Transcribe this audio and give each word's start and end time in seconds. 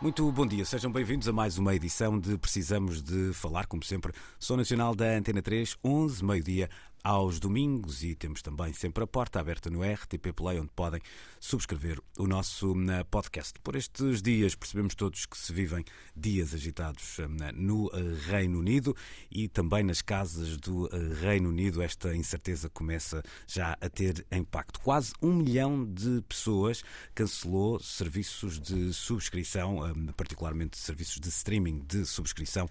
Muito 0.00 0.30
bom 0.30 0.46
dia, 0.46 0.64
sejam 0.64 0.92
bem-vindos 0.92 1.26
a 1.26 1.32
mais 1.32 1.58
uma 1.58 1.74
edição 1.74 2.20
de 2.20 2.38
Precisamos 2.38 3.02
de 3.02 3.32
Falar, 3.34 3.66
como 3.66 3.82
sempre, 3.82 4.12
sou 4.38 4.56
nacional 4.56 4.94
da 4.94 5.06
Antena 5.06 5.42
3, 5.42 5.76
11, 5.82 6.24
meio-dia, 6.24 6.70
aos 7.02 7.38
domingos 7.38 8.02
e 8.02 8.14
temos 8.14 8.42
também 8.42 8.72
sempre 8.72 9.04
a 9.04 9.06
porta 9.06 9.40
aberta 9.40 9.70
no 9.70 9.82
RTP 9.82 10.32
Play, 10.34 10.58
onde 10.58 10.70
podem 10.74 11.00
subscrever 11.40 12.00
o 12.18 12.26
nosso 12.26 12.74
podcast. 13.10 13.58
Por 13.60 13.76
estes 13.76 14.20
dias 14.22 14.54
percebemos 14.54 14.94
todos 14.94 15.26
que 15.26 15.36
se 15.36 15.52
vivem 15.52 15.84
dias 16.14 16.54
agitados 16.54 17.18
no 17.54 17.90
eh, 17.92 18.30
Reino 18.30 18.58
Unido 18.58 18.94
e 19.30 19.48
também 19.48 19.82
nas 19.82 20.02
casas 20.02 20.56
do 20.56 20.88
eh, 20.88 21.14
Reino 21.20 21.48
Unido 21.48 21.82
esta 21.82 22.14
incerteza 22.14 22.68
começa 22.68 23.22
já 23.46 23.76
a 23.80 23.88
ter 23.88 24.26
impacto. 24.30 24.80
Quase 24.80 25.12
um 25.22 25.34
milhão 25.34 25.84
de 25.84 26.22
pessoas 26.28 26.82
cancelou 27.14 27.80
serviços 27.80 28.60
de 28.60 28.92
subscrição, 28.92 29.78
particularmente 30.16 30.76
serviços 30.76 31.20
de 31.20 31.28
streaming 31.28 31.84
de 31.86 32.04
subscrição, 32.04 32.68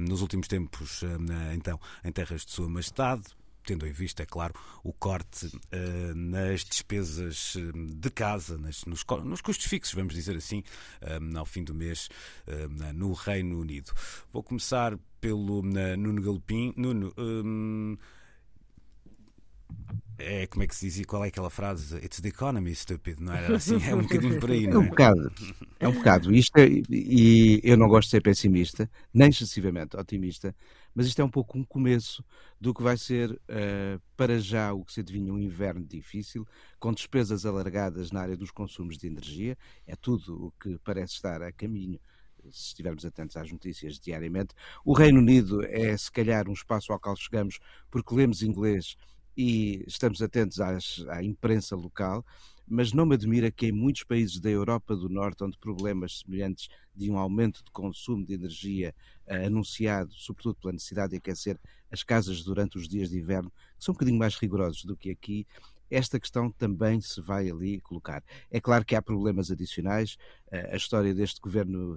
nos 0.00 0.22
últimos 0.22 0.48
tempos, 0.48 1.02
então, 1.54 1.80
em 2.04 2.12
terras 2.12 2.44
de 2.44 2.52
Sua 2.52 2.68
Majestade 2.68 3.24
tendo 3.68 3.86
em 3.86 3.92
vista, 3.92 4.22
é 4.22 4.26
claro, 4.26 4.54
o 4.82 4.94
corte 4.94 5.44
uh, 5.46 6.14
nas 6.14 6.64
despesas 6.64 7.54
eh, 7.54 7.72
de 7.96 8.10
casa, 8.10 8.56
nas, 8.56 8.86
nos, 8.86 9.04
nos, 9.26 9.42
custos 9.42 9.66
fixos, 9.66 9.92
vamos 9.92 10.14
dizer 10.14 10.34
assim, 10.36 10.62
uh, 11.02 11.38
ao 11.38 11.44
fim 11.44 11.62
do 11.62 11.74
mês 11.74 12.08
uh, 12.46 12.94
no 12.94 13.12
Reino 13.12 13.60
Unido. 13.60 13.92
Vou 14.32 14.42
começar 14.42 14.98
pelo 15.20 15.60
Nuno 15.60 16.22
Galopim. 16.22 16.72
Nuno. 16.78 17.12
Um, 17.18 17.98
é 20.16 20.46
como 20.46 20.62
é 20.62 20.66
que 20.66 20.74
se 20.74 20.86
dizia? 20.86 21.04
Qual 21.04 21.22
é 21.24 21.28
aquela 21.28 21.50
frase? 21.50 21.96
It's 21.96 22.20
the 22.20 22.28
economy, 22.28 22.74
stupid, 22.74 23.20
não 23.20 23.34
era 23.34 23.54
assim? 23.56 23.78
É 23.86 23.94
um 23.94 24.00
bocadinho 24.00 24.40
por 24.40 24.50
aí, 24.50 24.66
não 24.66 24.72
é? 24.72 24.84
É 24.84 24.86
um 24.86 24.88
bocado, 24.88 25.32
é 25.80 25.88
um 25.88 25.92
bocado. 25.92 26.34
Isto 26.34 26.56
é, 26.56 26.68
e 26.88 27.60
eu 27.62 27.76
não 27.76 27.86
gosto 27.86 28.06
de 28.06 28.12
ser 28.12 28.22
pessimista, 28.22 28.90
nem 29.12 29.28
excessivamente 29.28 29.96
otimista, 29.96 30.54
mas 30.94 31.06
isto 31.06 31.20
é 31.20 31.24
um 31.24 31.30
pouco 31.30 31.58
um 31.58 31.64
começo 31.64 32.24
do 32.60 32.74
que 32.74 32.82
vai 32.82 32.96
ser, 32.96 33.30
uh, 33.32 34.00
para 34.16 34.38
já, 34.38 34.72
o 34.72 34.84
que 34.84 34.92
se 34.92 35.00
adivinha 35.00 35.32
um 35.32 35.38
inverno 35.38 35.84
difícil, 35.84 36.46
com 36.78 36.92
despesas 36.92 37.46
alargadas 37.46 38.10
na 38.10 38.20
área 38.20 38.36
dos 38.36 38.50
consumos 38.50 38.98
de 38.98 39.06
energia. 39.06 39.56
É 39.86 39.94
tudo 39.94 40.46
o 40.46 40.52
que 40.60 40.78
parece 40.84 41.14
estar 41.14 41.42
a 41.42 41.52
caminho 41.52 42.00
se 42.50 42.68
estivermos 42.68 43.04
atentos 43.04 43.36
às 43.36 43.50
notícias 43.50 43.98
diariamente. 43.98 44.54
O 44.84 44.92
Reino 44.92 45.18
Unido 45.18 45.64
é, 45.64 45.96
se 45.96 46.10
calhar, 46.10 46.48
um 46.48 46.52
espaço 46.52 46.92
ao 46.92 47.00
qual 47.00 47.16
chegamos 47.16 47.58
porque 47.90 48.14
lemos 48.14 48.42
inglês 48.42 48.96
e 49.36 49.84
estamos 49.86 50.20
atentos 50.20 50.60
às, 50.60 51.04
à 51.08 51.22
imprensa 51.22 51.76
local, 51.76 52.24
mas 52.68 52.92
não 52.92 53.06
me 53.06 53.14
admira 53.14 53.50
que 53.50 53.66
em 53.66 53.72
muitos 53.72 54.04
países 54.04 54.38
da 54.40 54.50
Europa 54.50 54.94
do 54.94 55.08
Norte, 55.08 55.44
onde 55.44 55.58
problemas 55.58 56.20
semelhantes 56.20 56.68
de 56.94 57.10
um 57.10 57.18
aumento 57.18 57.64
de 57.64 57.70
consumo 57.70 58.24
de 58.24 58.34
energia 58.34 58.94
uh, 59.26 59.46
anunciado, 59.46 60.12
sobretudo 60.12 60.56
pela 60.56 60.72
necessidade 60.72 61.10
de 61.10 61.16
aquecer 61.16 61.58
as 61.90 62.02
casas 62.02 62.42
durante 62.42 62.76
os 62.76 62.88
dias 62.88 63.10
de 63.10 63.18
inverno, 63.18 63.50
que 63.78 63.84
são 63.84 63.92
um 63.92 63.94
bocadinho 63.94 64.18
mais 64.18 64.34
rigorosos 64.36 64.84
do 64.84 64.96
que 64.96 65.10
aqui, 65.10 65.46
esta 65.90 66.20
questão 66.20 66.50
também 66.50 67.00
se 67.00 67.18
vai 67.20 67.48
ali 67.48 67.80
colocar. 67.80 68.22
É 68.50 68.60
claro 68.60 68.84
que 68.84 68.94
há 68.94 69.00
problemas 69.00 69.50
adicionais. 69.50 70.18
Uh, 70.48 70.72
a 70.72 70.76
história 70.76 71.14
deste 71.14 71.40
governo 71.40 71.96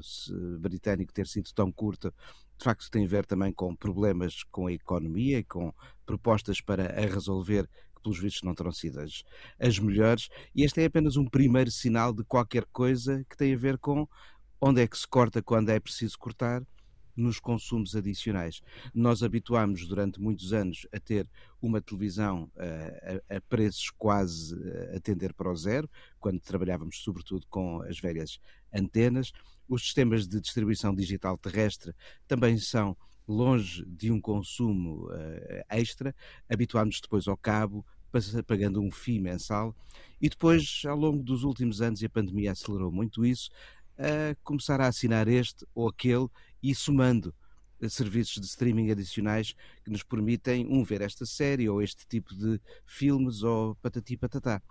britânico 0.59 1.13
ter 1.13 1.27
sido 1.27 1.51
tão 1.53 1.71
curta 1.71 2.13
de 2.61 2.65
facto 2.65 2.91
tem 2.91 3.05
a 3.05 3.07
ver 3.07 3.25
também 3.25 3.51
com 3.51 3.75
problemas 3.75 4.43
com 4.51 4.67
a 4.67 4.71
economia 4.71 5.39
e 5.39 5.43
com 5.43 5.73
propostas 6.05 6.61
para 6.61 6.93
a 6.95 7.07
resolver 7.07 7.67
pelos 8.01 8.19
vistos 8.19 8.43
não 8.43 8.55
terão 8.55 8.71
sido 8.71 8.99
as, 8.99 9.23
as 9.59 9.79
melhores, 9.79 10.29
e 10.55 10.63
este 10.63 10.81
é 10.81 10.85
apenas 10.85 11.15
um 11.17 11.25
primeiro 11.25 11.71
sinal 11.71 12.13
de 12.13 12.23
qualquer 12.23 12.65
coisa 12.71 13.23
que 13.29 13.37
tem 13.37 13.53
a 13.53 13.57
ver 13.57 13.77
com 13.77 14.07
onde 14.59 14.81
é 14.81 14.87
que 14.87 14.97
se 14.97 15.07
corta 15.07 15.41
quando 15.41 15.69
é 15.69 15.79
preciso 15.79 16.17
cortar 16.19 16.63
nos 17.15 17.39
consumos 17.39 17.95
adicionais. 17.95 18.61
Nós 18.93 19.23
habituámos 19.23 19.87
durante 19.87 20.19
muitos 20.19 20.53
anos 20.53 20.87
a 20.93 20.99
ter 20.99 21.27
uma 21.61 21.81
televisão 21.81 22.49
uh, 22.55 23.21
a, 23.29 23.37
a, 23.37 23.41
preços 23.41 23.89
quase 23.97 24.55
uh, 24.55 24.95
a 24.95 24.99
tender 24.99 25.33
para 25.33 25.51
o 25.51 25.55
zero, 25.55 25.89
quando 26.19 26.39
trabalhávamos 26.39 27.01
sobretudo 27.03 27.45
com 27.49 27.81
as 27.81 27.99
velhas 27.99 28.39
antenas. 28.73 29.31
Os 29.67 29.83
sistemas 29.83 30.27
de 30.27 30.39
distribuição 30.39 30.93
digital 30.93 31.37
terrestre 31.37 31.93
também 32.27 32.57
são 32.57 32.95
longe 33.27 33.85
de 33.85 34.11
um 34.11 34.19
consumo 34.19 35.07
uh, 35.07 35.63
extra. 35.69 36.15
Habituámos 36.49 36.99
depois 37.01 37.27
ao 37.27 37.37
cabo, 37.37 37.85
pagando 38.45 38.81
um 38.81 38.91
FII 38.91 39.19
mensal, 39.19 39.75
e 40.19 40.29
depois, 40.29 40.83
ao 40.85 40.97
longo 40.97 41.23
dos 41.23 41.43
últimos 41.43 41.81
anos, 41.81 42.01
e 42.01 42.05
a 42.05 42.09
pandemia 42.09 42.51
acelerou 42.51 42.91
muito 42.91 43.25
isso, 43.25 43.49
a 43.97 44.35
começar 44.43 44.81
a 44.81 44.87
assinar 44.87 45.27
este 45.27 45.65
ou 45.73 45.87
aquele 45.87 46.27
e 46.61 46.73
somando 46.75 47.33
eh, 47.81 47.89
serviços 47.89 48.39
de 48.39 48.45
streaming 48.45 48.91
adicionais 48.91 49.53
que 49.83 49.91
nos 49.91 50.03
permitem, 50.03 50.67
um, 50.67 50.83
ver 50.83 51.01
esta 51.01 51.25
série 51.25 51.67
ou 51.67 51.81
este 51.81 52.05
tipo 52.07 52.35
de 52.35 52.59
filmes 52.85 53.43
ou 53.43 53.75
patati 53.75 54.15
patatá. 54.15 54.61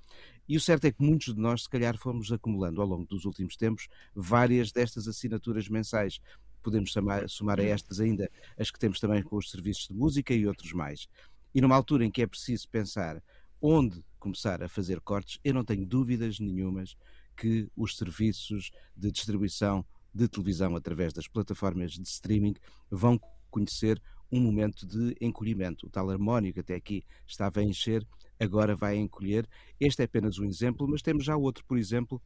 E 0.48 0.56
o 0.56 0.60
certo 0.60 0.86
é 0.86 0.92
que 0.92 1.02
muitos 1.02 1.34
de 1.34 1.40
nós, 1.40 1.62
se 1.62 1.68
calhar, 1.68 1.96
fomos 1.96 2.32
acumulando 2.32 2.80
ao 2.80 2.86
longo 2.86 3.06
dos 3.06 3.24
últimos 3.24 3.56
tempos 3.56 3.88
várias 4.14 4.72
destas 4.72 5.06
assinaturas 5.06 5.68
mensais. 5.68 6.20
Podemos 6.62 6.92
somar, 6.92 7.28
somar 7.28 7.60
a 7.60 7.64
estas 7.64 8.00
ainda 8.00 8.30
as 8.58 8.70
que 8.70 8.78
temos 8.78 9.00
também 9.00 9.22
com 9.22 9.36
os 9.36 9.50
serviços 9.50 9.88
de 9.88 9.94
música 9.94 10.34
e 10.34 10.46
outros 10.46 10.72
mais. 10.72 11.08
E 11.54 11.60
numa 11.60 11.74
altura 11.74 12.04
em 12.04 12.10
que 12.10 12.22
é 12.22 12.26
preciso 12.26 12.68
pensar 12.68 13.22
onde 13.60 14.04
começar 14.18 14.62
a 14.62 14.68
fazer 14.68 15.00
cortes, 15.00 15.38
eu 15.44 15.54
não 15.54 15.64
tenho 15.64 15.84
dúvidas 15.86 16.38
nenhumas 16.38 16.96
que 17.36 17.68
os 17.76 17.96
serviços 17.96 18.70
de 18.96 19.10
distribuição 19.10 19.84
de 20.14 20.28
televisão 20.28 20.76
através 20.76 21.12
das 21.12 21.26
plataformas 21.26 21.92
de 21.92 22.02
streaming 22.02 22.54
vão 22.90 23.18
conhecer 23.50 24.00
um 24.30 24.40
momento 24.40 24.86
de 24.86 25.16
encolhimento. 25.20 25.86
O 25.86 25.90
tal 25.90 26.10
harmónico 26.10 26.60
até 26.60 26.74
aqui 26.74 27.04
estava 27.26 27.60
a 27.60 27.62
encher 27.62 28.06
agora 28.40 28.74
vai 28.74 28.96
encolher. 28.96 29.46
Este 29.78 30.02
é 30.02 30.04
apenas 30.06 30.38
um 30.38 30.44
exemplo, 30.44 30.88
mas 30.88 31.02
temos 31.02 31.24
já 31.24 31.36
outro, 31.36 31.64
por 31.66 31.78
exemplo, 31.78 32.20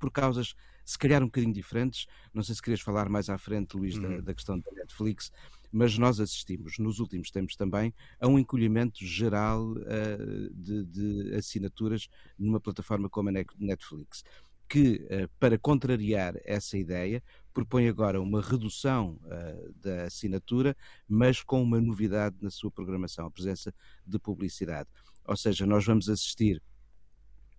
por 0.00 0.10
causas 0.10 0.54
se 0.84 0.98
calhar 0.98 1.22
um 1.22 1.26
bocadinho 1.26 1.52
diferentes. 1.52 2.06
Não 2.34 2.42
sei 2.42 2.54
se 2.54 2.62
querias 2.62 2.80
falar 2.80 3.08
mais 3.08 3.28
à 3.28 3.38
frente, 3.38 3.76
Luís, 3.76 3.94
uhum. 3.94 4.16
da, 4.16 4.20
da, 4.22 4.34
questão 4.34 4.58
da 4.58 4.72
Netflix, 4.72 5.30
mas 5.70 5.96
nós 5.96 6.18
assistimos 6.18 6.78
nos 6.78 6.98
últimos 6.98 7.30
tempos 7.30 7.54
também 7.54 7.94
a 8.20 8.26
um 8.26 8.38
encolhimento 8.38 9.04
geral 9.04 9.70
uh, 9.70 10.50
de, 10.52 10.84
de, 10.84 11.34
assinaturas 11.36 12.08
numa 12.36 12.58
plataforma 12.58 13.08
como 13.08 13.28
a 13.28 13.32
Netflix. 13.56 14.24
Que, 14.68 15.06
uh, 15.10 15.28
para 15.38 15.56
contrariar 15.58 16.34
essa 16.44 16.76
ideia, 16.76 17.22
propõe 17.52 17.88
agora 17.88 18.20
uma 18.20 18.40
redução 18.40 19.18
uh, 19.24 19.72
da 19.74 20.04
assinatura, 20.04 20.76
mas 21.08 21.40
com 21.40 21.62
uma 21.62 21.80
novidade 21.80 22.36
na 22.40 22.50
sua 22.50 22.70
programação, 22.70 23.26
a 23.26 23.30
presença 23.30 23.72
de 24.04 24.18
publicidade. 24.18 24.88
Ou 25.24 25.36
seja, 25.36 25.66
nós 25.66 25.84
vamos 25.84 26.08
assistir 26.08 26.60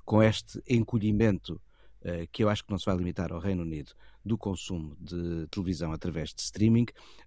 com 0.04 0.22
este 0.22 0.62
encolhimento 0.68 1.62
que 2.32 2.44
eu 2.44 2.50
acho 2.50 2.64
que 2.64 2.72
não 2.72 2.80
se 2.80 2.86
vai 2.86 2.96
limitar 2.96 3.32
ao 3.32 3.40
Reino 3.40 3.62
Unido, 3.62 3.94
do 4.24 4.38
consumo 4.38 4.96
de 5.00 5.48
televisão 5.48 5.92
através 5.92 6.34
de 6.34 6.42
streaming, 6.42 6.86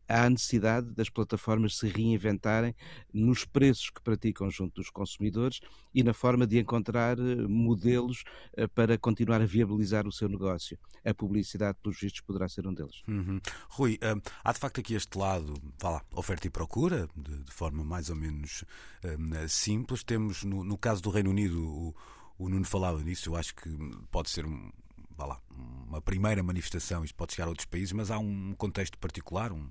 há 0.09 0.25
a 0.25 0.31
necessidade 0.31 0.91
das 0.93 1.09
plataformas 1.09 1.77
se 1.77 1.89
reinventarem 1.89 2.75
nos 3.13 3.45
preços 3.45 3.91
que 3.91 4.01
praticam 4.01 4.51
junto 4.51 4.77
dos 4.77 4.91
consumidores 4.91 5.61
e 5.95 6.03
na 6.03 6.15
forma 6.15 6.47
de 6.47 6.59
encontrar 6.59 7.19
eh, 7.19 7.37
modelos 7.49 8.25
eh, 8.57 8.67
para 8.69 8.97
continuar 8.97 9.41
a 9.41 9.47
viabilizar 9.47 10.07
o 10.07 10.13
seu 10.13 10.29
negócio. 10.29 10.79
A 11.05 11.13
publicidade, 11.13 11.79
pelos 11.83 11.99
vistos, 11.99 12.21
poderá 12.21 12.49
ser 12.49 12.67
um 12.67 12.73
deles. 12.73 13.03
Uhum. 13.09 13.41
Rui, 13.69 13.99
há 14.45 14.53
de 14.53 14.59
facto 14.59 14.81
aqui 14.81 14.95
este 14.95 15.19
lado, 15.19 15.55
vá 15.81 15.91
lá, 15.91 16.03
oferta 16.13 16.47
e 16.47 16.51
procura, 16.51 17.09
de, 17.17 17.45
de 17.45 17.53
forma 17.53 17.85
mais 17.85 18.09
ou 18.11 18.17
menos 18.17 18.65
simples. 19.49 20.03
Temos, 20.03 20.45
no, 20.45 20.65
no, 20.65 20.79
caso 20.79 21.03
do 21.03 21.11
Reino 21.11 21.31
Unido, 21.31 21.63
o, 21.63 21.95
o 22.39 22.49
Nuno 22.49 22.65
falava 22.65 23.03
nisso, 23.03 23.31
eu 23.31 23.37
acho 23.37 23.55
que 23.55 23.71
pode 24.11 24.31
ser 24.31 24.45
um, 24.47 24.71
vá 25.17 25.27
lá, 25.27 25.41
uma 25.87 26.01
primeira 26.01 26.43
manifestação, 26.43 27.05
isto 27.05 27.15
pode 27.15 27.33
chegar 27.33 27.47
a 27.47 27.51
outros 27.51 27.67
países, 27.67 27.93
mas 27.93 28.11
há 28.11 28.19
um 28.19 28.55
contexto 28.57 28.99
particular, 28.99 29.53
um, 29.53 29.69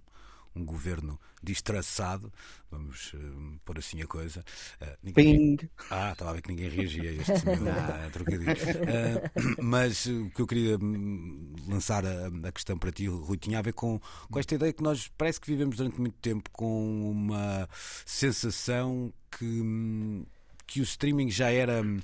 um 0.56 0.64
governo 0.64 1.20
distraçado, 1.42 2.32
vamos 2.70 3.14
uh, 3.14 3.60
pôr 3.66 3.80
assim 3.80 4.02
a 4.02 4.08
coisa. 4.08 4.46
Uh, 4.82 4.98
ninguém... 5.04 5.60
Ah, 5.90 6.12
estava 6.12 6.32
a 6.32 6.34
ver 6.34 6.42
que 6.42 6.50
ninguém 6.50 6.70
reagia 6.70 7.10
a 7.10 7.14
este 7.14 7.46
meu 7.46 7.56
uh, 7.56 8.12
trocadilho. 8.12 8.52
Uh, 8.52 9.64
mas 9.64 10.06
o 10.06 10.30
que 10.30 10.42
eu 10.42 10.48
queria 10.48 10.78
hum, 10.78 11.54
lançar 11.68 12.06
a, 12.06 12.28
a, 12.28 12.52
questão 12.52 12.78
para 12.78 12.92
ti, 12.92 13.08
Rui, 13.08 13.38
tinha 13.38 13.60
a 13.60 13.62
ver 13.62 13.74
com, 13.74 14.00
com 14.30 14.40
esta 14.40 14.56
ideia 14.56 14.72
que 14.72 14.84
nós 14.84 15.12
parece 15.18 15.42
que 15.42 15.48
vivemos 15.48 15.78
durante 15.78 16.00
muito 16.00 16.18
tempo 16.20 16.50
com 16.52 17.12
uma 17.12 17.68
sensação 18.06 19.12
que 19.32 19.46
hum, 19.46 20.26
que 20.74 20.82
o 20.82 20.84
streaming 20.84 21.30
já 21.30 21.52
era. 21.52 21.84
Um, 21.84 22.00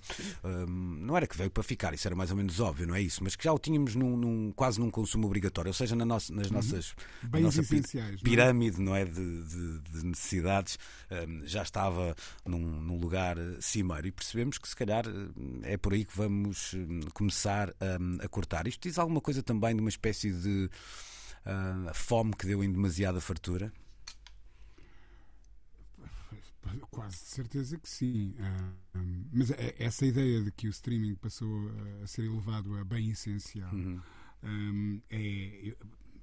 não 1.01 1.18
era 1.18 1.25
que 1.25 1.36
veio 1.36 1.50
para 1.50 1.63
ficar, 1.63 1.92
isso 1.95 2.07
era 2.07 2.16
mais 2.16 2.30
ou 2.30 2.38
menos 2.38 2.60
óbvio, 2.60 2.86
não 2.86 2.94
é 2.94 3.01
isso? 3.01 3.24
Mas 3.24 3.36
que 3.36 3.44
já 3.44 3.51
o 3.51 3.57
tínhamos 3.57 3.95
num, 3.95 4.16
num 4.16 4.51
quase 4.51 4.80
num 4.80 4.92
consumo 4.92 5.25
obrigatório, 5.25 5.69
ou 5.69 5.74
seja, 5.74 5.95
na 5.95 6.06
nossa, 6.06 6.31
nas 6.31 6.48
uhum. 6.48 6.54
nossas. 6.54 6.94
Bens 7.24 7.42
nossa 7.42 7.62
essenciais. 7.62 8.21
Pirâmide, 8.21 8.80
não 8.80 8.95
é? 8.95 9.06
De, 9.06 9.44
de, 9.44 9.80
de 9.80 10.06
necessidades, 10.06 10.77
um, 11.10 11.48
já 11.48 11.63
estava 11.63 12.16
num, 12.45 12.60
num, 12.60 13.00
lugar 13.00 13.38
cimeiro 13.60 14.06
e 14.06 14.12
percebemos 14.12 14.60
que 14.60 14.69
se 14.69 14.75
calhar 14.75 15.06
é 15.63 15.75
por 15.75 15.94
aí 15.94 16.06
que 16.06 16.15
vamos 16.15 16.75
hum, 16.75 17.00
começar 17.12 17.69
a, 17.80 18.24
a 18.24 18.27
cortar. 18.27 18.68
Isto 18.68 18.88
diz 18.88 19.00
alguma 19.00 19.19
coisa 19.19 19.42
também 19.42 19.75
de 19.75 19.81
uma 19.81 19.89
espécie 19.89 20.31
de. 20.31 20.69
Uh, 21.39 21.92
fome 21.95 22.36
que 22.36 22.45
deu 22.45 22.63
em 22.63 22.72
demasiada 22.72 23.19
fartura? 23.19 23.74
Quase 26.92 27.18
de 27.18 27.30
certeza 27.30 27.77
que 27.77 27.89
sim. 27.89 28.36
Uh, 28.39 29.00
mas 29.31 29.51
é, 29.51 29.75
essa 29.80 30.06
ideia 30.06 30.42
de 30.42 30.51
que 30.51 30.68
o 30.68 30.69
streaming 30.69 31.16
passou 31.16 31.71
a 32.04 32.07
ser 32.07 32.25
elevado 32.25 32.75
a 32.77 32.83
bem 32.83 33.10
essencial 33.12 33.74
uhum. 33.74 34.00
um, 34.44 35.01
é, 35.10 35.75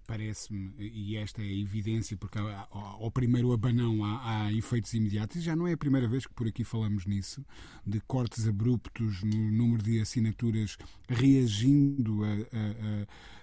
parece-me, 0.07 0.73
e 0.79 1.17
esta 1.17 1.43
é 1.43 1.45
a 1.45 1.53
evidência, 1.53 2.17
porque 2.17 2.39
ao 2.71 3.11
primeiro 3.11 3.53
abanão 3.53 4.05
há, 4.05 4.47
há, 4.47 4.53
efeitos 4.53 4.95
imediatos, 4.95 5.37
e 5.37 5.41
já 5.41 5.57
não 5.57 5.67
é 5.67 5.73
a 5.73 5.77
primeira 5.77 6.07
vez 6.07 6.27
que 6.27 6.33
por 6.33 6.47
aqui 6.47 6.63
falamos 6.63 7.07
nisso, 7.07 7.45
de 7.85 8.01
cortes 8.01 8.47
abruptos 8.47 9.23
no 9.23 9.51
número 9.51 9.83
de 9.83 10.01
assinaturas 10.01 10.79
reagindo 11.09 12.25
a, 12.25 12.29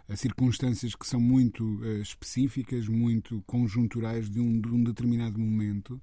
a, 0.09 0.13
a 0.13 0.15
circunstâncias 0.15 0.95
que 0.95 1.05
são 1.05 1.19
muito 1.19 1.83
específicas, 2.01 2.87
muito 2.87 3.43
conjunturais 3.45 4.29
de 4.29 4.39
um, 4.39 4.59
de 4.59 4.69
um 4.69 4.83
determinado 4.83 5.37
momento. 5.37 6.01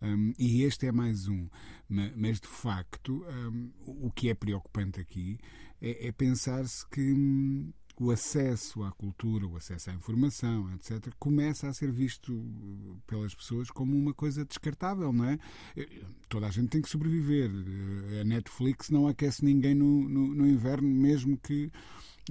Um, 0.00 0.32
e 0.38 0.62
este 0.62 0.86
é 0.86 0.92
mais 0.92 1.28
um. 1.28 1.48
Mas, 1.88 2.40
de 2.40 2.48
facto, 2.48 3.24
um, 3.24 3.70
o 3.86 4.10
que 4.10 4.28
é 4.28 4.34
preocupante 4.34 5.00
aqui 5.00 5.38
é, 5.80 6.08
é 6.08 6.12
pensar-se 6.12 6.86
que 6.88 7.00
hum, 7.00 7.72
o 8.00 8.10
acesso 8.10 8.82
à 8.84 8.92
cultura, 8.92 9.46
o 9.46 9.56
acesso 9.56 9.90
à 9.90 9.94
informação, 9.94 10.72
etc., 10.74 11.12
começa 11.18 11.68
a 11.68 11.72
ser 11.72 11.90
visto 11.90 12.32
uh, 12.32 13.00
pelas 13.06 13.34
pessoas 13.34 13.70
como 13.70 13.96
uma 13.96 14.14
coisa 14.14 14.44
descartável, 14.44 15.12
não 15.12 15.24
é? 15.24 15.38
Toda 16.28 16.46
a 16.46 16.50
gente 16.50 16.68
tem 16.68 16.82
que 16.82 16.88
sobreviver. 16.88 17.50
A 18.20 18.24
Netflix 18.24 18.90
não 18.90 19.08
aquece 19.08 19.44
ninguém 19.44 19.74
no, 19.74 20.08
no, 20.08 20.34
no 20.34 20.46
inverno, 20.46 20.88
mesmo 20.88 21.36
que 21.38 21.72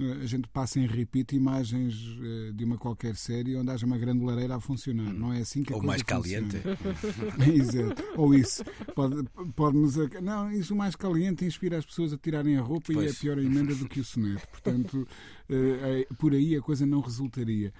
a 0.00 0.26
gente 0.26 0.48
passa 0.48 0.78
em 0.78 0.86
repeat 0.86 1.34
imagens 1.34 1.94
eh, 2.20 2.52
de 2.52 2.64
uma 2.64 2.78
qualquer 2.78 3.16
série 3.16 3.56
onde 3.56 3.70
haja 3.70 3.86
uma 3.86 3.98
grande 3.98 4.24
lareira 4.24 4.56
a 4.56 4.60
funcionar. 4.60 5.12
Não 5.12 5.32
é 5.32 5.40
assim 5.40 5.62
que 5.62 5.72
a 5.72 5.76
Ou 5.76 5.82
mais 5.82 6.02
caliente. 6.02 6.56
Exato. 7.54 8.02
Ou 8.16 8.34
isso. 8.34 8.64
Pode, 8.94 9.24
pode 9.54 9.76
nos. 9.76 9.96
Não, 10.22 10.50
isso 10.52 10.74
mais 10.74 10.94
caliente 10.94 11.44
inspira 11.44 11.78
as 11.78 11.84
pessoas 11.84 12.12
a 12.12 12.18
tirarem 12.18 12.56
a 12.56 12.62
roupa 12.62 12.92
pois. 12.92 13.12
e 13.12 13.16
é 13.16 13.20
pior 13.20 13.38
a 13.38 13.42
emenda 13.42 13.74
do 13.74 13.88
que 13.88 14.00
o 14.00 14.04
soneto. 14.04 14.46
Portanto, 14.48 15.06
eh, 15.48 16.06
é, 16.10 16.14
por 16.14 16.32
aí 16.32 16.56
a 16.56 16.60
coisa 16.60 16.86
não 16.86 17.00
resultaria. 17.00 17.72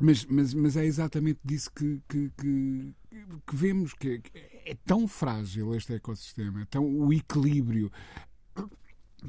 Mas, 0.00 0.24
mas, 0.24 0.52
mas 0.52 0.76
é 0.76 0.84
exatamente 0.84 1.38
disso 1.44 1.70
que, 1.72 2.00
que, 2.08 2.30
que, 2.36 2.94
que 3.46 3.56
vemos 3.56 3.94
que 3.94 4.20
é 4.64 4.76
tão 4.84 5.06
frágil 5.06 5.74
este 5.74 5.94
ecossistema, 5.94 6.62
é 6.62 6.64
tão 6.64 6.84
o 6.84 7.12
equilíbrio. 7.12 7.90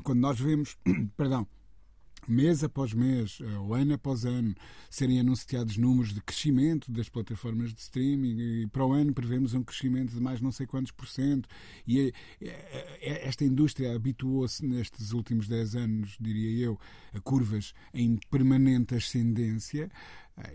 Quando 0.04 0.20
nós 0.20 0.40
vemos, 0.40 0.76
perdão, 1.16 1.48
mês 2.28 2.64
após 2.64 2.94
mês, 2.94 3.40
eh, 3.42 3.58
ou 3.58 3.74
ano 3.74 3.94
após 3.94 4.26
ano, 4.26 4.54
serem 4.90 5.20
anunciados 5.20 5.78
números 5.78 6.14
de 6.14 6.22
crescimento 6.22 6.92
das 6.92 7.10
plataformas 7.10 7.74
de 7.74 7.82
streaming 7.82 8.38
e 8.40 8.68
para 8.68 8.86
o 8.86 8.92
ano 8.92 9.14
prevemos 9.14 9.54
um 9.54 9.64
crescimento 9.64 10.14
de 10.14 10.20
mais 10.20 10.42
não 10.42 10.52
sei 10.52 10.66
quantos 10.66 10.92
por 10.92 11.08
cento 11.08 11.48
e 11.88 12.14
eh, 12.42 12.94
eh, 13.02 13.28
esta 13.28 13.44
indústria 13.44 13.96
habituou-se 13.96 14.66
nestes 14.66 15.12
últimos 15.12 15.48
10 15.48 15.76
anos, 15.76 16.18
diria 16.20 16.66
eu, 16.66 16.80
a 17.14 17.20
curvas 17.20 17.74
em 17.94 18.18
permanente 18.30 18.96
ascendência, 18.96 19.90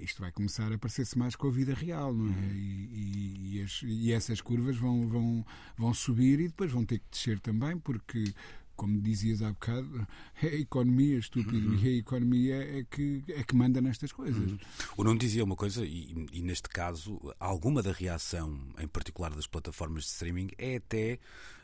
isto 0.00 0.20
vai 0.20 0.32
começar 0.32 0.72
a 0.72 0.78
parecer-se 0.78 1.16
mais 1.16 1.36
com 1.36 1.46
a 1.46 1.50
vida 1.50 1.72
real, 1.72 2.12
não 2.12 2.26
é? 2.26 2.36
Uhum. 2.36 2.52
E, 2.52 3.56
e, 3.56 3.62
as, 3.62 3.80
e, 3.84 4.12
essas 4.12 4.40
curvas 4.40 4.76
vão, 4.76 5.06
vão, 5.06 5.46
vão 5.76 5.94
subir 5.94 6.40
e 6.40 6.48
depois 6.48 6.72
vão 6.72 6.84
ter 6.84 6.98
que 6.98 7.06
descer 7.10 7.38
também, 7.38 7.78
porque 7.78 8.34
como 8.78 9.00
dizias 9.00 9.42
há 9.42 9.50
bocado, 9.50 10.06
é 10.40 10.46
a 10.46 10.54
economia, 10.54 11.18
estúpido, 11.18 11.70
uhum. 11.70 11.78
e 11.82 11.88
a 11.88 11.96
economia 11.98 12.78
é 12.78 12.84
que, 12.88 13.24
é 13.26 13.42
que 13.42 13.54
manda 13.54 13.80
nestas 13.80 14.12
coisas. 14.12 14.52
Uhum. 14.52 14.58
O 14.96 15.02
Nuno 15.02 15.18
dizia 15.18 15.42
uma 15.42 15.56
coisa, 15.56 15.84
e, 15.84 16.28
e, 16.32 16.40
neste 16.40 16.68
caso, 16.68 17.18
alguma 17.40 17.82
da 17.82 17.90
reação, 17.90 18.56
em 18.78 18.86
particular 18.86 19.34
das 19.34 19.48
plataformas 19.48 20.04
de 20.04 20.10
streaming, 20.10 20.50
é 20.56 20.76
até 20.76 21.18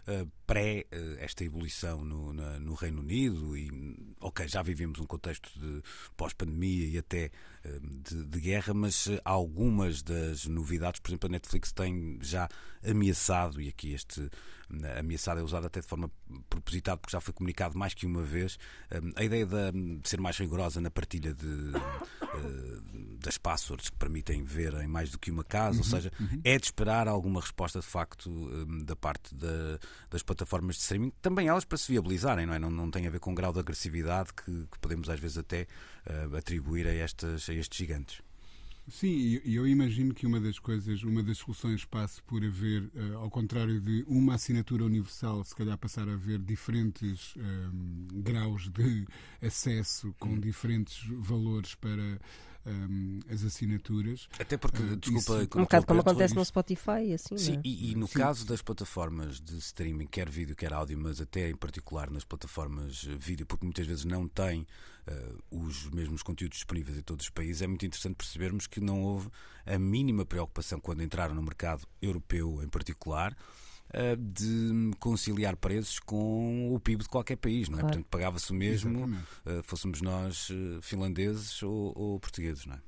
uh, 0.08 0.28
pré 0.46 0.86
uh, 0.92 1.16
esta 1.18 1.44
ebulição 1.44 2.04
no, 2.04 2.32
na, 2.32 2.58
no, 2.60 2.74
Reino 2.74 3.00
Unido 3.00 3.56
e 3.56 3.70
ok, 4.20 4.46
já 4.48 4.62
vivemos 4.62 4.98
um 5.00 5.06
contexto 5.06 5.50
de 5.58 5.82
pós-pandemia 6.16 6.86
e 6.86 6.98
até 6.98 7.30
uh, 7.64 7.80
de, 7.80 8.24
de, 8.24 8.40
guerra, 8.40 8.74
mas 8.74 9.08
algumas 9.24 10.02
das 10.02 10.46
novidades, 10.46 11.00
por 11.00 11.10
exemplo, 11.10 11.28
a 11.28 11.32
Netflix 11.32 11.72
tem 11.72 12.18
já 12.20 12.48
ameaçado, 12.84 13.60
e 13.60 13.68
aqui 13.68 13.92
este 13.92 14.30
ameaçado 14.98 15.40
é 15.40 15.42
usado 15.42 15.66
até 15.66 15.80
de 15.80 15.86
forma 15.86 16.10
propositada, 16.48 16.96
porque 16.96 17.12
já 17.12 17.20
foi 17.20 17.32
comunicado 17.34 17.78
mais 17.78 17.94
que 17.94 18.06
uma 18.06 18.22
vez, 18.22 18.58
a 19.14 19.22
ideia 19.22 19.46
de, 19.46 19.98
de 19.98 20.08
ser 20.08 20.20
mais 20.20 20.36
rigorosa 20.38 20.80
na 20.80 20.90
partilha 20.90 21.34
de, 21.34 21.72
das 23.20 23.38
passwords 23.38 23.90
que 23.90 23.96
permitem 23.96 24.42
ver 24.42 24.74
em 24.74 24.86
mais 24.86 25.10
do 25.10 25.18
que 25.18 25.30
uma 25.30 25.44
casa, 25.44 25.78
uhum, 25.78 25.84
ou 25.84 25.84
seja, 25.84 26.12
uhum. 26.18 26.40
é 26.42 26.58
de 26.58 26.64
esperar 26.64 27.08
alguma 27.08 27.40
resposta 27.40 27.80
de 27.80 27.86
facto 27.86 28.30
da 28.84 28.96
parte 28.96 29.34
da, 29.34 29.78
das 30.10 30.22
plataformas 30.22 30.33
de 30.34 30.72
streaming, 30.72 31.12
também 31.22 31.48
elas 31.48 31.64
para 31.64 31.78
se 31.78 31.90
viabilizarem, 31.90 32.46
não 32.46 32.54
é? 32.54 32.58
Não, 32.58 32.70
não 32.70 32.90
tem 32.90 33.06
a 33.06 33.10
ver 33.10 33.20
com 33.20 33.32
o 33.32 33.34
grau 33.34 33.52
de 33.52 33.60
agressividade 33.60 34.32
que, 34.32 34.66
que 34.70 34.78
podemos 34.80 35.08
às 35.08 35.18
vezes 35.20 35.38
até 35.38 35.66
uh, 36.06 36.36
atribuir 36.36 36.86
a, 36.86 36.92
estas, 36.92 37.48
a 37.48 37.54
estes 37.54 37.78
gigantes. 37.78 38.20
Sim, 38.86 39.40
e 39.42 39.54
eu 39.54 39.66
imagino 39.66 40.12
que 40.12 40.26
uma 40.26 40.38
das 40.38 40.58
coisas, 40.58 41.02
uma 41.04 41.22
das 41.22 41.38
soluções 41.38 41.86
passe 41.86 42.22
por 42.22 42.44
haver, 42.44 42.82
uh, 42.82 43.16
ao 43.16 43.30
contrário 43.30 43.80
de 43.80 44.04
uma 44.06 44.34
assinatura 44.34 44.84
universal, 44.84 45.42
se 45.42 45.54
calhar 45.54 45.78
passar 45.78 46.06
a 46.06 46.12
haver 46.12 46.38
diferentes 46.38 47.34
um, 47.36 47.40
ehm, 47.40 48.22
graus 48.22 48.68
de 48.68 49.06
acesso 49.40 50.14
com 50.18 50.30
hum. 50.30 50.40
diferentes 50.40 51.02
valores 51.18 51.74
para 51.74 52.20
um, 52.66 53.20
as 53.30 53.44
assinaturas. 53.44 54.28
Até 54.38 54.56
porque, 54.56 54.82
uh, 54.82 54.96
desculpa, 54.96 55.42
isso... 55.42 55.58
um 55.58 55.62
bocado 55.62 55.86
como 55.86 56.00
acontece 56.00 56.34
no 56.34 56.44
Spotify, 56.44 57.12
assim. 57.14 57.36
Sim, 57.36 57.56
é? 57.56 57.60
e, 57.64 57.92
e, 57.92 57.94
no 57.94 58.06
Sim. 58.06 58.18
caso 58.18 58.46
das 58.46 58.62
plataformas 58.62 59.40
de 59.40 59.56
streaming, 59.58 60.06
quer 60.06 60.28
vídeo, 60.28 60.56
quer 60.56 60.72
áudio, 60.72 60.98
mas 60.98 61.20
até 61.20 61.50
em 61.50 61.56
particular 61.56 62.10
nas 62.10 62.24
plataformas 62.24 63.04
vídeo, 63.18 63.46
porque 63.46 63.64
muitas 63.64 63.86
vezes 63.86 64.04
não 64.04 64.26
têm 64.26 64.66
uh, 65.08 65.38
os 65.50 65.90
mesmos 65.90 66.22
conteúdos 66.22 66.56
disponíveis 66.56 66.98
em 66.98 67.02
todos 67.02 67.26
os 67.26 67.30
países, 67.30 67.62
é 67.62 67.66
muito 67.66 67.84
interessante 67.84 68.16
percebermos 68.16 68.66
que 68.66 68.80
não 68.80 69.02
houve 69.02 69.28
a 69.66 69.78
mínima 69.78 70.24
preocupação 70.24 70.80
quando 70.80 71.02
entraram 71.02 71.34
no 71.34 71.42
mercado 71.42 71.86
europeu 72.00 72.62
em 72.62 72.68
particular 72.68 73.36
eh, 73.96 74.16
de 74.16 74.90
conciliar 74.98 75.56
preços 75.56 76.00
com 76.00 76.74
o 76.74 76.80
PIB 76.80 77.04
de 77.04 77.08
qualquer 77.08 77.36
país, 77.36 77.68
não 77.68 77.78
é? 77.78 77.80
Claro. 77.80 77.94
Portanto, 77.94 78.10
pagava-se 78.10 78.50
o 78.50 78.54
mesmo, 78.54 79.04
uh, 79.06 79.62
fôssemos 79.62 80.02
nós 80.02 80.50
uh, 80.50 80.82
finlandeses 80.82 81.62
ou, 81.62 81.96
ou, 81.96 82.18
portugueses, 82.18 82.66
não 82.66 82.74
é? 82.74 82.80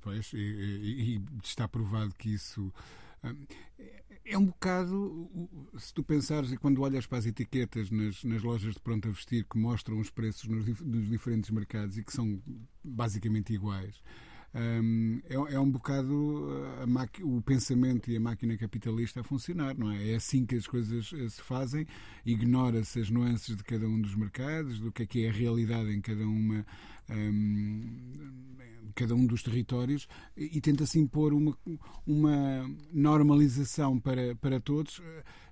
Pois, 0.00 0.32
e, 0.32 0.38
e, 0.38 1.16
e 1.16 1.22
está 1.42 1.68
provado 1.68 2.14
que 2.14 2.30
isso 2.32 2.72
é 4.24 4.38
um 4.38 4.46
bocado, 4.46 5.30
se 5.78 5.92
tu 5.92 6.02
pensares 6.02 6.52
e 6.52 6.56
quando 6.56 6.80
olhas 6.80 7.06
para 7.06 7.18
as 7.18 7.26
etiquetas 7.26 7.90
nas, 7.90 8.24
nas 8.24 8.42
lojas 8.42 8.74
de 8.74 8.80
pronto 8.80 9.08
a 9.08 9.10
vestir 9.10 9.44
que 9.44 9.58
mostram 9.58 10.00
os 10.00 10.10
preços 10.10 10.48
nos, 10.48 10.64
dos 10.80 11.08
diferentes 11.08 11.50
mercados 11.50 11.98
e 11.98 12.02
que 12.02 12.12
são 12.12 12.40
basicamente 12.82 13.52
iguais, 13.52 14.02
um, 14.56 15.20
é, 15.28 15.34
é, 15.34 15.60
um 15.60 15.70
bocado 15.70 16.48
o 17.22 17.42
pensamento 17.42 18.10
e 18.10 18.16
a 18.16 18.20
máquina 18.20 18.56
capitalista 18.56 19.20
a 19.20 19.22
funcionar, 19.22 19.76
não 19.76 19.90
é? 19.90 20.12
É 20.12 20.14
assim 20.14 20.46
que 20.46 20.56
as 20.56 20.66
coisas 20.66 21.12
eh, 21.12 21.28
se 21.28 21.42
fazem, 21.42 21.86
ignora-se 22.24 23.00
as 23.00 23.10
nuances 23.10 23.54
de 23.54 23.62
cada 23.62 23.86
um 23.86 24.00
dos 24.00 24.14
mercados, 24.14 24.80
do 24.80 24.90
que 24.90 25.02
é 25.02 25.06
que 25.06 25.24
é 25.24 25.28
a 25.28 25.32
realidade 25.32 25.94
em 25.94 26.00
cada 26.00 26.24
uma. 26.26 26.64
Um, 27.10 27.82
cada 28.94 29.14
um 29.14 29.26
dos 29.26 29.42
territórios 29.42 30.08
e 30.34 30.58
tenta-se 30.58 30.98
impor 30.98 31.34
uma, 31.34 31.54
uma 32.06 32.66
normalização 32.90 34.00
para, 34.00 34.34
para 34.36 34.58
todos 34.58 35.02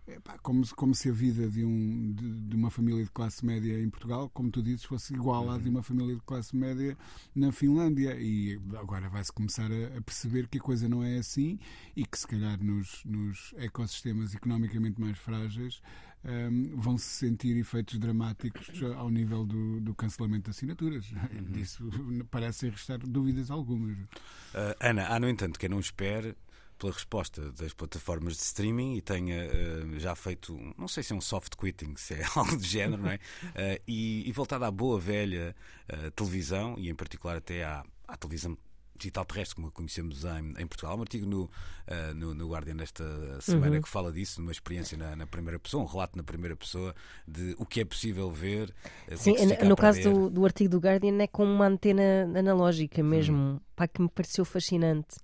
é, 0.06 0.20
pá, 0.20 0.36
como, 0.38 0.66
como 0.74 0.94
se 0.94 1.08
a 1.08 1.12
vida 1.12 1.48
de, 1.48 1.64
um, 1.64 2.12
de, 2.12 2.40
de, 2.42 2.56
uma 2.56 2.70
família 2.70 3.02
de 3.02 3.10
classe 3.10 3.44
média 3.44 3.80
em 3.80 3.88
Portugal, 3.88 4.28
como 4.30 4.50
tu 4.50 4.62
dizes, 4.62 4.84
fosse 4.84 5.14
igual 5.14 5.50
à 5.50 5.58
de 5.58 5.68
uma 5.68 5.82
família 5.82 6.14
de 6.14 6.20
classe 6.22 6.54
média 6.54 6.96
na 7.34 7.50
Finlândia. 7.50 8.14
E 8.18 8.60
agora 8.76 9.08
vai-se 9.08 9.32
começar 9.32 9.70
a, 9.70 9.98
a, 9.98 10.02
perceber 10.02 10.46
que 10.48 10.58
a 10.58 10.60
coisa 10.60 10.88
não 10.88 11.02
é 11.02 11.16
assim 11.16 11.58
e 11.96 12.04
que, 12.04 12.18
se 12.18 12.26
calhar, 12.26 12.62
nos, 12.62 13.02
nos 13.04 13.54
ecossistemas 13.56 14.34
economicamente 14.34 15.00
mais 15.00 15.18
frágeis 15.18 15.80
um, 16.24 16.76
vão 16.76 16.96
se 16.96 17.06
sentir 17.06 17.56
efeitos 17.56 17.98
dramáticos 17.98 18.70
ao 18.96 19.10
nível 19.10 19.44
do, 19.44 19.80
do 19.80 19.94
cancelamento 19.94 20.50
de 20.50 20.56
assinaturas. 20.56 21.10
Uhum. 21.12 21.52
Disso 21.52 21.90
parece 22.30 22.68
restar 22.68 22.98
dúvidas 22.98 23.50
algumas. 23.50 23.96
Uh, 23.98 24.74
Ana, 24.80 25.08
há, 25.08 25.20
no 25.20 25.28
entanto, 25.28 25.58
quem 25.58 25.68
não 25.68 25.80
espere 25.80 26.34
pela 26.78 26.92
resposta 26.92 27.52
das 27.52 27.72
plataformas 27.72 28.34
de 28.34 28.42
streaming 28.42 28.96
e 28.96 29.00
tenha 29.00 29.46
uh, 29.46 29.98
já 29.98 30.14
feito, 30.14 30.58
não 30.76 30.88
sei 30.88 31.02
se 31.02 31.12
é 31.12 31.16
um 31.16 31.20
soft 31.20 31.54
quitting, 31.56 31.94
se 31.96 32.14
é 32.14 32.24
algo 32.34 32.56
do 32.56 32.64
género, 32.64 33.02
não 33.02 33.10
é? 33.10 33.16
Uh, 33.16 33.82
e, 33.86 34.28
e, 34.28 34.32
voltado 34.32 34.64
à 34.64 34.70
boa 34.70 34.98
velha 34.98 35.54
uh, 35.92 36.10
televisão 36.12 36.74
e, 36.78 36.88
em 36.88 36.94
particular, 36.94 37.36
até 37.36 37.64
à, 37.64 37.84
à 38.06 38.16
televisão 38.16 38.56
digital 38.96 39.24
terrestre, 39.24 39.56
como 39.56 39.68
a 39.68 39.70
conhecemos 39.70 40.24
em, 40.24 40.54
em 40.62 40.66
Portugal. 40.66 40.92
Há 40.92 40.96
um 40.96 41.00
artigo 41.00 41.26
no, 41.26 41.44
uh, 41.44 42.14
no, 42.14 42.34
no, 42.34 42.48
Guardian 42.48 42.76
desta 42.76 43.04
semana 43.40 43.76
uhum. 43.76 43.82
que 43.82 43.88
fala 43.88 44.12
disso, 44.12 44.40
numa 44.40 44.52
experiência 44.52 44.96
na, 44.96 45.16
na, 45.16 45.26
primeira 45.26 45.58
pessoa, 45.58 45.82
um 45.82 45.86
relato 45.86 46.16
na 46.16 46.22
primeira 46.22 46.56
pessoa 46.56 46.94
de 47.26 47.54
o 47.58 47.66
que 47.66 47.80
é 47.80 47.84
possível 47.84 48.30
ver. 48.30 48.72
Sim, 49.16 49.34
é 49.36 49.64
no 49.64 49.76
caso 49.76 50.02
do, 50.02 50.30
do, 50.30 50.44
artigo 50.44 50.70
do 50.70 50.78
Guardian 50.78 51.20
é 51.20 51.26
com 51.26 51.44
uma 51.44 51.66
antena 51.66 52.30
analógica 52.36 53.02
mesmo, 53.02 53.36
uhum. 53.36 53.60
pá, 53.74 53.88
que 53.88 54.00
me 54.00 54.08
pareceu 54.08 54.44
fascinante. 54.44 55.16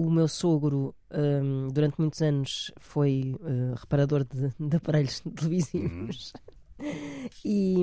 O 0.00 0.10
meu 0.10 0.26
sogro, 0.26 0.94
um, 1.10 1.68
durante 1.68 1.96
muitos 1.98 2.22
anos, 2.22 2.72
foi 2.78 3.36
uh, 3.40 3.74
reparador 3.74 4.24
de, 4.24 4.50
de, 4.58 4.76
aparelhos 4.76 5.20
televisivos. 5.36 6.32
Uhum. 6.78 6.90
E, 7.44 7.74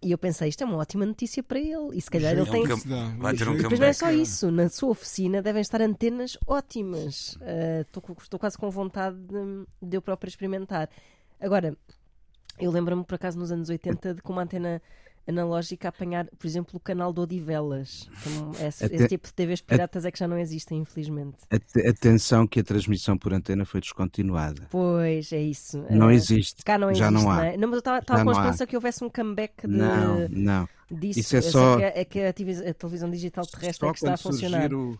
e, 0.00 0.12
eu 0.12 0.18
pensei, 0.18 0.48
isto 0.48 0.62
é 0.62 0.64
uma 0.64 0.76
ótima 0.76 1.04
notícia 1.04 1.42
para 1.42 1.58
ele. 1.58 1.88
E 1.94 2.00
se 2.00 2.08
calhar 2.08 2.38
ele 2.38 2.48
tem. 2.48 2.62
Um 2.62 3.18
vai 3.18 3.34
ter 3.34 3.48
um 3.48 3.60
Mas 3.68 3.80
não 3.80 3.86
é 3.88 3.92
só 3.92 4.12
isso. 4.12 4.52
Na 4.52 4.68
sua 4.68 4.90
oficina 4.90 5.42
devem 5.42 5.60
estar 5.60 5.82
antenas 5.82 6.38
ótimas. 6.46 7.36
Estou 7.80 8.04
uh, 8.04 8.38
quase 8.38 8.56
com 8.56 8.70
vontade 8.70 9.16
de, 9.16 9.66
de 9.82 9.96
eu 9.96 10.00
próprio 10.00 10.28
experimentar. 10.28 10.88
Agora, 11.40 11.76
eu 12.60 12.70
lembro-me 12.70 13.04
por 13.04 13.16
acaso 13.16 13.36
nos 13.36 13.50
anos 13.50 13.68
80 13.68 14.14
de 14.14 14.22
com 14.22 14.32
uma 14.32 14.42
antena 14.42 14.80
analógica 15.28 15.88
a 15.88 15.90
apanhar, 15.90 16.26
por 16.38 16.46
exemplo, 16.46 16.70
o 16.74 16.80
canal 16.80 17.12
de 17.12 17.20
Odivelas. 17.20 18.08
Esse, 18.66 18.84
Aten 18.84 18.96
esse 18.96 19.08
tipo 19.08 19.28
de 19.28 19.34
TVs 19.34 19.60
piratas 19.60 20.04
é 20.04 20.10
que 20.10 20.18
já 20.18 20.26
não 20.26 20.38
existem, 20.38 20.78
infelizmente. 20.78 21.36
Atenção 21.86 22.46
que 22.46 22.60
a 22.60 22.64
transmissão 22.64 23.16
por 23.18 23.34
antena 23.34 23.64
foi 23.64 23.80
descontinuada. 23.80 24.66
Pois, 24.70 25.32
é 25.32 25.40
isso. 25.40 25.84
Não 25.90 26.06
uh, 26.06 26.12
existe. 26.12 26.64
Cá 26.64 26.78
não 26.78 26.92
já 26.94 27.08
existe, 27.08 27.24
não 27.24 27.30
há. 27.30 27.36
Não, 27.36 27.42
é? 27.42 27.56
não 27.56 27.68
mas 27.68 27.82
eu 27.84 27.98
estava 27.98 28.24
com 28.24 28.30
a 28.30 28.32
esperança 28.32 28.66
que 28.66 28.76
houvesse 28.76 29.04
um 29.04 29.10
comeback 29.10 29.66
de, 29.66 29.76
não, 29.76 30.28
não. 30.28 30.68
disso. 30.90 31.20
Isso 31.20 31.36
é 31.36 31.42
só... 31.42 31.78
É 31.78 32.04
que 32.04 32.20
a, 32.20 32.30
a, 32.30 32.32
televisão 32.32 33.10
digital 33.10 33.46
terrestre 33.46 33.86
é 33.86 33.92
que 33.92 33.98
está 33.98 34.14
a 34.14 34.16
funcionar. 34.16 34.72
O... 34.72 34.98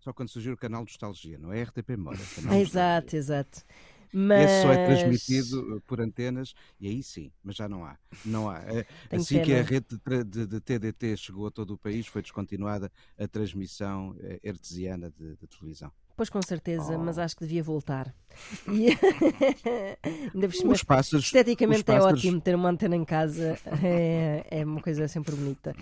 Só 0.00 0.12
quando 0.12 0.28
surgiu 0.28 0.54
o 0.54 0.56
canal 0.56 0.84
de 0.84 0.92
Nostalgia, 0.92 1.38
não 1.38 1.52
é 1.52 1.62
RTP 1.62 1.90
Memória. 1.90 2.20
exato, 2.60 3.16
exato. 3.16 3.62
Mas... 4.12 4.50
Esse 4.50 4.62
só 4.62 4.72
é 4.72 4.86
transmitido 4.86 5.76
uh, 5.76 5.80
por 5.82 6.00
antenas 6.00 6.54
e 6.80 6.88
aí 6.88 7.02
sim, 7.02 7.30
mas 7.42 7.56
já 7.56 7.68
não 7.68 7.84
há. 7.84 7.96
Não 8.24 8.50
há. 8.50 8.58
É, 8.60 8.86
assim 9.10 9.34
pena. 9.34 9.46
que 9.46 9.54
a 9.54 9.62
rede 9.62 9.86
de, 10.24 10.46
de, 10.46 10.60
TDT 10.60 11.16
chegou 11.16 11.46
a 11.46 11.50
todo 11.50 11.74
o 11.74 11.78
país, 11.78 12.06
foi 12.06 12.22
descontinuada 12.22 12.90
a 13.18 13.28
transmissão 13.28 14.16
eh, 14.20 14.40
hertziana 14.42 15.10
de, 15.10 15.36
de 15.36 15.46
televisão. 15.46 15.92
Pois 16.20 16.28
com 16.28 16.42
certeza, 16.42 16.98
oh. 16.98 16.98
mas 16.98 17.16
acho 17.18 17.34
que 17.34 17.46
devia 17.46 17.62
voltar. 17.62 18.14
E... 18.68 18.90
os 20.68 20.84
pássaros, 20.84 21.24
esteticamente 21.24 21.80
os 21.80 21.88
é 21.88 21.92
pássaros... 21.94 22.24
é 22.24 22.26
ótimo 22.28 22.40
ter 22.40 22.54
uma 22.54 22.68
antena 22.68 22.94
em 22.94 23.04
casa, 23.04 23.58
é, 23.82 24.46
é 24.50 24.64
uma 24.64 24.80
coisa 24.82 25.08
sempre 25.08 25.34
bonita. 25.34 25.74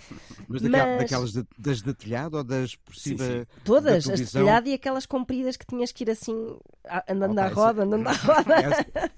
Mas, 0.48 0.62
mas... 0.62 0.98
daquelas 0.98 1.32
de, 1.32 1.44
das 1.58 1.82
de 1.82 1.92
telhado 1.92 2.36
ou 2.36 2.44
das 2.44 2.76
por 2.76 2.94
cima? 2.94 3.18
Sim, 3.18 3.40
sim. 3.40 3.46
Todas, 3.64 4.08
as 4.08 4.20
de 4.20 4.32
telhado 4.32 4.68
e 4.68 4.74
aquelas 4.74 5.06
compridas 5.06 5.56
que 5.56 5.66
tinhas 5.66 5.90
que 5.90 6.04
ir 6.04 6.10
assim, 6.10 6.56
andando 7.08 7.38
oh, 7.38 7.40
à 7.40 7.48
roda, 7.48 7.82
andando 7.82 8.06
à 8.06 8.12
roda. 8.14 8.54
Essa... 8.54 9.10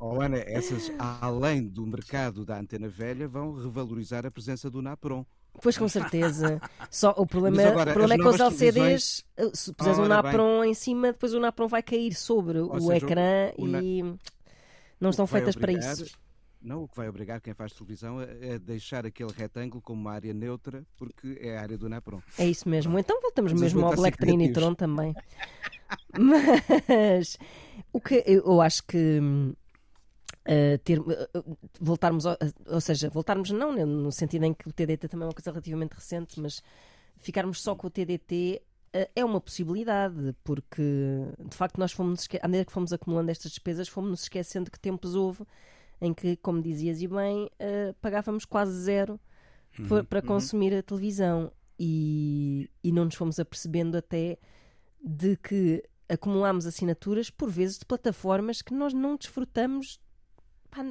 oh, 0.00 0.20
Ana, 0.20 0.38
essas, 0.38 0.90
além 0.98 1.68
do 1.68 1.86
mercado 1.86 2.44
da 2.44 2.58
antena 2.58 2.88
velha, 2.88 3.28
vão 3.28 3.54
revalorizar 3.54 4.26
a 4.26 4.30
presença 4.30 4.70
do 4.70 4.80
Napron. 4.80 5.24
Pois 5.62 5.78
com 5.78 5.88
certeza. 5.88 6.60
Só, 6.90 7.14
o 7.16 7.26
problema, 7.26 7.62
agora, 7.62 7.90
o 7.90 7.94
problema 7.94 8.14
é 8.14 8.18
que 8.18 8.34
os 8.34 8.40
LCDs, 8.40 9.24
eh, 9.36 9.50
se 9.54 9.72
puseres 9.72 9.98
um 9.98 10.06
Napron 10.06 10.60
bem. 10.60 10.70
em 10.70 10.74
cima, 10.74 11.12
depois 11.12 11.32
o 11.32 11.40
Napron 11.40 11.68
vai 11.68 11.82
cair 11.82 12.14
sobre 12.14 12.58
Ou 12.58 12.74
o 12.74 12.80
seja, 12.80 12.96
ecrã 13.06 13.52
o, 13.56 13.64
o 13.64 13.80
e 13.80 14.02
não 15.00 15.10
estão 15.10 15.26
feitas 15.26 15.56
obrigar, 15.56 15.82
para 15.82 15.92
isso. 15.92 16.16
Não, 16.60 16.84
o 16.84 16.88
que 16.88 16.96
vai 16.96 17.08
obrigar 17.08 17.40
quem 17.40 17.52
faz 17.52 17.72
televisão 17.72 18.22
é 18.22 18.58
deixar 18.58 19.04
aquele 19.04 19.30
retângulo 19.32 19.82
como 19.82 20.00
uma 20.00 20.12
área 20.12 20.32
neutra, 20.32 20.84
porque 20.96 21.38
é 21.40 21.58
a 21.58 21.60
área 21.60 21.76
do 21.76 21.88
Napron. 21.88 22.22
É 22.38 22.46
isso 22.46 22.68
mesmo. 22.68 22.98
Então 22.98 23.20
voltamos 23.20 23.52
mesmo 23.52 23.84
ao 23.84 23.94
Black 23.94 24.16
Trinitron 24.16 24.74
também. 24.74 25.14
Mas 26.18 27.36
o 27.92 28.00
que 28.00 28.22
eu 28.26 28.60
acho 28.60 28.82
que 28.84 29.20
hum, 29.20 29.54
Uh, 30.46 30.76
ter, 30.84 31.00
uh, 31.00 31.06
voltarmos, 31.80 32.26
ao, 32.26 32.36
ou 32.66 32.80
seja, 32.80 33.08
voltarmos 33.08 33.50
não, 33.50 33.72
né, 33.72 33.82
no 33.84 34.12
sentido 34.12 34.44
em 34.44 34.52
que 34.52 34.68
o 34.68 34.72
TDT 34.72 35.08
também 35.08 35.24
é 35.24 35.28
uma 35.28 35.32
coisa 35.32 35.50
relativamente 35.50 35.94
recente, 35.94 36.38
mas 36.38 36.62
ficarmos 37.16 37.62
só 37.62 37.74
com 37.74 37.86
o 37.86 37.90
TDT 37.90 38.60
uh, 38.94 39.10
é 39.16 39.24
uma 39.24 39.40
possibilidade, 39.40 40.36
porque 40.44 40.82
de 41.48 41.56
facto 41.56 41.78
nós 41.78 41.92
fomos, 41.92 42.28
à 42.42 42.46
medida 42.46 42.66
que 42.66 42.72
fomos 42.72 42.92
acumulando 42.92 43.30
estas 43.30 43.52
despesas, 43.52 43.88
fomos-nos 43.88 44.24
esquecendo 44.24 44.70
que 44.70 44.78
tempos 44.78 45.14
houve 45.14 45.44
em 45.98 46.12
que, 46.12 46.36
como 46.36 46.60
dizias 46.60 47.00
e 47.00 47.08
bem, 47.08 47.48
pagávamos 48.02 48.44
quase 48.44 48.72
zero 48.82 49.18
uhum, 49.78 50.04
para 50.04 50.20
uhum. 50.20 50.26
consumir 50.26 50.74
a 50.74 50.82
televisão 50.82 51.50
e, 51.78 52.68
e 52.82 52.92
não 52.92 53.06
nos 53.06 53.14
fomos 53.14 53.38
apercebendo 53.38 53.96
até 53.96 54.36
de 55.02 55.36
que 55.36 55.82
acumulámos 56.08 56.66
assinaturas, 56.66 57.30
por 57.30 57.50
vezes, 57.50 57.78
de 57.78 57.86
plataformas 57.86 58.60
que 58.60 58.74
nós 58.74 58.92
não 58.92 59.16
desfrutamos 59.16 59.98
pá, 60.74 60.84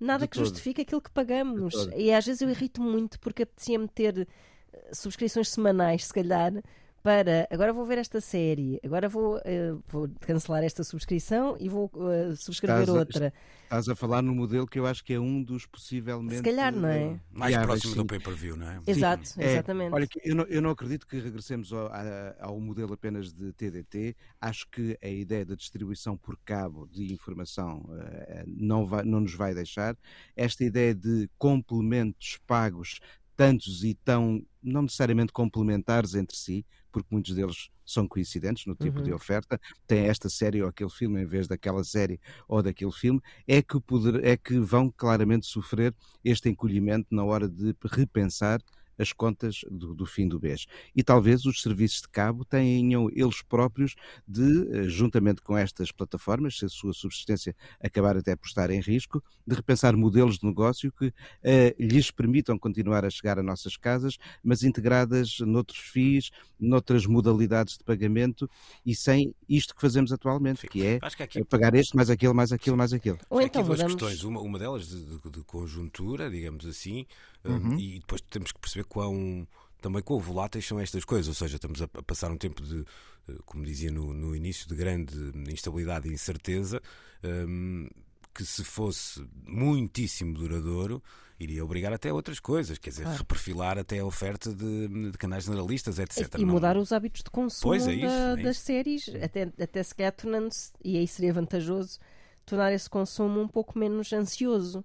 nada 0.00 0.24
de 0.24 0.28
que 0.28 0.36
todo. 0.36 0.46
justifique 0.46 0.82
aquilo 0.82 1.00
que 1.00 1.10
pagamos. 1.10 1.74
E 1.96 2.12
às 2.12 2.24
vezes 2.26 2.42
eu 2.42 2.50
irrito 2.50 2.80
muito 2.82 3.18
porque 3.20 3.42
apetecia-me 3.44 3.88
ter 3.88 4.26
eh, 4.72 4.90
subscrições 4.92 5.48
semanais, 5.48 6.06
se 6.06 6.12
calhar, 6.12 6.52
para 7.04 7.46
agora 7.50 7.70
vou 7.70 7.84
ver 7.84 7.98
esta 7.98 8.18
série, 8.18 8.80
agora 8.82 9.10
vou, 9.10 9.36
uh, 9.36 9.84
vou 9.88 10.08
cancelar 10.20 10.64
esta 10.64 10.82
subscrição 10.82 11.54
e 11.60 11.68
vou 11.68 11.90
uh, 11.92 12.34
subscrever 12.34 12.80
estás 12.80 12.98
outra. 12.98 13.26
A, 13.26 13.64
estás 13.64 13.88
a 13.90 13.94
falar 13.94 14.22
no 14.22 14.34
modelo 14.34 14.66
que 14.66 14.78
eu 14.78 14.86
acho 14.86 15.04
que 15.04 15.12
é 15.12 15.20
um 15.20 15.42
dos 15.42 15.66
possivelmente. 15.66 16.36
Se 16.36 16.42
calhar, 16.42 16.74
não 16.74 16.88
é? 16.88 17.20
Mais 17.30 17.54
próximo 17.58 17.92
sim. 17.92 17.98
do 17.98 18.06
pay-per-view, 18.06 18.56
não 18.56 18.70
é? 18.70 18.80
Exato, 18.86 19.28
sim, 19.28 19.42
é, 19.42 19.52
exatamente. 19.52 19.92
Olha, 19.92 20.08
eu 20.24 20.34
não, 20.34 20.44
eu 20.44 20.62
não 20.62 20.70
acredito 20.70 21.06
que 21.06 21.18
regressemos 21.18 21.74
ao, 21.74 21.90
ao, 22.40 22.58
modelo 22.58 22.94
apenas 22.94 23.34
de 23.34 23.52
TDT. 23.52 24.16
Acho 24.40 24.66
que 24.70 24.98
a 25.02 25.08
ideia 25.08 25.44
da 25.44 25.54
distribuição 25.54 26.16
por 26.16 26.38
cabo 26.42 26.88
de 26.90 27.12
informação 27.12 27.80
uh, 27.80 28.44
não, 28.46 28.86
vai, 28.86 29.04
não 29.04 29.20
nos 29.20 29.34
vai 29.34 29.52
deixar. 29.52 29.94
Esta 30.34 30.64
ideia 30.64 30.94
de 30.94 31.28
complementos 31.36 32.38
pagos 32.46 32.98
tantos 33.36 33.84
e 33.84 33.94
tão 33.94 34.44
não 34.62 34.82
necessariamente 34.82 35.32
complementares 35.32 36.14
entre 36.14 36.36
si, 36.36 36.64
porque 36.90 37.08
muitos 37.10 37.34
deles 37.34 37.68
são 37.84 38.08
coincidentes 38.08 38.64
no 38.66 38.74
tipo 38.74 38.98
uhum. 38.98 39.04
de 39.04 39.12
oferta, 39.12 39.60
tem 39.86 40.06
esta 40.06 40.30
série 40.30 40.62
ou 40.62 40.68
aquele 40.68 40.90
filme 40.90 41.20
em 41.20 41.26
vez 41.26 41.46
daquela 41.46 41.84
série 41.84 42.18
ou 42.48 42.62
daquele 42.62 42.92
filme, 42.92 43.20
é 43.46 43.60
que, 43.60 43.78
poder, 43.80 44.24
é 44.24 44.36
que 44.36 44.58
vão 44.58 44.90
claramente 44.90 45.46
sofrer 45.46 45.94
este 46.24 46.48
encolhimento 46.48 47.08
na 47.10 47.24
hora 47.24 47.48
de 47.48 47.74
repensar 47.84 48.60
as 48.98 49.12
contas 49.12 49.64
do, 49.70 49.94
do, 49.94 50.06
fim 50.06 50.28
do 50.28 50.40
mês. 50.40 50.66
E 50.94 51.02
talvez 51.02 51.44
os 51.44 51.62
serviços 51.62 52.02
de 52.02 52.08
cabo 52.08 52.44
tenham 52.44 53.08
eles 53.10 53.42
próprios 53.42 53.94
de, 54.26 54.68
eh, 54.70 54.88
juntamente 54.88 55.42
com 55.42 55.56
estas 55.56 55.90
plataformas, 55.90 56.58
se 56.58 56.64
a 56.64 56.68
sua 56.68 56.92
subsistência 56.92 57.54
acabar 57.80 58.16
até 58.16 58.36
por 58.36 58.46
estar 58.46 58.70
em 58.70 58.80
risco, 58.80 59.22
de 59.46 59.54
repensar 59.54 59.96
modelos 59.96 60.38
de 60.38 60.46
negócio 60.46 60.92
que 60.92 61.12
eh, 61.42 61.74
lhes 61.78 62.10
permitam 62.10 62.58
continuar 62.58 63.04
a 63.04 63.10
chegar 63.10 63.38
a 63.38 63.42
nossas 63.42 63.76
casas, 63.76 64.18
mas 64.42 64.62
integradas 64.62 65.38
noutros 65.40 65.78
FIIs, 65.78 66.30
noutras 66.58 67.06
modalidades 67.06 67.76
de 67.78 67.84
pagamento 67.84 68.48
e 68.84 68.94
sem 68.94 69.34
isto 69.48 69.74
que 69.74 69.80
fazemos 69.80 70.12
atualmente, 70.12 70.62
Sim. 70.62 70.68
que 70.68 70.86
é 70.86 70.98
que 70.98 71.22
aqui... 71.22 71.44
pagar 71.44 71.74
este, 71.74 71.96
mais 71.96 72.10
aquele, 72.10 72.32
mais 72.32 72.52
aquilo, 72.52 72.76
mais 72.76 72.92
aquilo. 72.92 73.18
Ou 73.30 73.40
então, 73.40 73.60
aqui 73.62 73.68
duas 73.68 73.82
questões. 73.82 74.22
Uma, 74.24 74.40
uma 74.40 74.58
delas 74.58 74.88
de, 74.88 75.04
de, 75.04 75.30
de 75.30 75.42
conjuntura, 75.44 76.30
digamos 76.30 76.66
assim, 76.66 77.06
Uhum. 77.44 77.78
e 77.78 77.98
depois 77.98 78.22
temos 78.22 78.52
que 78.52 78.58
perceber 78.58 78.84
quão 78.84 79.46
também 79.82 80.00
quão 80.02 80.18
voláteis 80.18 80.66
são 80.66 80.80
estas 80.80 81.04
coisas, 81.04 81.28
ou 81.28 81.34
seja, 81.34 81.56
estamos 81.56 81.82
a, 81.82 81.88
passar 81.88 82.30
um 82.30 82.38
tempo 82.38 82.62
de, 82.62 82.86
eh, 83.28 83.36
como 83.44 83.66
dizia 83.66 83.90
no, 83.90 84.14
no 84.14 84.34
início, 84.34 84.66
de 84.66 84.74
grande 84.74 85.14
instabilidade 85.52 86.08
e 86.08 86.12
incerteza, 86.12 86.80
um, 87.22 87.86
que 88.34 88.44
se 88.44 88.64
fosse 88.64 89.24
muitíssimo 89.46 90.34
duradouro, 90.34 91.02
iria 91.38 91.64
obrigar 91.64 91.92
até 91.92 92.10
a 92.10 92.14
outras 92.14 92.40
coisas, 92.40 92.78
quer 92.78 92.90
dizer, 92.90 93.06
reperfilar 93.06 93.78
até 93.78 93.98
a 93.98 94.04
oferta 94.04 94.52
de, 94.54 95.10
de 95.10 95.18
canais 95.18 95.44
generalistas, 95.44 95.98
etc. 95.98 96.34
E 96.38 96.44
mudar 96.44 96.76
os 96.76 96.92
hábitos 96.92 97.22
de 97.22 97.30
consumo 97.30 97.74
é 97.74 97.76
isso, 97.78 98.06
da, 98.06 98.40
é 98.40 98.42
das 98.42 98.58
séries, 98.58 99.10
até, 99.22 99.52
até 99.60 99.82
se 99.82 99.94
calhar 99.94 100.12
tornando-se, 100.12 100.72
e 100.84 100.96
aí 100.96 101.06
seria 101.06 101.32
vantajoso, 101.32 101.98
tornar 102.46 102.72
esse 102.72 102.88
consumo 102.88 103.40
um 103.40 103.48
pouco 103.48 103.78
menos 103.78 104.12
ansioso. 104.12 104.84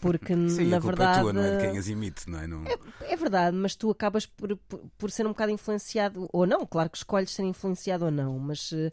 Porque, 0.00 0.34
Sim, 0.48 0.66
na 0.66 0.78
a 0.78 0.80
culpa 0.80 0.96
verdade. 0.96 1.18
é 1.18 1.22
tua, 1.22 1.32
não 1.32 1.42
é 1.42 1.56
de 1.56 1.66
quem 1.66 1.78
as 1.78 1.88
emite, 1.88 2.28
não 2.28 2.38
é? 2.38 2.46
Não... 2.46 2.64
É 3.00 3.16
verdade, 3.16 3.56
mas 3.56 3.74
tu 3.74 3.90
acabas 3.90 4.26
por, 4.26 4.56
por, 4.68 4.80
por 4.98 5.10
ser 5.10 5.26
um 5.26 5.30
bocado 5.30 5.52
influenciado, 5.52 6.28
ou 6.32 6.46
não, 6.46 6.66
claro 6.66 6.90
que 6.90 6.98
escolhes 6.98 7.30
ser 7.30 7.44
influenciado 7.44 8.04
ou 8.04 8.10
não, 8.10 8.38
mas 8.38 8.72
uh, 8.72 8.92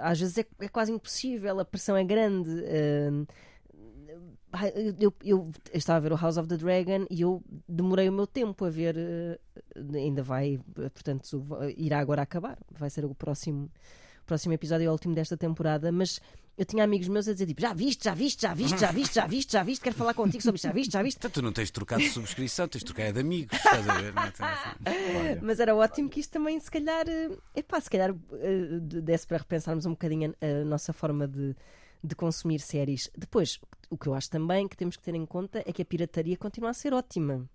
às 0.00 0.20
vezes 0.20 0.38
é, 0.38 0.46
é, 0.60 0.68
quase 0.68 0.92
impossível, 0.92 1.58
a 1.60 1.64
pressão 1.64 1.96
é 1.96 2.04
grande. 2.04 2.50
Uh, 2.50 3.26
eu, 4.74 4.94
eu, 4.98 5.14
eu, 5.22 5.52
estava 5.74 5.98
a 5.98 6.00
ver 6.00 6.12
o 6.12 6.16
House 6.16 6.38
of 6.38 6.48
the 6.48 6.56
Dragon 6.56 7.06
e 7.10 7.20
eu 7.20 7.42
demorei 7.68 8.08
o 8.08 8.12
meu 8.12 8.26
tempo 8.26 8.64
a 8.64 8.70
ver. 8.70 8.96
Uh, 8.96 9.96
ainda 9.96 10.22
vai, 10.22 10.58
portanto, 10.74 11.46
irá 11.76 11.98
agora 11.98 12.22
acabar. 12.22 12.58
Vai 12.70 12.88
ser 12.90 13.04
o 13.04 13.14
próximo, 13.14 13.70
próximo 14.24 14.54
episódio, 14.54 14.86
é 14.86 14.88
o 14.88 14.92
último 14.92 15.14
desta 15.14 15.36
temporada. 15.36 15.92
Mas 15.92 16.20
eu 16.56 16.64
tinha 16.64 16.82
amigos 16.84 17.06
meus 17.08 17.28
a 17.28 17.32
dizer 17.32 17.46
tipo, 17.46 17.60
já 17.60 17.74
viste, 17.74 18.04
já 18.04 18.14
viste, 18.14 18.42
já 18.42 18.54
viste, 18.54 18.80
já 18.80 18.90
viste, 18.90 19.14
já 19.14 19.26
viste, 19.26 19.52
já 19.52 19.62
viste, 19.62 19.82
quero 19.82 19.94
falar 19.94 20.14
contigo 20.14 20.42
sobre 20.42 20.56
isto, 20.56 20.64
já 20.64 20.72
viste, 20.72 20.92
já 20.92 21.02
viste. 21.02 21.18
Então 21.18 21.30
tu 21.30 21.42
não 21.42 21.52
tens 21.52 21.70
trocado 21.70 22.02
de 22.02 22.10
subscrição, 22.10 22.66
tens 22.66 22.82
trocado 22.82 23.12
de 23.12 23.20
amigos, 23.20 23.56
estás 23.56 23.88
a 23.88 24.00
ver? 24.00 24.14
Não? 24.14 24.22
Mas 25.42 25.60
era 25.60 25.74
ótimo 25.76 26.08
que 26.08 26.20
isto 26.20 26.30
também, 26.30 26.58
se 26.58 26.70
calhar, 26.70 27.04
epá, 27.54 27.80
se 27.80 27.90
calhar 27.90 28.14
desse 28.80 29.26
para 29.26 29.38
repensarmos 29.38 29.84
um 29.84 29.90
bocadinho 29.90 30.34
a, 30.40 30.62
a 30.62 30.64
nossa 30.64 30.92
forma 30.92 31.28
de, 31.28 31.54
de 32.02 32.14
consumir 32.14 32.60
séries. 32.60 33.10
Depois, 33.16 33.60
o 33.90 33.98
que 33.98 34.06
eu 34.06 34.14
acho 34.14 34.30
também 34.30 34.66
que 34.66 34.76
temos 34.76 34.96
que 34.96 35.02
ter 35.02 35.14
em 35.14 35.26
conta 35.26 35.62
é 35.66 35.72
que 35.72 35.82
a 35.82 35.84
pirataria 35.84 36.36
continua 36.36 36.70
a 36.70 36.74
ser 36.74 36.94
ótima. 36.94 37.48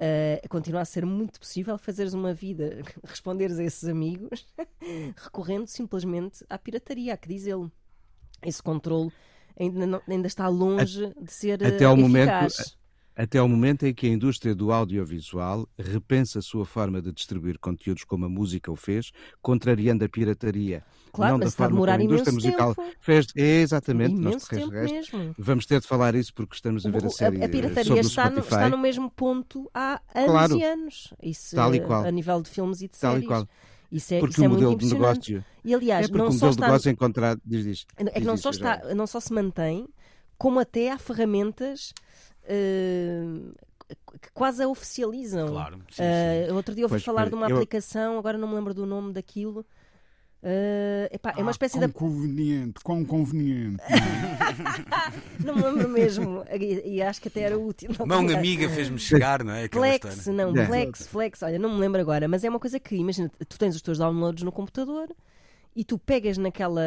Uh, 0.00 0.48
continua 0.48 0.80
a 0.80 0.84
ser 0.86 1.04
muito 1.04 1.38
possível 1.38 1.76
fazeres 1.76 2.14
uma 2.14 2.32
vida, 2.32 2.82
responderes 3.04 3.58
a 3.58 3.64
esses 3.64 3.84
amigos, 3.84 4.46
recorrendo 5.16 5.66
simplesmente 5.66 6.44
à 6.48 6.58
pirataria, 6.58 7.12
há 7.12 7.16
que 7.18 7.28
dizê-lo. 7.28 7.70
Esse 8.42 8.62
controle 8.62 9.10
ainda, 9.58 9.86
não, 9.86 10.00
ainda 10.08 10.26
está 10.26 10.48
longe 10.48 11.04
a, 11.04 11.08
de 11.22 11.32
ser 11.32 11.62
até 11.64 11.84
ao 11.84 11.94
eficaz. 11.94 12.00
momento 12.00 12.80
até 13.16 13.36
ao 13.38 13.46
momento 13.46 13.84
em 13.84 13.92
que 13.92 14.06
a 14.06 14.08
indústria 14.10 14.54
do 14.54 14.72
audiovisual 14.72 15.68
repensa 15.78 16.38
a 16.38 16.42
sua 16.42 16.64
forma 16.64 17.02
de 17.02 17.12
distribuir 17.12 17.58
conteúdos 17.58 18.02
como 18.04 18.24
a 18.24 18.28
música 18.30 18.72
o 18.72 18.76
fez, 18.76 19.10
contrariando 19.42 20.02
a 20.04 20.08
pirataria. 20.08 20.82
Claro, 21.12 21.32
não 21.32 21.40
da 21.40 21.50
forma 21.50 21.76
como 21.76 21.90
a 21.90 22.02
indústria 22.02 22.32
musical 22.32 22.74
tempo. 22.74 22.88
fez. 22.98 23.26
É, 23.36 23.60
exatamente. 23.60 24.14
Nós, 24.14 24.44
tempo 24.44 24.70
resto, 24.70 24.94
mesmo. 24.94 25.34
Vamos 25.36 25.66
ter 25.66 25.80
de 25.80 25.86
falar 25.86 26.14
isso 26.14 26.32
porque 26.32 26.54
estamos 26.54 26.86
a 26.86 26.90
ver 26.90 27.04
a 27.04 27.10
série 27.10 27.42
a, 27.42 27.46
a 27.46 27.48
pirataria 27.48 27.84
sobre 27.84 28.00
está 28.00 28.30
no, 28.30 28.38
está 28.38 28.68
no 28.70 28.78
mesmo 28.78 29.10
ponto 29.10 29.68
há 29.74 30.00
anos 30.14 30.30
Claro. 30.30 30.56
e 30.56 30.64
anos. 30.64 31.12
Isso, 31.22 31.54
Tal 31.56 31.74
e 31.74 31.80
qual. 31.80 32.04
A 32.06 32.10
nível 32.10 32.40
de 32.40 32.48
filmes 32.48 32.80
e 32.80 32.88
de 32.88 32.98
Tal 32.98 33.10
e 33.10 33.14
séries. 33.16 33.28
qual. 33.28 33.46
Isso 33.90 34.14
é, 34.14 34.20
Porque 34.20 34.32
isso 34.34 34.44
é 34.44 34.46
o 34.46 34.50
muito 34.50 34.62
modelo 34.62 34.78
de 34.78 34.86
impressionante. 34.86 35.32
negócio. 35.32 35.44
E 35.64 35.74
aliás, 35.74 36.04
é 36.04 36.08
porque 36.08 36.18
não 36.18 36.28
o 36.28 36.32
só 36.32 36.34
modelo 36.34 36.50
de 36.50 36.56
está 36.56 36.66
negócio 36.66 36.90
encontrado. 36.90 37.40
Diz, 37.44 37.64
diz. 37.64 37.86
É 37.96 38.04
que 38.04 38.18
Diz 38.20 38.26
não 38.26 38.36
só, 38.36 38.52
já. 38.52 38.74
está, 38.76 38.94
não 38.94 39.06
só 39.06 39.18
se 39.20 39.32
mantém, 39.32 39.88
como 40.38 40.60
até 40.60 40.90
há 40.92 40.98
ferramentas 40.98 41.92
eh, 42.44 43.22
que 44.20 44.30
quase 44.32 44.62
a 44.62 44.68
oficializam. 44.68 45.48
Claro, 45.48 45.78
sim, 45.90 46.02
Eh, 46.02 46.44
sim. 46.48 46.52
outro 46.54 46.74
dia 46.74 46.84
ouvi 46.84 46.94
Pois, 46.94 47.04
falar 47.04 47.22
pois, 47.22 47.30
de 47.30 47.34
uma 47.36 47.48
eu- 47.48 47.56
aplicação, 47.56 48.18
agora 48.18 48.38
não 48.38 48.48
me 48.48 48.54
lembro 48.54 48.72
do 48.74 48.86
nome 48.86 49.12
daquilo. 49.12 49.64
Eh, 50.42 51.10
epá, 51.12 51.34
é 51.36 51.42
uma 51.42 51.50
Ah, 51.50 51.52
espécie 51.52 51.76
quão 51.76 51.86
de. 51.86 51.92
conveniente, 51.92 52.80
quão 52.82 53.04
conveniente. 53.04 53.82
Não 55.44 55.54
me 55.54 55.62
lembro 55.62 55.88
mesmo. 55.88 56.44
E, 56.58 56.96
e 56.96 57.02
acho 57.02 57.20
que 57.20 57.28
até 57.28 57.40
era 57.42 57.58
útil. 57.58 57.90
na 57.98 58.06
Mão 58.06 58.28
amiga 58.28 58.68
fez-me 58.70 58.98
chegar, 58.98 59.44
não 59.44 59.52
é? 59.52 59.64
Aquela 59.64 59.86
Flex, 59.86 60.16
história. 60.16 60.32
não, 60.52 60.56
É. 60.62 60.66
Flex, 60.66 61.06
Flex, 61.06 61.42
olha, 61.42 61.58
não 61.58 61.74
me 61.74 61.80
lembro 61.80 62.00
agora, 62.00 62.26
mas 62.26 62.42
é 62.44 62.48
uma 62.48 62.58
coisa 62.60 62.80
que, 62.80 62.94
imagina, 62.96 63.30
tu 63.48 63.58
tens 63.58 63.74
os 63.76 63.82
teus 63.82 63.98
downloads 63.98 64.42
no 64.42 64.52
computador 64.52 65.08
e 65.76 65.84
tu 65.84 65.98
pegas 65.98 66.38
naquela 66.38 66.82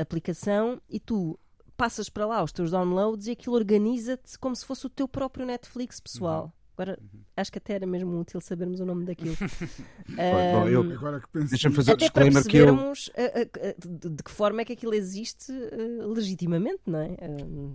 aplicação 0.00 0.80
e 0.90 0.98
tu 0.98 1.38
passas 1.76 2.08
para 2.08 2.26
lá 2.26 2.42
os 2.42 2.52
teus 2.52 2.70
downloads 2.70 3.26
e 3.26 3.32
aquilo 3.32 3.54
organiza-te 3.54 4.38
como 4.38 4.56
se 4.56 4.64
fosse 4.64 4.86
o 4.86 4.90
teu 4.90 5.06
próprio 5.06 5.46
Netflix 5.46 6.00
pessoal. 6.00 6.52
Agora, 6.78 6.98
acho 7.34 7.50
que 7.50 7.56
até 7.56 7.72
era 7.72 7.86
mesmo 7.86 8.20
útil 8.20 8.38
sabermos 8.38 8.80
o 8.80 8.84
nome 8.84 9.06
daquilo. 9.06 9.34
Bom, 10.52 10.68
eu- 10.68 10.92
Agora 10.92 11.20
que 11.20 11.28
penso 11.28 11.48
Deixa-me 11.48 11.74
fazer 11.74 11.92
o 11.92 11.94
Até 11.94 12.04
disclaimer 12.04 12.44
que 12.44 12.56
eu. 12.58 12.66
percebermos 12.66 13.08
uh, 13.08 13.12
uh, 13.12 14.06
uh, 14.06 14.10
de, 14.10 14.22
que 14.22 14.30
forma 14.30 14.60
é 14.60 14.64
que 14.64 14.74
aquilo 14.74 14.92
existe 14.94 15.50
uh, 15.50 16.12
legitimamente, 16.12 16.82
não 16.86 16.98
é? 16.98 17.16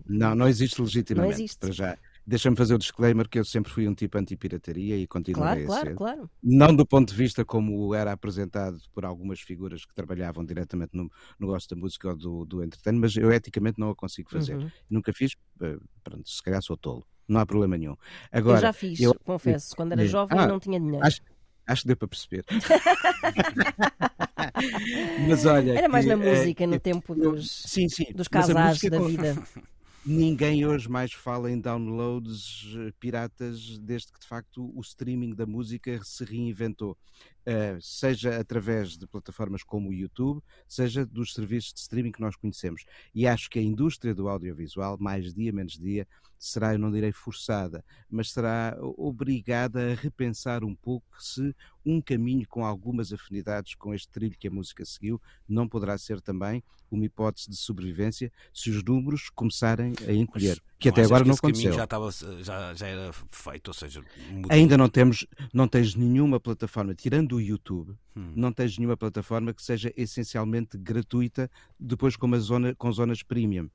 Não, 0.05 0.35
não 0.35 0.47
existe 0.47 0.79
legitimamente. 0.79 1.31
Não 1.31 1.35
existe. 1.35 1.57
Para 1.57 1.71
já. 1.71 1.97
Deixa-me 2.25 2.55
fazer 2.55 2.75
o 2.75 2.77
disclaimer 2.77 3.27
que 3.27 3.39
eu 3.39 3.43
sempre 3.43 3.71
fui 3.71 3.87
um 3.87 3.95
tipo 3.95 4.15
anti-pirataria 4.19 4.95
e 4.95 5.07
continuarei 5.07 5.65
claro, 5.65 5.81
a 5.81 5.87
ser. 5.87 5.95
claro, 5.95 6.17
claro. 6.17 6.31
Não 6.43 6.75
do 6.75 6.85
ponto 6.85 7.09
de 7.09 7.15
vista 7.15 7.43
como 7.43 7.95
era 7.95 8.11
apresentado 8.11 8.77
por 8.93 9.03
algumas 9.03 9.39
figuras 9.39 9.83
que 9.83 9.95
trabalhavam 9.95 10.45
diretamente 10.45 10.91
no 10.95 11.09
negócio 11.39 11.67
da 11.69 11.75
música 11.75 12.09
ou 12.09 12.15
do, 12.15 12.45
do 12.45 12.63
entretenimento, 12.63 13.01
mas 13.01 13.17
eu 13.17 13.31
eticamente 13.31 13.79
não 13.79 13.89
o 13.89 13.95
consigo 13.95 14.29
fazer. 14.29 14.55
Uhum. 14.57 14.69
Nunca 14.87 15.11
fiz, 15.11 15.35
eh, 15.61 15.77
pronto, 16.03 16.29
se 16.29 16.43
calhar 16.43 16.61
sou 16.61 16.77
tolo. 16.77 17.03
Não 17.31 17.39
há 17.39 17.45
problema 17.45 17.77
nenhum. 17.77 17.95
Agora, 18.29 18.57
eu 18.57 18.61
já 18.61 18.73
fiz, 18.73 18.99
eu- 18.99 19.15
confesso, 19.23 19.73
quando 19.77 19.93
era 19.93 20.03
É. 20.03 20.07
jovem 20.07 20.37
Ah, 20.37 20.47
não 20.47 20.59
tinha 20.59 20.77
dinheiro. 20.77 21.05
acho, 21.05 21.21
acho 21.65 21.81
que 21.83 21.87
deu 21.87 21.95
para 21.95 22.07
perceber. 22.09 22.43
mas 25.27 25.45
olha. 25.45 25.77
Era 25.77 25.87
mais 25.87 26.05
que, 26.05 26.15
na 26.15 26.25
eh, 26.25 26.35
música, 26.39 26.67
no 26.67 26.75
eu- 26.75 26.79
tempo 26.79 27.13
eu- 27.17 27.31
dos, 27.33 27.63
sim, 27.67 27.87
sim. 27.87 28.05
dos 28.13 28.27
casais 28.27 28.81
da 28.81 28.97
com- 28.97 29.05
vida. 29.07 29.35
Ninguém 30.03 30.65
hoje 30.65 30.89
mais 30.89 31.13
fala 31.13 31.51
em 31.51 31.61
downloads 31.61 32.73
eh, 32.75 32.91
piratas 32.99 33.77
desde 33.77 34.11
que 34.11 34.19
de 34.19 34.25
facto 34.27 34.71
o 34.75 34.81
streaming 34.81 35.35
da 35.35 35.45
música 35.45 35.99
se 36.03 36.25
reinventou. 36.25 36.97
Eh, 37.43 37.77
seja 37.81 38.39
através 38.39 38.95
de 38.95 39.07
plataformas 39.07 39.63
como 39.63 39.89
o 39.89 39.93
YouTube, 39.93 40.43
seja 40.67 41.05
dos 41.05 41.33
serviços 41.33 41.73
de 41.73 41.79
streaming 41.79 42.11
que 42.11 42.21
nós 42.21 42.35
conhecemos. 42.35 42.85
E 43.15 43.25
acho 43.25 43.49
que 43.49 43.57
a 43.57 43.63
indústria 43.63 44.13
do 44.13 44.29
audiovisual, 44.29 44.97
mais 44.99 45.33
dia 45.33 45.51
menos 45.51 45.73
dia, 45.73 46.07
será, 46.37 46.73
eu 46.73 46.79
não 46.79 46.91
direi 46.91 47.11
forçada, 47.11 47.85
mas 48.09 48.31
será 48.31 48.75
obrigada 48.97 49.91
a 49.91 49.95
repensar 49.95 50.63
um 50.63 50.75
pouco 50.75 51.05
se 51.21 51.55
um 51.85 52.01
caminho 52.01 52.47
com 52.47 52.65
algumas 52.65 53.13
afinidades 53.13 53.75
com 53.75 53.93
este 53.93 54.09
trilho 54.09 54.37
que 54.37 54.47
a 54.47 54.51
música 54.51 54.83
seguiu 54.83 55.21
não 55.47 55.67
poderá 55.67 55.97
ser 55.99 56.19
também 56.19 56.63
uma 56.89 57.05
hipótese 57.05 57.47
de 57.47 57.55
sobrevivência 57.55 58.31
se 58.51 58.71
os 58.71 58.83
números 58.83 59.29
começarem 59.29 59.93
a 60.07 60.11
encolher, 60.11 60.61
que 60.81 60.89
Não 60.89 60.93
até 60.93 61.03
agora 61.03 61.23
que 61.23 61.29
não 61.29 61.35
aconteceu. 61.35 61.73
Já, 61.73 61.83
estava, 61.83 62.09
já, 62.41 62.73
já 62.73 62.87
era 62.87 63.13
feito, 63.29 63.67
ou 63.67 63.73
seja, 63.73 64.01
mudou. 64.31 64.51
Ainda 64.51 64.75
não 64.77 64.89
temos, 64.89 65.27
não 65.53 65.67
tens 65.67 65.93
nenhuma 65.95 66.39
plataforma, 66.39 66.95
tirando 66.95 67.35
o 67.35 67.41
YouTube, 67.41 67.95
Hum. 68.15 68.33
não 68.35 68.51
tens 68.51 68.77
nenhuma 68.77 68.97
plataforma 68.97 69.53
que 69.53 69.63
seja 69.63 69.93
essencialmente 69.95 70.77
gratuita, 70.77 71.49
depois 71.79 72.15
com, 72.17 72.25
uma 72.25 72.39
zona, 72.39 72.73
com 72.75 72.91
zonas 72.91 73.21
premium. 73.23 73.69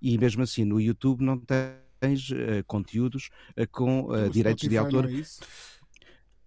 E 0.00 0.16
mesmo 0.16 0.42
assim, 0.42 0.64
no 0.64 0.80
YouTube 0.80 1.22
não 1.22 1.36
tens 1.38 2.30
eh, 2.32 2.62
conteúdos 2.66 3.28
eh, 3.56 3.66
com 3.66 4.04
O 4.04 4.30
direitos 4.30 4.68
de 4.68 4.78
autor. 4.78 5.06
é 5.08 5.12
isso? 5.12 5.40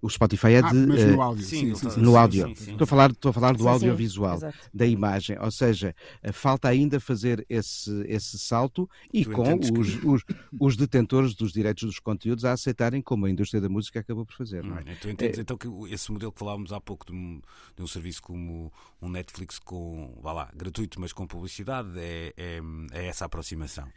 O 0.05 0.09
Spotify 0.09 0.47
é 0.53 0.57
Ah, 0.59 0.69
de. 0.71 0.85
mas 0.85 1.01
eh, 1.01 1.05
no 1.07 1.21
áudio. 1.21 1.43
sim, 1.43 1.73
no 1.97 2.15
áudio. 2.15 2.47
Estou 2.51 2.83
a 2.83 2.85
falar, 2.87 3.09
estou 3.11 3.29
a 3.31 3.33
falar 3.33 3.55
do 3.55 3.67
audiovisual, 3.67 4.39
da 4.73 4.85
imagem. 4.85 5.35
Ou 5.39 5.49
seja, 5.49 5.95
eh, 6.21 6.31
falta 6.31 6.67
ainda 6.67 6.99
fazer 6.99 7.43
esse, 7.49 7.89
esse 8.07 8.37
salto 8.37 8.87
e 9.11 9.23
Tu 9.25 9.31
com 9.31 9.41
entendes 9.43 9.71
que- 9.71 9.79
os, 9.79 9.87
os, 10.05 10.23
os 10.59 10.77
detentores 10.77 11.33
dos 11.33 11.51
direitos 11.51 11.83
dos 11.85 11.99
conteúdos 11.99 12.45
a 12.45 12.51
aceitarem 12.51 13.01
como 13.01 13.25
a 13.25 13.29
indústria 13.31 13.59
da 13.59 13.67
música 13.67 13.99
acabou 13.99 14.25
por 14.25 14.35
fazer. 14.35 14.63
Não 14.63 14.77
é? 14.77 14.81
Hum, 14.81 14.95
Tu 15.01 15.09
entendes 15.09 15.39
então 15.39 15.57
que 15.57 15.67
esse 15.91 16.11
modelo 16.11 16.31
que 16.31 16.37
falávamos 16.39 16.71
há 16.71 16.79
pouco 16.79 17.05
de 17.07 17.11
um, 17.11 17.41
de 17.75 17.81
um 17.81 17.87
serviço 17.87 18.21
como 18.21 18.71
um 19.01 19.09
Netflix 19.09 19.57
com, 19.57 20.17
vá 20.21 20.33
lá, 20.33 20.51
gratuito, 20.55 20.99
mas 21.01 21.11
com 21.13 21.25
publicidade, 21.25 21.89
é, 21.97 22.31
é, 22.37 22.61
é 22.93 23.07
essa 23.07 23.25
aproximação. 23.25 23.87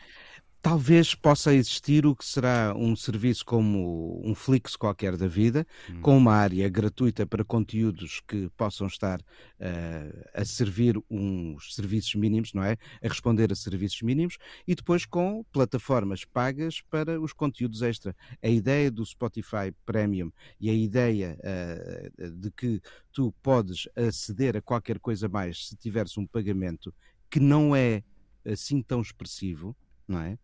Talvez 0.60 1.14
possa 1.14 1.54
existir 1.54 2.04
o 2.04 2.16
que 2.16 2.24
será 2.24 2.74
um 2.76 2.96
serviço 2.96 3.44
como 3.44 4.20
um 4.24 4.34
Flix 4.34 4.74
qualquer 4.74 5.16
da 5.16 5.28
vida, 5.28 5.64
com 6.02 6.18
uma 6.18 6.34
área 6.34 6.68
gratuita 6.68 7.24
para 7.24 7.44
conteúdos 7.44 8.20
que 8.26 8.50
possam 8.56 8.88
estar 8.88 9.20
eh, 9.60 10.30
a 10.34 10.44
servir 10.44 11.00
uns 11.08 11.76
serviços 11.76 12.14
mínimos, 12.16 12.52
não 12.52 12.64
é? 12.64 12.76
A 13.00 13.08
responder 13.08 13.52
a 13.52 13.54
serviços 13.54 14.02
mínimos, 14.02 14.36
e 14.66 14.74
depois 14.74 15.06
com 15.06 15.44
plataformas 15.52 16.24
pagas 16.24 16.80
para 16.90 17.20
os 17.20 17.32
conteúdos 17.32 17.80
extra. 17.80 18.14
A 18.42 18.48
ideia 18.48 18.90
do 18.90 19.06
Spotify 19.06 19.72
Premium 19.86 20.32
e 20.60 20.68
a 20.68 20.74
ideia 20.74 21.38
eh, 21.40 22.10
de 22.32 22.50
que 22.50 22.80
tu 23.12 23.32
podes 23.42 23.88
aceder 23.94 24.56
a 24.56 24.62
qualquer 24.62 24.98
coisa 24.98 25.28
mais 25.28 25.68
se 25.68 25.76
tiveres 25.76 26.18
um 26.18 26.26
pagamento 26.26 26.92
que 27.30 27.38
não 27.38 27.76
é 27.76 28.02
assim 28.44 28.82
tão 28.82 29.00
expressivo, 29.00 29.76
não 30.08 30.20
é? 30.20 30.38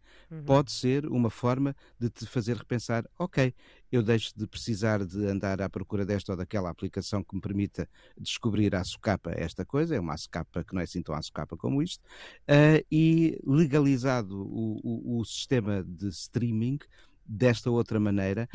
Pode 0.45 0.71
ser 0.73 1.07
uma 1.07 1.31
forma 1.31 1.75
de 1.99 2.11
te 2.11 2.27
fazer 2.27 2.57
repensar, 2.57 3.05
ok, 3.19 3.55
eu 3.91 4.03
deixo 4.03 4.33
de 4.37 4.47
precisar 4.47 5.05
de 5.05 5.25
andar 5.27 5.63
à 5.63 5.69
procura 5.71 6.05
desta 6.05 6.33
ou 6.33 6.37
daquela 6.39 6.69
aplicação 6.71 7.23
que 7.25 7.35
me 7.35 7.41
permita 7.41 7.89
descobrir 8.19 8.75
à 8.75 8.85
socapa 8.85 9.33
esta 9.37 9.65
coisa, 9.65 9.95
é 9.97 10.01
uma 10.01 10.17
socapa 10.17 10.63
que 10.65 10.75
não 10.75 10.81
é 10.81 10.85
assim 10.85 11.03
tão 11.03 11.15
à 11.15 11.23
socapa 11.23 11.57
como 11.57 11.83
isto, 11.83 12.03
ah, 12.49 12.83
e 12.91 13.39
legalizado 13.47 14.37
o, 14.43 14.81
o- 14.85 15.21
o 15.21 15.25
sistema 15.25 15.83
de 15.83 16.09
streaming 16.09 16.79
desta 17.25 17.71
outra 17.71 17.99
maneira, 17.99 18.49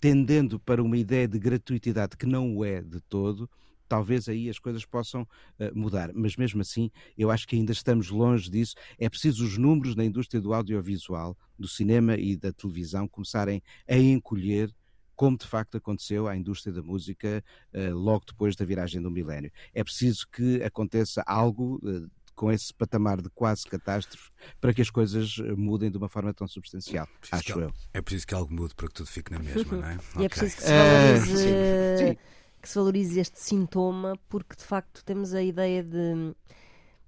tendendo 0.00 0.58
para 0.58 0.82
uma 0.82 0.96
ideia 0.96 1.28
de 1.28 1.38
gratuitidade 1.38 2.16
que 2.16 2.26
não 2.26 2.56
o 2.56 2.64
é 2.64 2.80
de 2.82 3.00
todo, 3.00 3.48
talvez 3.90 4.28
aí 4.28 4.48
as 4.48 4.60
coisas 4.60 4.84
possam 4.86 5.22
uh, 5.22 5.26
mudar. 5.74 6.12
Mas 6.14 6.36
mesmo 6.36 6.60
assim, 6.60 6.92
eu 7.18 7.28
acho 7.28 7.46
que 7.46 7.56
ainda 7.56 7.72
estamos 7.72 8.08
longe 8.08 8.48
disso. 8.48 8.76
É 8.96 9.08
preciso 9.08 9.44
os 9.44 9.58
números 9.58 9.96
na 9.96 10.04
indústria 10.04 10.40
do 10.40 10.54
audiovisual, 10.54 11.36
do 11.58 11.66
cinema 11.66 12.14
e 12.14 12.36
da 12.36 12.52
televisão 12.52 13.08
começarem 13.08 13.60
a 13.88 13.96
encolher 13.96 14.72
como 15.16 15.36
de 15.36 15.46
facto 15.46 15.76
aconteceu 15.76 16.28
à 16.28 16.36
indústria 16.36 16.72
da 16.72 16.82
música 16.82 17.44
uh, 17.74 17.94
logo 17.94 18.24
depois 18.26 18.54
da 18.54 18.64
viragem 18.64 19.02
do 19.02 19.10
milénio. 19.10 19.50
É 19.74 19.82
preciso 19.82 20.26
que 20.30 20.62
aconteça 20.62 21.22
algo 21.26 21.80
uh, 21.82 22.08
com 22.34 22.50
esse 22.50 22.72
patamar 22.72 23.20
de 23.20 23.28
quase 23.30 23.66
catástrofe 23.66 24.30
para 24.60 24.72
que 24.72 24.80
as 24.80 24.88
coisas 24.88 25.36
mudem 25.58 25.90
de 25.90 25.98
uma 25.98 26.08
forma 26.08 26.32
tão 26.32 26.46
substancial, 26.46 27.06
é 27.30 27.36
acho 27.36 27.60
eu. 27.60 27.72
É 27.92 28.00
preciso 28.00 28.26
que 28.26 28.34
algo 28.34 28.54
mude 28.54 28.74
para 28.74 28.86
que 28.88 28.94
tudo 28.94 29.08
fique 29.08 29.30
na 29.32 29.40
mesma, 29.40 29.76
não 29.76 29.86
é? 29.86 29.94
E 29.94 29.96
okay. 29.96 30.24
é 30.24 30.28
preciso 30.28 30.56
que 30.56 30.62
se 30.62 30.72
valorize, 30.72 31.32
uh, 31.34 31.98
sim, 31.98 32.06
sim. 32.06 32.16
Que 32.60 32.68
se 32.68 32.78
valorize 32.78 33.20
este 33.20 33.40
sintoma, 33.40 34.14
porque 34.28 34.56
de 34.56 34.64
facto 34.64 35.02
temos 35.04 35.32
a 35.34 35.42
ideia 35.42 35.82
de. 35.82 36.34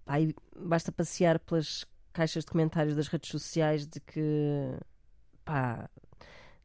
Ai, 0.07 0.35
basta 0.57 0.91
passear 0.91 1.39
pelas 1.39 1.85
caixas 2.13 2.45
de 2.45 2.51
comentários 2.51 2.97
das 2.97 3.09
redes 3.09 3.29
sociais 3.31 3.87
de 3.87 4.01
que 4.01 4.77
pá, 5.45 5.89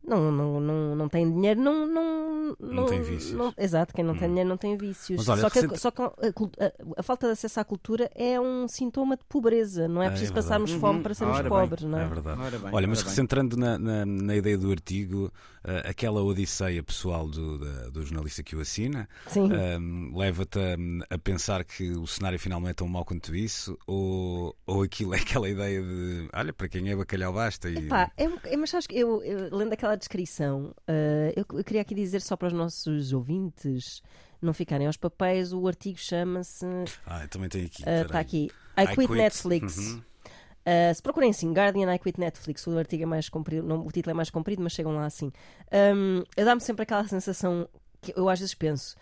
não, 0.07 0.31
não, 0.31 0.59
não, 0.59 0.95
não 0.95 1.09
tem 1.09 1.29
dinheiro, 1.29 1.59
não. 1.59 1.85
Não, 1.85 2.27
não, 2.59 2.73
não 2.73 2.85
tem 2.85 3.01
vícios. 3.01 3.33
Não, 3.33 3.53
exato, 3.57 3.93
quem 3.93 4.05
não 4.05 4.13
hum. 4.13 4.17
tem 4.17 4.27
dinheiro 4.29 4.49
não 4.49 4.57
tem 4.57 4.77
vícios. 4.77 5.27
Olha, 5.27 5.41
só 5.41 5.49
que, 5.49 5.59
recente... 5.59 5.79
só 5.79 5.91
que 5.91 6.01
a, 6.01 6.05
a, 6.05 6.99
a, 6.99 7.03
falta 7.03 7.27
de 7.27 7.33
acesso 7.33 7.59
à 7.59 7.65
cultura 7.65 8.09
é 8.15 8.39
um 8.39 8.67
sintoma 8.67 9.17
de 9.17 9.25
pobreza, 9.25 9.87
não 9.87 10.01
é, 10.01 10.07
é 10.07 10.09
preciso 10.09 10.31
é 10.31 10.35
passarmos 10.35 10.71
uhum. 10.71 10.79
fome 10.79 11.03
para 11.03 11.13
sermos 11.13 11.37
ora 11.37 11.49
pobres, 11.49 11.81
bem, 11.81 11.91
não 11.91 11.99
é? 11.99 12.03
É 12.03 12.07
verdade. 12.07 12.57
Bem, 12.57 12.69
Olha, 12.71 12.87
mas 12.87 13.01
recentrando 13.01 13.57
na, 13.57 13.77
na, 13.77 14.05
na, 14.05 14.35
ideia 14.35 14.57
do 14.57 14.71
artigo, 14.71 15.25
uh, 15.65 15.89
aquela 15.89 16.23
odisseia 16.23 16.81
pessoal 16.81 17.27
do, 17.27 17.57
da, 17.57 17.89
do 17.89 18.05
jornalista 18.05 18.41
que 18.43 18.55
o 18.55 18.61
assina 18.61 19.09
uh, 19.35 20.17
leva-te 20.17 20.59
a, 20.59 21.15
a, 21.15 21.17
pensar 21.17 21.65
que 21.65 21.91
o 21.91 22.07
cenário 22.07 22.39
final 22.39 22.61
não 22.61 22.69
é 22.69 22.73
tão 22.73 22.87
mau 22.87 23.03
quanto 23.03 23.35
isso, 23.35 23.77
ou, 23.85 24.55
ou 24.65 24.83
aquilo 24.83 25.13
é 25.13 25.17
aquela 25.19 25.49
ideia 25.49 25.81
de 25.81 26.29
olha, 26.33 26.53
para 26.53 26.69
quem 26.69 26.89
é 26.89 26.95
bacalhau 26.95 27.33
basta. 27.33 27.69
E... 27.69 27.77
Epá, 27.77 28.09
é, 28.15 28.23
é, 28.45 28.57
mas 28.57 28.69
sabes 28.69 28.87
que 28.87 28.97
eu, 28.97 29.21
eu 29.23 29.55
lendo 29.55 29.73
aquela 29.73 29.96
descrição, 29.97 30.73
uh, 30.87 31.33
eu, 31.35 31.45
eu, 31.57 31.63
queria 31.63 31.81
aqui 31.81 31.93
dizer 31.93 32.21
só 32.21 32.35
para 32.35 32.47
os 32.47 32.53
nossos 32.53 33.13
ouvintes 33.13 34.01
não 34.41 34.53
ficarem 34.53 34.87
aos 34.87 34.97
papéis, 34.97 35.51
o 35.51 35.67
artigo 35.67 35.97
chama-se. 35.97 36.65
Ah, 37.05 37.27
também 37.27 37.49
tem 37.49 37.65
aqui. 37.65 37.81
Está 37.81 38.17
uh, 38.17 38.21
aqui. 38.21 38.51
I, 38.77 38.83
I 38.83 38.87
quit, 38.87 39.07
quit, 39.07 39.13
Netflix. 39.13 39.77
Uhum. 39.77 39.97
Uh, 39.97 40.93
se 40.93 41.01
procurem 41.01 41.29
assim, 41.29 41.51
Guardian, 41.53 41.93
I 41.93 41.97
Quit 41.97 42.19
Netflix, 42.19 42.67
o 42.67 42.77
artigo 42.77 43.03
é 43.03 43.05
mais 43.05 43.29
comprido, 43.29 43.65
não, 43.65 43.85
o 43.85 43.91
título 43.91 44.11
é 44.11 44.13
mais 44.13 44.29
comprido, 44.29 44.61
mas 44.61 44.73
chegam 44.73 44.93
lá 44.93 45.05
assim. 45.05 45.31
Um, 45.95 46.23
eu 46.35 46.45
dá-me 46.45 46.59
sempre 46.59 46.83
aquela 46.83 47.07
sensação 47.07 47.67
que 48.01 48.13
eu 48.15 48.27
às 48.27 48.39
vezes 48.39 48.53
penso: 48.53 48.95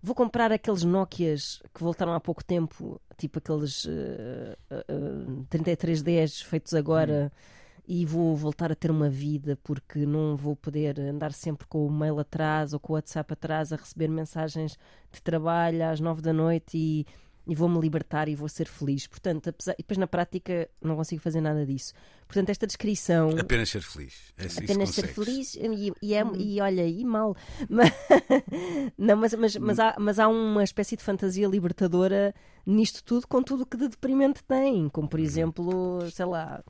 vou 0.00 0.14
comprar 0.14 0.52
aqueles 0.52 0.84
Nokias 0.84 1.60
que 1.74 1.82
voltaram 1.82 2.14
há 2.14 2.20
pouco 2.20 2.44
tempo, 2.44 3.00
tipo 3.16 3.40
aqueles 3.40 3.84
uh, 3.84 4.56
uh, 4.70 5.44
3310 5.50 6.42
feitos 6.42 6.72
agora. 6.72 7.32
Hum 7.34 7.57
e 7.88 8.04
vou 8.04 8.36
voltar 8.36 8.70
a 8.70 8.74
ter 8.74 8.90
uma 8.90 9.08
vida 9.08 9.58
porque 9.64 10.04
não 10.04 10.36
vou 10.36 10.54
poder 10.54 11.00
andar 11.00 11.32
sempre 11.32 11.66
com 11.66 11.86
o 11.86 11.90
mail 11.90 12.18
atrás 12.18 12.74
ou 12.74 12.78
com 12.78 12.92
o 12.92 12.96
WhatsApp 12.96 13.32
atrás 13.32 13.72
a 13.72 13.76
receber 13.76 14.08
mensagens 14.08 14.78
de 15.10 15.22
trabalho 15.22 15.82
às 15.88 15.98
nove 15.98 16.20
da 16.20 16.30
noite 16.30 16.76
e, 16.76 17.06
e 17.46 17.54
vou-me 17.54 17.80
libertar 17.80 18.28
e 18.28 18.34
vou 18.34 18.46
ser 18.46 18.68
feliz. 18.68 19.06
Portanto, 19.06 19.48
apesar, 19.48 19.72
e 19.72 19.78
depois 19.78 19.96
na 19.96 20.06
prática 20.06 20.68
não 20.82 20.96
consigo 20.96 21.22
fazer 21.22 21.40
nada 21.40 21.64
disso. 21.64 21.94
Portanto, 22.26 22.50
esta 22.50 22.66
descrição. 22.66 23.30
Apenas 23.40 23.70
ser 23.70 23.80
feliz. 23.80 24.34
É 24.36 24.44
apenas 24.44 24.90
ser 24.90 25.06
feliz 25.06 25.54
e, 25.54 25.90
e, 26.02 26.14
é, 26.14 26.22
e 26.36 26.60
olha, 26.60 26.86
e 26.86 27.02
mal. 27.06 27.34
Mas, 27.70 27.90
não, 28.98 29.16
mas, 29.16 29.32
mas, 29.32 29.56
mas, 29.56 29.78
há, 29.78 29.96
mas 29.98 30.18
há 30.18 30.28
uma 30.28 30.62
espécie 30.62 30.94
de 30.94 31.02
fantasia 31.02 31.48
libertadora 31.48 32.34
nisto 32.66 33.02
tudo, 33.02 33.26
com 33.26 33.42
tudo 33.42 33.64
que 33.64 33.78
de 33.78 33.88
deprimente 33.88 34.44
tem. 34.44 34.90
Como 34.90 35.08
por 35.08 35.18
uhum. 35.18 35.24
exemplo, 35.24 36.10
sei 36.10 36.26
lá 36.26 36.62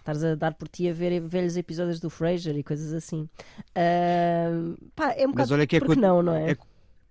estares 0.00 0.24
a 0.24 0.34
dar 0.34 0.54
por 0.54 0.68
ti 0.68 0.88
a 0.88 0.92
ver 0.92 1.20
velhos 1.20 1.56
episódios 1.56 2.00
do 2.00 2.10
Frasier 2.10 2.56
e 2.56 2.62
coisas 2.62 2.92
assim. 2.92 3.28
Uh, 3.70 4.76
pá, 4.94 5.12
é 5.12 5.26
um 5.26 5.30
bocado. 5.30 5.34
Mas 5.36 5.50
olha 5.50 5.66
que 5.66 5.76
é 5.76 5.80
porque 5.80 6.00
não, 6.00 6.22
não 6.22 6.34
é? 6.34 6.52
é... 6.52 6.56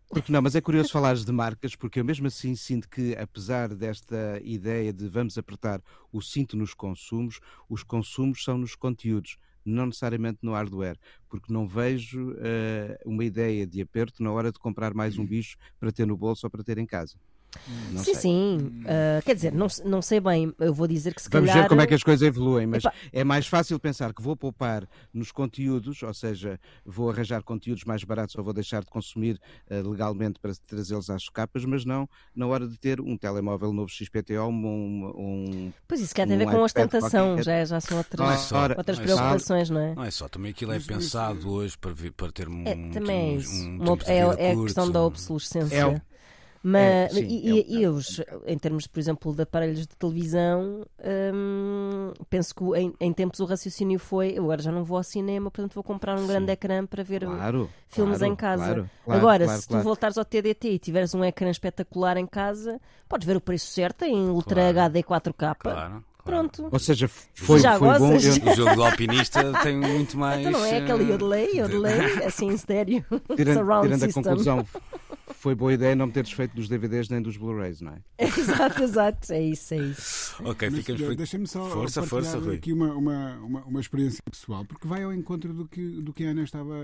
Porque 0.10 0.32
não, 0.32 0.42
mas 0.42 0.56
é 0.56 0.62
curioso 0.62 0.92
falares 0.92 1.24
de 1.24 1.32
marcas, 1.32 1.76
porque 1.76 2.00
eu 2.00 2.06
mesmo 2.06 2.26
assim 2.26 2.56
sinto 2.56 2.90
que, 2.90 3.16
apesar 3.16 3.76
desta 3.76 4.42
ideia 4.44 4.92
de 4.92 5.08
vamos 5.08 5.38
apertar 5.38 5.84
o 6.12 6.20
cinto 6.20 6.58
nos 6.58 6.74
consumos, 6.74 7.40
os 7.70 7.84
consumos 7.84 8.44
são 8.44 8.58
nos 8.58 8.74
conteúdos, 8.74 9.38
não 9.64 9.86
necessariamente 9.86 10.40
no 10.42 10.54
hardware, 10.54 10.98
porque 11.30 11.54
não 11.54 11.68
vejo 11.68 12.32
uh, 12.32 12.98
uma 13.06 13.24
ideia 13.24 13.68
de 13.68 13.84
aperto 13.84 14.24
na 14.24 14.32
hora 14.32 14.52
de 14.52 14.58
comprar 14.58 14.96
mais 14.96 15.16
um 15.16 15.26
bicho 15.26 15.58
para 15.80 15.92
ter 15.92 16.08
no 16.08 16.18
bolso 16.18 16.48
ou 16.48 16.50
para 16.50 16.64
ter 16.64 16.80
em 16.80 16.88
casa. 16.88 17.16
Não 17.92 18.04
sim, 18.04 18.14
sei. 18.14 18.16
sim. 18.16 18.58
Uh, 18.84 19.24
quer 19.24 19.36
dizer, 19.36 19.52
não, 19.52 19.68
não 19.86 20.02
sei 20.02 20.20
bem. 20.20 20.54
Eu 20.60 20.74
vou 20.74 20.88
dizer 20.88 21.14
que 21.14 21.22
se 21.22 21.30
Vamos 21.30 21.50
calhar... 21.50 21.64
ver 21.64 21.70
como 21.70 21.82
é 21.82 21.88
que 21.88 21.94
as 21.94 22.04
coisas 22.04 22.28
evoluem, 22.28 22.68
mas 22.68 22.84
Epa... 22.84 22.94
é 23.12 23.24
mais 23.24 23.48
fácil 23.48 23.80
pensar 23.80 24.14
que 24.14 24.22
vou 24.22 24.36
poupar 24.36 24.88
nos 25.14 25.32
conteúdos, 25.32 26.02
ou 26.04 26.14
seja, 26.14 26.60
vou 26.86 27.10
arranjar 27.10 27.44
conteúdos 27.44 27.84
mais 27.84 28.04
baratos 28.04 28.36
ou 28.36 28.44
vou 28.44 28.54
deixar 28.54 28.84
de 28.84 28.90
consumir 28.90 29.40
uh, 29.70 29.90
legalmente 29.90 30.40
para 30.40 30.54
trazê-los 30.68 31.10
às 31.10 31.28
capas, 31.30 31.66
mas 31.66 31.86
não 31.86 32.08
na 32.36 32.48
hora 32.48 32.68
de 32.68 32.78
ter 32.78 33.02
um 33.02 33.18
telemóvel 33.18 33.74
novo 33.74 33.90
XPTO, 33.90 34.48
um. 34.48 35.06
um 35.16 35.74
pois 35.88 36.02
isso 36.02 36.14
quer 36.14 36.26
um 36.26 36.30
ter 36.30 36.36
a 36.36 36.38
ver 36.38 36.46
com 36.48 36.62
ostentação, 36.62 37.42
já, 37.42 37.54
é, 37.54 37.66
já 37.66 37.80
são 37.82 37.98
outras, 37.98 38.20
não 38.20 38.32
é 38.32 38.38
só, 38.38 38.68
outras 38.78 38.98
não 38.98 39.04
é 39.04 39.08
preocupações, 39.08 39.68
só, 39.68 39.74
não 39.74 39.82
é? 39.82 39.96
Não 39.96 40.04
é 40.04 40.12
só, 40.12 40.28
também 40.28 40.52
aquilo 40.52 40.72
é 40.72 40.80
pensado 40.80 41.50
hoje 41.52 41.78
para, 41.78 41.94
para 42.16 42.32
ter 42.32 42.48
um. 42.48 42.64
É, 42.66 42.76
também 42.92 43.38
um, 43.38 43.42
um, 43.42 43.92
um 43.92 43.98
é, 44.06 44.18
é, 44.18 44.52
a 44.52 44.56
questão 44.56 44.90
da 44.92 45.02
obsolescência. 45.04 45.76
É, 45.76 46.02
mas, 46.62 47.16
é, 47.16 47.20
sim, 47.22 47.28
e, 47.28 47.60
é, 47.60 47.66
e, 47.68 47.84
eles, 47.86 48.22
em 48.46 48.58
termos, 48.58 48.86
por 48.86 49.00
exemplo, 49.00 49.34
de 49.34 49.44
aparelhos 49.44 49.80
de 49.80 49.96
televisão, 49.96 50.86
hum, 51.34 52.12
penso 52.30 52.54
que 52.54 52.64
em, 52.76 52.94
em, 53.00 53.14
tempos 53.14 53.40
o 53.40 53.46
raciocínio 53.46 53.98
foi: 53.98 54.34
eu 54.38 54.44
agora 54.44 54.62
já 54.62 54.72
não 54.72 54.84
vou 54.84 54.98
ao 54.98 55.04
cinema, 55.04 55.50
portanto 55.50 55.74
vou 55.74 55.84
comprar 55.84 56.16
um 56.16 56.22
sim. 56.22 56.28
grande 56.28 56.52
ecrã 56.52 56.86
para 56.86 57.02
ver 57.02 57.26
claro, 57.26 57.70
filmes 57.88 58.18
claro, 58.18 58.34
em 58.34 58.36
casa. 58.36 58.66
Claro, 58.66 58.90
agora, 59.08 59.48
se 59.48 59.68
tu 59.68 59.80
voltares 59.80 60.18
ao 60.18 60.26
TDT 60.26 60.72
e 60.72 60.80
tiveres 60.80 61.14
um 61.14 61.24
ecrã 61.24 61.50
espetacular 61.50 62.18
em 62.18 62.28
casa, 62.28 62.80
podes 63.08 63.26
ver 63.26 63.38
o 63.38 63.42
preço 63.42 63.68
certo 63.68 64.04
em 64.04 64.30
Ultra 64.30 64.70
HD 64.70 65.02
4K. 65.02 65.56
Claro. 65.58 66.04
Pronto. 66.26 66.68
Ou 66.72 66.80
seja, 66.80 67.08
foi, 67.08 67.60
Já 67.60 67.80
foi 67.80 67.98
bom. 67.98 68.12
Eu... 68.12 68.18
O 68.18 68.56
jogo 68.56 68.76
do 68.76 68.84
alpinista 68.84 69.52
tem 69.64 69.78
muito 69.78 70.18
mais. 70.18 70.42
Então 70.42 70.52
não 70.52 70.66
é 70.66 70.78
aquele 70.78 71.04
eh, 71.04 71.14
yodelay, 71.14 71.58
yodelay, 71.58 72.24
assim 72.26 72.50
em 72.50 72.54
estéreo. 72.56 73.04
Tirando, 73.36 73.82
tirando 73.82 74.04
a 74.04 74.14
conclusão, 74.14 74.68
foi 75.40 75.56
boa 75.56 75.74
ideia 75.74 75.96
não 75.96 76.08
me 76.08 76.12
teres 76.12 76.34
feito 76.34 76.54
dos 76.54 76.68
DVDs 76.68 77.08
nem 77.08 77.22
dos 77.22 77.38
Blu-rays, 77.38 77.80
não 77.80 77.94
é? 77.94 78.02
exato, 78.20 78.84
exato, 78.84 79.32
é 79.32 79.42
isso, 79.42 79.74
é 79.74 79.78
isso. 79.78 80.36
Ok, 80.44 80.70
Mas, 80.70 80.80
ficamos 80.80 81.16
Deixa-me 81.16 81.48
só 81.48 81.70
força, 81.70 82.04
força, 82.04 82.52
aqui 82.52 82.74
uma, 82.74 82.94
uma, 82.94 83.36
uma, 83.38 83.64
uma, 83.64 83.80
experiência 83.80 84.22
pessoal, 84.30 84.66
porque 84.66 84.86
vai 84.86 85.04
ao 85.04 85.14
encontro 85.14 85.54
do 85.54 85.66
que, 85.66 86.02
do 86.02 86.12
que 86.14 86.26
a 86.26 86.32
Ana 86.32 86.44
estava 86.44 86.76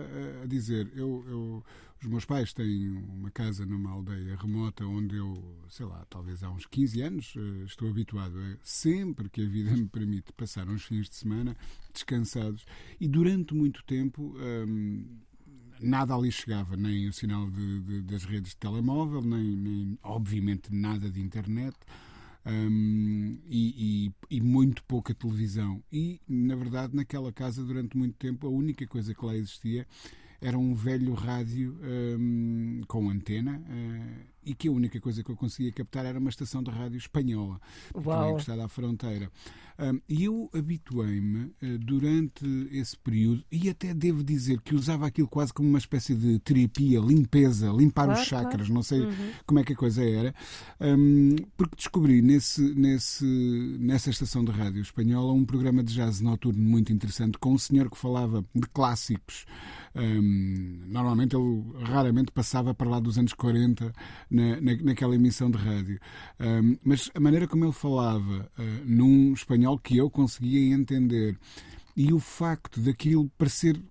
a, 0.42 0.46
dizer. 0.48 0.90
Eu, 0.96 1.26
eu, 1.28 1.64
os 2.02 2.08
meus 2.08 2.24
pais 2.24 2.54
têm 2.54 2.92
uma 2.92 3.30
casa 3.30 3.66
numa 3.66 3.92
aldeia 3.92 4.38
remota 4.38 4.86
onde 4.86 5.18
eu, 5.18 5.34
sei 5.68 5.86
lá, 5.86 6.06
talvez 6.10 6.42
há 6.42 6.50
uns 6.50 6.66
15 6.66 7.02
anos, 7.02 7.34
eh, 7.36 7.66
estou 7.66 7.90
habituado 7.90 8.38
a, 8.38 8.58
sempre 8.64 9.30
que 9.30 9.42
a 9.42 9.48
vida 9.50 9.72
me 9.72 9.88
permite, 9.90 10.32
passar 10.32 10.70
uns 10.70 10.86
fins 10.86 11.10
de 11.10 11.16
semana 11.16 11.58
descansados 11.92 12.66
e 13.02 13.08
durante 13.08 13.54
muito 13.54 13.84
tempo. 13.84 14.34
Hum, 14.38 15.20
nada 15.80 16.16
ali 16.16 16.32
chegava, 16.32 16.76
nem 16.76 17.08
o 17.08 17.14
sinal 17.14 17.50
de, 17.50 17.82
de, 17.82 18.02
das 18.02 18.24
redes 18.24 18.52
de 18.52 18.58
telemóvel, 18.58 19.22
nem, 19.22 19.56
nem 19.56 20.00
obviamente 20.04 20.74
nada 20.74 21.10
de 21.10 21.22
internet. 21.22 21.76
Um, 22.46 23.40
e, 23.48 24.12
e, 24.30 24.38
e, 24.38 24.42
muito 24.42 24.84
pouca 24.84 25.16
televisão. 25.16 25.84
E, 25.92 26.22
na 26.28 26.56
verdade, 26.56 26.96
naquela 26.96 27.32
casa, 27.34 27.64
durante 27.64 27.98
muito 27.98 28.16
tempo, 28.18 28.46
a 28.46 28.50
única 28.52 28.86
coisa 28.86 29.16
que 29.16 29.26
lá 29.26 29.36
existia 29.36 29.88
era 30.40 30.58
um 30.58 30.76
velho 30.76 31.14
rádio 31.16 31.76
um, 31.82 32.82
com 32.88 33.10
antena. 33.10 33.60
Uh, 33.68 34.35
e 34.46 34.54
que 34.54 34.68
a 34.68 34.72
única 34.72 35.00
coisa 35.00 35.24
que 35.24 35.30
eu 35.30 35.36
conseguia 35.36 35.72
captar 35.72 36.06
era 36.06 36.20
uma 36.20 36.30
estação 36.30 36.62
de 36.62 36.72
rádio 36.72 36.98
espanhola, 36.98 37.60
porque 37.92 38.10
estava 38.10 38.30
encostada 38.30 38.66
à 38.66 38.68
fronteira. 38.68 39.32
E 40.08 40.24
eu 40.24 40.50
habituei-me 40.54 41.46
uh, 41.62 41.78
durante 41.80 42.46
esse 42.72 42.98
período, 42.98 43.44
e 43.52 43.70
até 43.70 43.94
devo 43.94 44.24
dizer 44.24 44.62
que 44.62 44.74
usava 44.74 45.06
aquilo 45.06 45.28
quase 45.28 45.54
como 45.54 45.68
uma 45.68 45.78
espécie 45.78 46.16
de 46.16 46.40
terapia, 46.40 47.00
limpeza, 47.00 47.70
limpar 47.72 48.06
claro, 48.06 48.22
os 48.22 48.26
chakras, 48.26 48.68
claro. 48.68 48.74
não 48.74 48.84
sei 48.84 49.02
uhum. 49.02 49.32
como 49.46 49.60
é 49.60 49.64
que 49.66 49.74
a 49.74 49.76
coisa 49.76 50.04
era, 50.04 50.34
porque 51.58 51.76
descobri 51.76 52.22
nesse, 52.22 52.62
nesse, 52.74 53.26
nessa 53.80 54.10
estação 54.10 54.46
de 54.46 54.52
rádio 54.52 54.82
espanhola 54.82 55.34
um 55.34 55.44
programa 55.44 55.84
de 55.84 55.94
jazz 55.94 56.22
noturno 56.22 56.62
muito 56.62 56.94
interessante 56.94 57.38
com 57.38 57.54
um 57.54 57.58
senhor 57.58 57.90
que 57.90 57.98
falava 57.98 58.46
de 58.54 58.68
clássicos. 58.70 59.46
Um, 59.96 60.84
normalmente 60.88 61.36
ele 61.36 61.64
raramente 61.84 62.32
passava 62.32 62.74
para 62.74 62.90
lá 62.90 63.00
dos 63.00 63.18
anos 63.18 63.34
40 63.34 63.94
na, 64.30 64.62
na, 64.62 64.76
naquela 64.84 65.16
emissão 65.16 65.50
de 65.50 65.58
rádio. 65.58 66.00
Um, 66.40 66.78
mas 66.84 67.10
a 67.16 67.20
maneira 67.20 67.48
como 67.48 67.66
ele 67.66 67.72
falava 67.72 68.50
uh, 68.60 68.86
num 68.86 69.34
espanhol 69.34 69.80
que 69.80 69.98
eu 69.98 70.10
conseguia 70.10 70.74
entender 70.74 71.38
e 71.96 72.12
o 72.12 72.20
facto 72.20 72.82
daquilo 72.82 73.30
parecer 73.38 73.82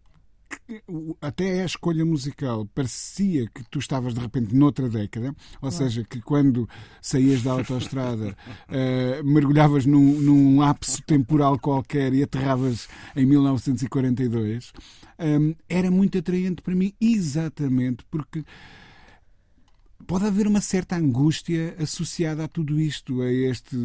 até 1.21 1.63
a 1.63 1.67
escolha 1.67 2.05
musical 2.05 2.67
parecia 2.75 3.49
que 3.55 3.63
tu 3.71 3.79
estavas 3.79 4.15
de 4.15 4.21
repente 4.21 4.55
noutra 4.55 4.89
década, 4.89 5.35
ou 5.61 5.71
seja, 5.71 6.05
que 6.05 6.21
quando 6.21 6.69
saías 7.01 7.43
da 7.43 7.53
autoestrada 7.53 8.37
uh, 8.69 9.25
mergulhavas 9.25 9.87
num, 9.87 10.21
num 10.21 10.59
lapso 10.61 11.03
temporal 11.03 11.59
qualquer 11.59 12.13
e 12.13 12.23
aterravas 12.23 12.89
em 13.15 13.27
1942, 13.27 14.73
um, 15.19 15.55
era 15.69 15.91
muito 15.91 16.19
atraente 16.19 16.63
para 16.63 16.75
mim, 16.75 16.93
exatamente 17.01 18.05
porque 18.11 18.45
pode 20.07 20.27
haver 20.27 20.47
uma 20.47 20.61
certa 20.61 20.97
angústia 20.97 21.75
associada 21.79 22.45
a 22.45 22.49
tudo 22.49 22.79
isto, 22.81 23.23
a 23.23 23.33
este, 23.33 23.77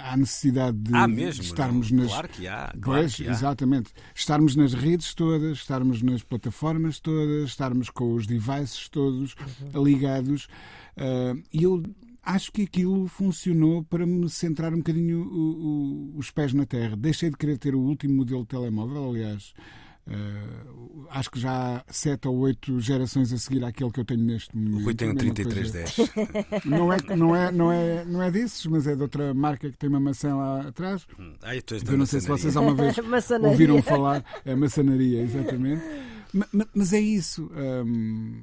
à 0.00 0.16
necessidade 0.16 0.76
de, 0.78 0.94
há 0.94 1.08
mesmo, 1.08 1.42
de 1.42 1.48
estarmos 1.48 1.90
não? 1.90 2.02
nas. 2.04 2.12
Claro 2.12 2.28
que 2.28 2.46
há. 2.46 2.72
Claro 2.80 3.00
Pois, 3.02 3.14
que 3.16 3.26
há. 3.28 3.30
exatamente. 3.32 3.90
Estarmos 4.14 4.54
nas 4.56 4.72
redes 4.74 5.14
todas, 5.14 5.58
estarmos 5.58 6.02
nas 6.02 6.22
plataformas 6.22 7.00
todas, 7.00 7.48
estarmos 7.48 7.90
com 7.90 8.14
os 8.14 8.26
devices 8.26 8.88
todos 8.88 9.34
Uhum. 9.74 9.82
ligados. 9.84 10.44
Uh, 10.96 11.42
e 11.52 11.64
eu 11.64 11.82
acho 12.22 12.52
que 12.52 12.62
aquilo 12.62 13.06
funcionou 13.08 13.82
para 13.84 14.06
me 14.06 14.28
centrar 14.30 14.72
um 14.72 14.78
bocadinho 14.78 15.20
o- 15.22 16.12
o- 16.14 16.18
os 16.18 16.30
pés 16.30 16.54
na 16.54 16.64
terra. 16.64 16.96
Deixei 16.96 17.30
de 17.30 17.36
querer 17.36 17.58
ter 17.58 17.74
o 17.74 17.80
último 17.80 18.14
modelo 18.14 18.42
de 18.42 18.48
telemóvel, 18.48 19.10
aliás. 19.10 19.52
Uh, 20.06 21.06
acho 21.10 21.30
que 21.30 21.38
já 21.40 21.76
há 21.78 21.84
sete 21.92 22.28
ou 22.28 22.36
oito 22.38 22.80
gerações 22.80 23.32
a 23.32 23.38
seguir 23.38 23.64
àquele 23.64 23.90
que 23.90 24.00
eu 24.00 24.04
tenho 24.04 24.22
neste 24.22 24.56
momento. 24.56 24.80
O 24.80 24.84
Rui 24.84 24.94
tem 24.94 25.10
um 25.10 25.14
Mesma 25.14 25.34
3310. 25.34 25.94
coisa. 25.96 26.60
Não 26.64 26.92
é, 26.92 26.96
não, 27.16 27.36
é, 27.36 27.52
não, 27.52 27.72
é, 27.72 28.04
não 28.04 28.22
é 28.22 28.30
desses, 28.30 28.64
mas 28.66 28.86
é 28.86 28.94
de 28.96 29.02
outra 29.02 29.32
marca 29.34 29.70
que 29.70 29.76
tem 29.78 29.88
uma 29.88 30.00
maçã 30.00 30.34
lá 30.34 30.60
atrás. 30.68 31.06
Da 31.40 31.54
eu 31.92 31.98
não 31.98 32.06
sei 32.06 32.20
se 32.20 32.28
vocês 32.28 32.56
alguma 32.56 32.74
vez 32.76 32.96
ouviram 33.42 33.82
falar. 33.82 34.24
É 34.44 34.54
maçanaria, 34.54 35.22
exatamente. 35.22 35.82
Ma- 36.32 36.48
ma- 36.52 36.68
Mas 36.74 36.92
é 36.92 37.00
isso. 37.00 37.50
hum, 37.84 38.42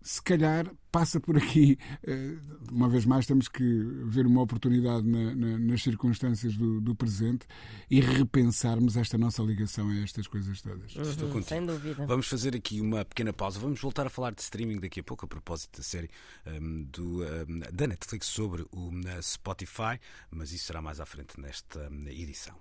se 0.00 0.22
calhar 0.22 0.66
passa 0.92 1.18
por 1.18 1.36
aqui. 1.36 1.76
eh, 2.06 2.36
Uma 2.70 2.88
vez 2.88 3.04
mais, 3.04 3.26
temos 3.26 3.48
que 3.48 3.62
ver 4.06 4.26
uma 4.26 4.40
oportunidade 4.42 5.06
na- 5.06 5.34
na- 5.34 5.58
nas 5.58 5.82
circunstâncias 5.82 6.56
do, 6.56 6.80
do 6.80 6.94
presente 6.94 7.46
e 7.90 8.00
repensarmos 8.00 8.96
esta 8.96 9.18
nossa 9.18 9.42
ligação 9.42 9.88
a 9.90 9.96
estas 10.00 10.26
coisas 10.26 10.60
todas. 10.62 10.90
Estou 10.94 11.26
Uhum, 11.26 11.32
contigo. 11.34 11.48
sem 11.48 11.66
dúvida. 11.66 12.06
Vamos 12.06 12.28
fazer 12.28 12.54
aqui 12.56 12.80
uma 12.80 13.04
pequena 13.04 13.32
pausa. 13.32 13.58
Vamos 13.58 13.80
voltar 13.80 14.06
a 14.06 14.10
falar 14.10 14.32
de 14.34 14.40
streaming 14.42 14.80
daqui 14.80 15.00
a 15.00 15.02
pouco, 15.04 15.24
a 15.24 15.28
propósito 15.28 15.78
da 15.78 15.82
série 15.82 16.08
hum, 16.46 16.86
do, 16.90 17.22
hum, 17.22 17.60
da 17.72 17.86
Netflix 17.86 18.26
sobre 18.28 18.62
o 18.70 18.90
Spotify, 19.22 19.98
mas 20.30 20.52
isso 20.52 20.66
será 20.66 20.80
mais 20.80 21.00
à 21.00 21.06
frente 21.06 21.38
nesta 21.40 21.90
edição. 22.06 22.54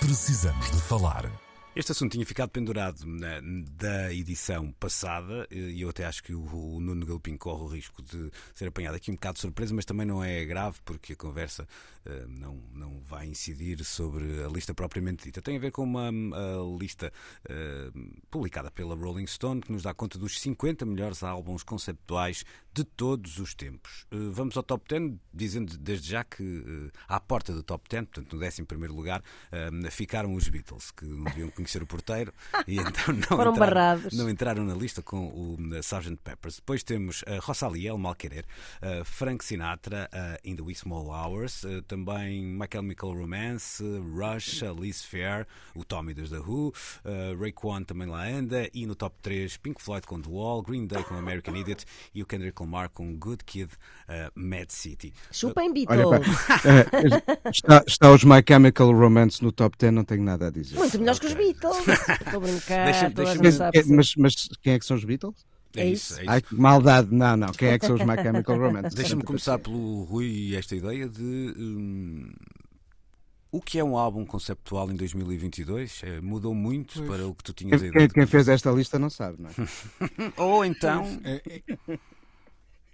Precisamos 0.00 0.70
de 0.70 0.80
falar. 0.82 1.30
Este 1.76 1.90
assunto 1.90 2.12
tinha 2.12 2.24
ficado 2.24 2.50
pendurado 2.50 3.04
na- 3.04 3.40
da 3.72 4.12
edição 4.14 4.70
passada 4.78 5.44
e 5.50 5.80
eu 5.82 5.88
até 5.88 6.04
acho 6.04 6.22
que 6.22 6.32
o, 6.32 6.76
o 6.76 6.80
Nuno 6.80 7.04
Galpim 7.04 7.36
corre 7.36 7.62
o 7.64 7.66
risco 7.66 8.00
de 8.00 8.30
ser 8.54 8.68
apanhado 8.68 8.94
aqui 8.94 9.10
um 9.10 9.14
bocado 9.14 9.34
de 9.34 9.40
surpresa, 9.40 9.74
mas 9.74 9.84
também 9.84 10.06
não 10.06 10.22
é 10.22 10.44
grave 10.44 10.78
porque 10.84 11.14
a 11.14 11.16
conversa 11.16 11.66
eh, 12.06 12.26
não, 12.28 12.62
não 12.72 13.00
vai 13.00 13.26
incidir 13.26 13.84
sobre 13.84 14.44
a 14.44 14.48
lista 14.48 14.72
propriamente 14.72 15.24
dita. 15.24 15.42
Tem 15.42 15.56
a 15.56 15.60
ver 15.60 15.72
com 15.72 15.82
uma 15.82 16.12
lista 16.78 17.12
eh, 17.48 17.90
publicada 18.30 18.70
pela 18.70 18.94
Rolling 18.94 19.26
Stone 19.26 19.60
que 19.60 19.72
nos 19.72 19.82
dá 19.82 19.92
conta 19.92 20.16
dos 20.16 20.38
50 20.38 20.86
melhores 20.86 21.24
álbuns 21.24 21.64
conceptuais 21.64 22.44
de 22.72 22.84
todos 22.84 23.40
os 23.40 23.52
tempos. 23.52 24.06
Eh, 24.12 24.16
vamos 24.30 24.56
ao 24.56 24.62
top 24.62 24.84
10, 24.88 25.14
dizendo 25.32 25.76
desde 25.76 26.08
já 26.08 26.22
que 26.22 26.62
à 27.08 27.18
porta 27.18 27.52
do 27.52 27.64
top 27.64 27.88
10, 27.88 28.04
portanto 28.04 28.36
no 28.36 28.46
11 28.46 28.62
primeiro 28.64 28.94
lugar, 28.94 29.24
ficaram 29.90 30.34
os 30.34 30.48
Beatles, 30.48 30.92
que 30.92 31.04
não 31.04 31.24
deviam 31.24 31.50
conhecer 31.50 31.63
o 31.82 31.86
porteiro 31.86 32.32
e 32.66 32.78
então 32.78 33.14
não, 33.14 33.22
Foram 33.36 33.52
entraram, 33.52 33.74
barrados. 33.74 34.12
não 34.12 34.28
entraram 34.28 34.64
na 34.64 34.74
lista 34.74 35.02
com 35.02 35.26
o 35.28 35.56
uh, 35.56 35.78
Sgt. 35.78 36.16
Peppers. 36.22 36.56
Depois 36.56 36.82
temos 36.82 37.24
a 37.26 37.38
Rosalia, 37.40 37.90
El 37.90 37.98
Mal 37.98 38.14
Querer, 38.14 38.44
uh, 38.82 39.04
Frank 39.04 39.44
Sinatra, 39.44 40.08
uh, 40.12 40.38
In 40.48 40.56
the 40.56 40.62
Wee 40.62 40.74
Small 40.74 41.06
Hours, 41.06 41.64
uh, 41.64 41.82
também 41.82 42.44
My 42.44 42.66
Chemical 42.70 43.14
Romance, 43.14 43.82
uh, 43.82 44.02
Rush, 44.14 44.62
Alice 44.62 45.06
Fair, 45.06 45.46
o 45.74 45.84
Tommy 45.84 46.14
dos 46.14 46.30
The 46.30 46.38
Who, 46.38 46.68
uh, 46.68 47.40
Ray 47.40 47.52
Kwan 47.52 47.82
também 47.84 48.08
lá 48.08 48.26
anda, 48.26 48.68
e 48.72 48.86
no 48.86 48.94
top 48.94 49.16
3 49.22 49.56
Pink 49.58 49.82
Floyd 49.82 50.06
com 50.06 50.20
The 50.20 50.30
Wall, 50.30 50.62
Green 50.62 50.86
Day 50.86 51.02
com 51.04 51.14
American 51.16 51.54
Idiot 51.56 51.84
e 52.14 52.22
o 52.22 52.26
Kendrick 52.26 52.60
Lamar 52.62 52.88
com 52.90 53.16
Good 53.16 53.44
Kid, 53.44 53.72
uh, 54.08 54.30
Mad 54.34 54.70
City. 54.70 55.12
Chupem 55.30 55.72
Olha, 55.88 56.08
Beatles. 56.08 56.28
pá, 56.46 56.60
eh, 56.64 57.50
está, 57.50 57.84
está 57.86 58.10
os 58.10 58.24
My 58.24 58.42
Chemical 58.46 58.92
Romance 58.92 59.42
no 59.42 59.52
top 59.52 59.76
10, 59.78 59.92
não 59.92 60.04
tenho 60.04 60.22
nada 60.22 60.48
a 60.48 60.50
dizer. 60.50 60.76
Muito 60.76 60.98
melhores 60.98 61.18
que 61.18 61.26
os 61.26 61.34
Ok. 61.34 61.53
Beatles. 61.60 61.88
Estou 61.88 62.36
a 62.36 62.40
brincar. 62.40 62.84
Deixa-me- 62.84 63.14
toda 63.14 63.22
a 63.22 63.32
deixa-me- 63.34 63.44
gente 63.50 63.56
sabe 63.58 63.72
Quem- 63.72 63.82
sim. 63.84 63.94
mas, 63.96 64.14
mas 64.16 64.34
quem 64.62 64.72
é 64.74 64.78
que 64.78 64.84
são 64.86 64.96
os 64.96 65.04
Beatles? 65.04 65.46
É 65.76 65.86
isso. 65.88 66.14
é 66.18 66.22
isso. 66.22 66.30
Ai, 66.30 66.40
que 66.42 66.54
maldade, 66.54 67.12
não, 67.14 67.36
não. 67.36 67.48
Quem 67.52 67.68
é 67.68 67.78
que 67.78 67.86
são 67.86 67.96
os 67.96 68.02
My 68.04 68.14
Chemical 68.22 68.58
Romance? 68.58 68.94
Deixa-me 68.96 69.22
começar 69.24 69.58
pelo 69.58 70.04
Rui 70.04 70.26
e 70.26 70.56
esta 70.56 70.76
ideia 70.76 71.08
de. 71.08 71.22
hum, 71.56 72.32
o 73.50 73.60
que 73.60 73.78
é 73.78 73.84
um 73.84 73.96
álbum 73.96 74.24
conceptual 74.24 74.90
em 74.90 74.94
2022? 74.96 76.00
É, 76.04 76.20
mudou 76.20 76.54
muito 76.54 76.94
Pois. 76.94 77.08
para 77.08 77.26
o 77.26 77.34
que 77.34 77.42
tu 77.44 77.52
tinhas 77.52 77.80
Quem, 77.80 77.90
quem- 77.90 78.08
quem 78.08 78.26
fez 78.26 78.48
esta 78.48 78.70
lista 78.70 78.98
não 78.98 79.10
sabe, 79.10 79.42
não 79.42 79.50
é? 79.50 79.54
Ou 80.40 80.64
então. 80.64 81.20
É, 81.24 81.42
é- 81.46 81.98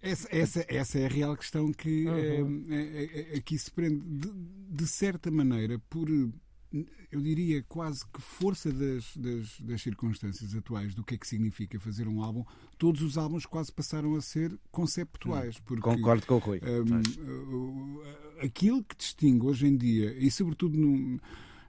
essa, 0.03 0.29
essa, 0.31 0.64
essa 0.66 0.99
é 0.99 1.05
a 1.05 1.09
real 1.09 1.37
questão 1.37 1.70
que 1.73 2.07
eh, 2.09 3.37
aqui 3.37 3.59
se 3.59 3.70
prende. 3.70 4.01
De, 4.07 4.31
de 4.70 4.87
certa 4.87 5.31
maneira, 5.31 5.79
por, 5.90 6.09
eu 7.11 7.20
diria, 7.20 7.64
quase 7.68 8.04
que 8.06 8.20
força 8.20 8.72
das, 8.72 9.16
das, 9.16 9.61
das 9.61 9.83
circunstâncias 9.83 10.54
atuais 10.54 10.94
do 10.94 11.02
que 11.02 11.14
é 11.14 11.18
que 11.18 11.26
significa 11.26 11.78
fazer 11.80 12.06
um 12.06 12.22
álbum, 12.22 12.44
todos 12.78 13.02
os 13.02 13.18
álbuns 13.18 13.44
quase 13.46 13.72
passaram 13.72 14.14
a 14.14 14.20
ser 14.20 14.56
conceptuais. 14.70 15.59
Porque, 15.61 15.83
Concordo 15.83 16.26
com 16.26 16.35
o 16.35 16.38
Rui. 16.38 16.61
Hum, 16.62 17.02
uh, 17.98 18.00
aquilo 18.44 18.85
que 18.85 18.96
distingue 18.96 19.46
hoje 19.46 19.66
em 19.66 19.76
dia, 19.76 20.16
e 20.16 20.30
sobretudo 20.30 20.78
no- 20.78 21.20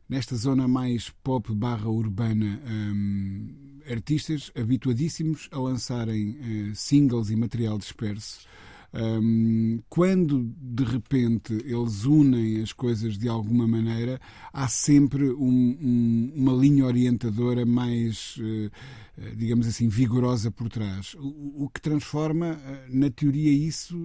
nesta 0.07 0.35
zona 0.35 0.67
mais 0.67 1.09
pop 1.23 1.51
barra 1.53 1.89
urbana, 1.89 2.61
hum, 2.69 3.79
artistas 3.89 4.51
habituadíssimos 4.55 5.49
a 5.51 5.57
lançarem 5.59 6.37
eh, 6.69 6.71
singles 6.75 7.29
e 7.31 7.35
material 7.35 7.77
disperso. 7.79 8.45
Hum, 8.93 9.80
quando 9.89 10.54
de 10.60 10.84
repente 10.84 11.54
eles 11.65 12.04
unem 12.06 12.62
as 12.62 12.73
coisas 12.73 13.17
de 13.17 13.27
alguma 13.27 13.67
maneira, 13.67 14.19
há 14.51 14.67
sempre 14.67 15.30
um- 15.32 15.77
um- 15.82 16.34
uma 16.36 16.54
linha 16.54 16.86
orientadora 16.86 17.65
mais, 17.65 18.36
eh, 18.39 18.69
eh, 19.17 19.36
digamos 19.36 19.67
assim, 19.67 19.88
vigorosa 19.88 20.51
por 20.51 20.67
trás. 20.69 21.13
O, 21.15 21.63
o 21.65 21.69
que 21.69 21.82
transforma, 21.82 22.60
eh, 22.65 22.88
na 22.89 23.10
teoria, 23.10 23.51
isso 23.51 23.95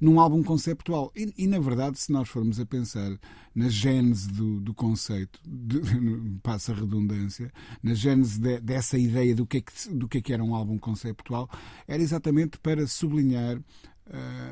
num- 0.00 0.20
álbum 0.20 0.42
conceptual. 0.42 1.10
E, 1.16 1.32
e, 1.36 1.46
na 1.46 1.58
verdade, 1.58 1.98
se 1.98 2.12
nós 2.12 2.28
formos 2.28 2.60
a 2.60 2.66
pensar 2.66 3.18
na 3.54 3.68
gênese 3.68 4.28
do, 4.32 4.60
do 4.60 4.74
conceito, 4.74 5.38
de, 5.46 5.80
passa 6.42 6.72
a 6.72 6.74
redundância, 6.74 7.50
na 7.82 7.94
gênese 7.94 8.40
de- 8.40 8.60
dessa 8.60 8.98
ideia 8.98 9.34
do 9.34 9.46
que, 9.46 9.58
é 9.58 9.60
que, 9.60 9.72
do 9.94 10.08
que 10.08 10.18
é 10.18 10.20
que 10.20 10.32
era 10.32 10.42
um 10.42 10.54
álbum 10.54 10.78
conceptual, 10.78 11.48
era 11.86 12.02
exatamente 12.02 12.58
para 12.58 12.86
sublinhar 12.86 13.60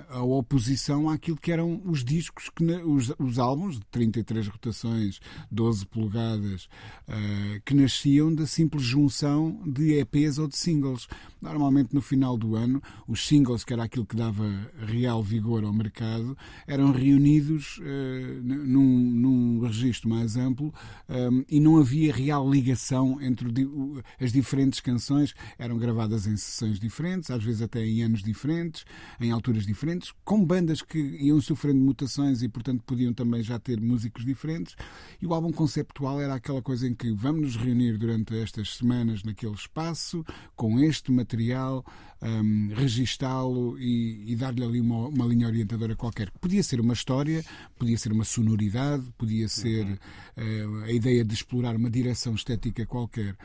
a 0.09 0.23
oposição 0.23 1.09
àquilo 1.09 1.37
que 1.37 1.53
eram 1.53 1.81
os 1.85 2.03
discos, 2.05 2.49
que 2.49 2.65
os, 2.65 3.13
os 3.19 3.39
álbuns 3.39 3.75
de 3.79 3.85
33 3.91 4.49
rotações, 4.49 5.21
12 5.51 5.85
polegadas, 5.87 6.69
eh, 7.09 7.61
que 7.65 7.75
nasciam 7.75 8.35
da 8.35 8.47
simples 8.47 8.83
junção 8.85 9.61
de 9.67 9.95
EPs 9.99 10.39
ou 10.39 10.49
de 10.49 10.57
singles. 10.57 11.07
Normalmente 11.41 11.93
no 11.95 12.01
final 12.01 12.37
do 12.37 12.55
ano, 12.57 12.81
os 13.07 13.27
singles, 13.27 13.65
que 13.65 13.73
era 13.73 13.83
aquilo 13.85 14.07
que 14.07 14.17
dava 14.17 14.45
real 14.87 15.23
vigor 15.23 15.65
ao 15.65 15.73
mercado, 15.73 16.37
eram 16.67 16.93
reunidos 16.93 17.79
eh, 17.83 18.41
n- 18.43 18.57
num, 18.67 18.99
num 18.99 19.61
registro 19.61 20.09
mais 20.09 20.37
amplo 20.37 20.73
eh, 21.09 21.29
e 21.49 21.61
não 21.61 21.79
havia 21.79 22.13
real 22.13 22.49
ligação 22.51 23.21
entre 23.21 23.65
o- 23.65 24.01
as 24.21 24.33
diferentes 24.33 24.81
canções, 24.81 25.35
eram 25.59 25.77
gravadas 25.79 26.27
em 26.27 26.37
sessões 26.37 26.79
diferentes, 26.81 27.31
às 27.31 27.43
vezes 27.43 27.61
até 27.63 27.85
em 27.85 28.03
anos 28.03 28.23
diferentes, 28.23 28.85
em 29.21 29.33
alturas 29.43 29.67
diferentes, 29.67 30.13
com 30.25 30.45
bandas 30.45 30.81
que 30.81 30.99
iam 30.99 31.41
sofrendo 31.41 31.81
mutações 31.81 32.43
e, 32.43 32.49
portanto, 32.49 32.85
podiam 32.87 33.13
também 33.13 33.43
já 33.43 33.59
ter 33.59 33.81
músicos 33.81 34.25
diferentes. 34.25 34.77
E 35.21 35.27
o 35.27 35.35
álbum 35.35 35.51
conceptual 35.51 36.21
era 36.21 36.35
aquela 36.35 36.63
coisa 36.63 36.87
em 36.87 36.95
que 36.95 37.11
vamos 37.13 37.43
nos 37.43 37.57
reunir 37.57 37.99
durante 37.99 38.37
estas 38.37 38.77
semanas 38.77 39.25
naquele 39.25 39.55
espaço, 39.55 40.25
com 40.55 40.79
este 40.79 41.11
material, 41.11 41.85
hum, 42.23 42.71
registá-lo 42.73 43.77
e, 43.81 44.33
e 44.33 44.37
dar-lhe 44.37 44.63
ali 44.63 44.81
uma, 44.81 45.09
uma 45.09 45.27
linha 45.27 45.49
orientadora 45.49 45.97
qualquer. 45.97 46.31
Podia 46.41 46.63
ser 46.63 46.81
uma 46.81 46.93
história, 46.93 47.45
podia 47.77 47.99
ser 47.99 48.13
uma 48.13 48.25
sonoridade, 48.25 49.05
podia 49.19 49.49
ser 49.49 49.99
eh, 50.37 50.67
a 50.85 50.93
ideia 50.93 51.25
de 51.25 51.35
explorar 51.35 51.75
uma 51.75 51.91
direção 51.91 52.35
estética 52.35 52.87
qualquer. 52.87 53.37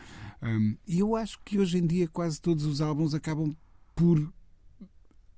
Hum, 0.44 0.78
e 0.88 1.00
eu 1.00 1.16
acho 1.16 1.40
que 1.44 1.58
hoje 1.58 1.80
em 1.80 1.88
dia 1.88 2.08
quase 2.08 2.40
todos 2.40 2.66
os 2.66 2.82
álbuns 2.82 3.16
acabam 3.16 3.56
por 3.96 4.32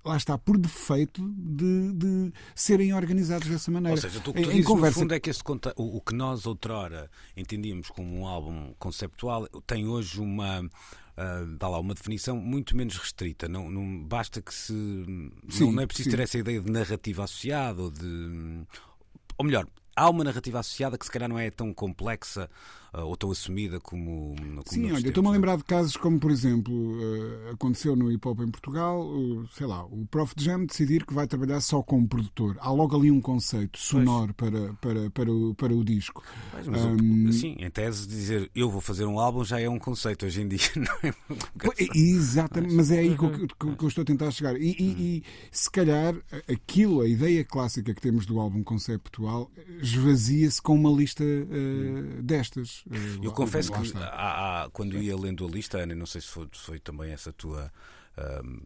lá 0.03 0.17
está, 0.17 0.37
por 0.37 0.57
defeito 0.57 1.21
de, 1.37 1.93
de 1.93 2.33
serem 2.55 2.93
organizados 2.93 3.47
dessa 3.47 3.69
maneira. 3.71 3.95
Ou 3.95 4.01
seja, 4.01 4.19
tu, 4.19 4.33
tu 4.33 4.39
em, 4.39 4.43
dizes, 4.43 4.65
conversa... 4.65 4.99
no 4.99 5.03
fundo, 5.03 5.13
é 5.13 5.19
que 5.19 5.29
esse, 5.29 5.41
o, 5.75 5.97
o 5.97 6.01
que 6.01 6.13
nós 6.13 6.45
outrora 6.45 7.09
entendíamos 7.35 7.89
como 7.89 8.19
um 8.19 8.27
álbum 8.27 8.73
conceptual 8.79 9.47
tem 9.65 9.87
hoje 9.87 10.19
uma. 10.19 10.61
Uh, 10.61 11.57
dá 11.57 11.67
lá 11.67 11.77
uma 11.79 11.93
definição 11.93 12.37
muito 12.37 12.77
menos 12.77 12.95
restrita. 12.97 13.49
Não, 13.49 13.69
não 13.69 14.03
basta 14.03 14.41
que 14.41 14.53
se. 14.53 14.73
Sim, 15.49 15.65
não, 15.65 15.71
não 15.73 15.83
é 15.83 15.87
preciso 15.87 16.09
sim. 16.09 16.15
ter 16.15 16.23
essa 16.23 16.37
ideia 16.37 16.61
de 16.61 16.71
narrativa 16.71 17.23
associada 17.23 17.81
ou 17.81 17.91
de. 17.91 18.65
Ou 19.37 19.45
melhor, 19.45 19.67
há 19.95 20.09
uma 20.09 20.23
narrativa 20.23 20.59
associada 20.59 20.97
que 20.97 21.05
se 21.05 21.11
calhar 21.11 21.27
não 21.27 21.37
é 21.37 21.51
tão 21.51 21.73
complexa 21.73 22.49
ou 22.93 23.15
tão 23.17 23.31
assumida 23.31 23.79
como. 23.79 24.35
como 24.35 24.63
Sim, 24.65 24.91
olha, 24.91 25.07
estou-me 25.09 25.29
a 25.29 25.31
é? 25.31 25.33
lembrar 25.33 25.57
de 25.57 25.63
casos 25.63 25.95
como, 25.97 26.19
por 26.19 26.31
exemplo, 26.31 26.97
eh, 27.01 27.51
aconteceu 27.51 27.95
no 27.95 28.11
hip 28.11 28.27
hop 28.27 28.39
em 28.41 28.49
Portugal, 28.49 29.01
o, 29.01 29.47
sei 29.49 29.67
lá, 29.67 29.83
o 29.85 30.05
Prof 30.09 30.33
Jam 30.37 30.65
decidir 30.65 31.05
que 31.05 31.13
vai 31.13 31.27
trabalhar 31.27 31.61
só 31.61 31.81
como 31.83 32.07
produtor. 32.07 32.57
Há 32.59 32.71
logo 32.71 32.95
ali 32.95 33.11
um 33.11 33.21
conceito 33.21 33.77
sonoro 33.79 34.33
para, 34.33 34.73
para, 34.75 35.09
para, 35.11 35.31
o, 35.31 35.53
para 35.55 35.73
o 35.73 35.83
disco. 35.83 36.23
Pois, 36.51 36.67
mas 36.67 36.81
Hum, 36.81 37.31
sim, 37.31 37.55
em 37.59 37.69
tese, 37.69 38.07
dizer 38.07 38.49
eu 38.55 38.69
vou 38.69 38.81
fazer 38.81 39.05
um 39.05 39.19
álbum 39.19 39.43
já 39.43 39.59
é 39.59 39.69
um 39.69 39.79
conceito 39.79 40.25
hoje 40.25 40.41
em 40.41 40.47
dia, 40.47 40.59
não 40.75 41.09
é? 41.09 41.13
Exatamente, 41.93 42.73
mas 42.75 42.91
é 42.91 42.99
aí 42.99 43.15
que, 43.17 43.23
eu- 43.23 43.47
que- 43.77 43.83
eu 43.85 43.87
estou 43.87 44.01
a 44.01 44.05
tentar 44.05 44.31
chegar. 44.31 44.55
E, 44.59 44.69
e- 44.79 45.17
e, 45.17 45.23
se 45.51 45.69
calhar 45.69 46.15
aquilo, 46.51 47.01
a 47.01 47.07
ideia 47.07 47.43
clássica 47.43 47.93
que 47.93 48.01
temos 48.01 48.25
do 48.25 48.39
álbum 48.39 48.63
conceptual, 48.63 49.49
esvazia-se 49.81 50.61
com 50.61 50.75
uma 50.75 50.91
lista 50.91 51.23
eh, 51.23 52.21
destas. 52.21 52.78
Eh, 52.91 53.19
Eu 53.21 53.31
lá- 53.31 53.35
confesso 53.35 53.71
lá 53.71 53.81
que 53.81 53.97
há- 53.97 54.63
há- 54.65 54.69
quando 54.71 54.97
ia 55.01 55.15
lendo 55.17 55.45
a 55.45 55.49
lista, 55.49 55.77
Ana, 55.79 55.95
não 55.95 56.05
sei 56.05 56.21
se 56.21 56.27
foi, 56.27 56.47
foi 56.53 56.79
também 56.79 57.11
essa 57.11 57.31
tua. 57.33 57.71
ahm, 58.17 58.61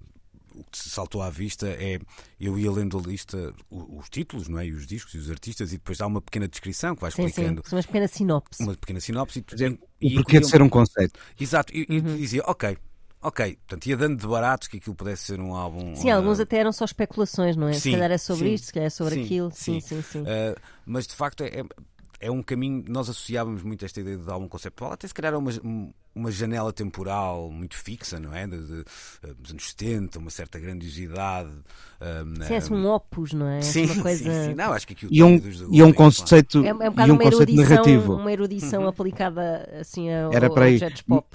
o 0.56 0.64
que 0.66 0.78
se 0.78 0.90
saltou 0.90 1.22
à 1.22 1.30
vista 1.32 1.68
é 1.68 2.00
eu 2.40 2.58
ia 2.60 2.72
lendo 2.72 2.98
a 2.98 3.02
lista, 3.02 3.54
os 3.72 4.08
títulos, 4.10 4.48
não 4.48 4.60
é? 4.60 4.68
E 4.68 4.72
os 4.74 4.86
discos 4.86 5.14
e 5.16 5.18
os 5.18 5.30
artistas, 5.30 5.74
e 5.74 5.78
depois 5.78 6.00
há 6.02 6.06
uma 6.08 6.22
pequena 6.22 6.48
descrição 6.48 6.96
que 6.96 7.02
vai 7.02 7.12
Sim, 7.12 7.24
sim. 7.28 7.30
explicando. 7.30 7.64
São 7.66 7.78
umas 7.78 7.86
pequenas 7.86 8.12
sinopse. 8.12 8.64
Uma 8.64 8.76
pequena 8.76 9.00
sinopse 9.00 9.40
e, 9.40 9.44
Quer 9.44 9.56
dizer, 9.56 9.72
e- 10.02 10.06
o 10.08 10.10
e 10.10 10.14
porquê 10.16 10.40
de 10.40 10.48
ser 10.48 10.62
um 10.62 10.70
conceito. 10.70 11.20
Exato, 11.40 11.74
e, 11.76 11.86
e 11.90 12.00
Uhum. 12.00 12.18
dizia, 12.18 12.44
ok, 12.46 12.78
ok, 13.22 13.56
portanto 13.56 13.86
ia 13.88 13.98
dando 13.98 14.20
de 14.20 14.28
barato 14.28 14.70
que 14.70 14.78
aquilo 14.78 14.96
pudesse 14.96 15.24
ser 15.24 15.40
um 15.40 15.56
álbum. 15.56 15.96
Sim, 15.96 16.10
ah, 16.10 16.18
alguns 16.18 16.40
até 16.40 16.58
eram 16.58 16.72
só 16.72 16.86
especulações, 16.86 17.56
não 17.56 17.68
é? 17.68 17.74
Sim, 17.74 17.80
se 17.80 17.92
calhar 17.92 18.12
é 18.12 18.18
sobre 18.18 18.46
sim, 18.46 18.54
isto, 18.54 18.66
se 18.66 18.74
calhar 18.74 18.88
é 18.88 18.90
sobre 18.90 19.16
sim, 19.16 19.24
aquilo. 19.26 19.52
sim. 19.52 19.80
Sim, 19.80 19.80
sim, 19.82 20.02
sim. 20.04 20.22
Uh, 20.22 20.56
mas 20.86 21.08
de 21.08 21.16
facto 21.16 21.42
é, 21.44 21.64
é 22.26 22.32
um 22.32 22.42
caminho. 22.42 22.84
Nós 22.88 23.10
associávamos 23.10 23.64
muito 23.64 23.84
esta 23.84 24.00
ideia 24.00 24.18
de 24.18 24.30
álbum 24.32 24.48
conceptual, 24.48 24.94
até 24.94 25.08
se 25.08 25.14
calhar 25.14 25.34
a 25.34 25.38
uma, 25.38 25.52
uma 26.16 26.32
janela 26.32 26.72
temporal 26.72 27.52
muito 27.52 27.76
fixa, 27.76 28.20
não 28.20 28.34
é? 28.34 28.48
De, 28.48 28.58
de, 28.66 28.84
dos 29.38 29.52
anos 29.52 29.70
70, 29.70 30.20
uma 30.20 30.30
certa 30.30 30.58
grandiosidade. 30.60 31.50
um, 32.02 32.44
Sim, 32.46 32.54
é 32.54 32.74
um 32.74 32.88
opus, 32.88 33.34
não 33.34 33.48
é? 33.48 33.58
É 33.58 33.62
sim, 33.62 33.86
uma 33.86 34.02
coisa... 34.04 34.24
sim, 34.24 34.50
sim. 34.50 34.56
Não, 34.56 34.72
acho 34.74 34.88
que 34.88 34.94
aqui 34.94 35.06
o 35.06 35.10
E 35.12 35.24
um, 35.24 35.38
dos 35.38 35.62
e 35.70 35.84
um 35.84 35.92
conceito, 35.94 36.64
É, 36.64 36.70
é 36.70 36.74
um 36.74 36.78
e 36.84 36.90
bocado 36.90 37.12
um 37.12 37.16
uma 37.16 37.24
conceito 37.24 37.50
erudição, 37.52 37.70
narrativo. 37.70 38.14
uma 38.16 38.32
erudição 38.32 38.82
Uhum. 38.84 38.88
aplicada 38.88 39.70
assim 39.80 40.14
ao, 40.14 40.34
Era 40.34 40.48
ao 40.48 40.54
para 40.54 40.66
aí. 40.66 40.78
jazz 40.80 41.02
pop. 41.02 41.28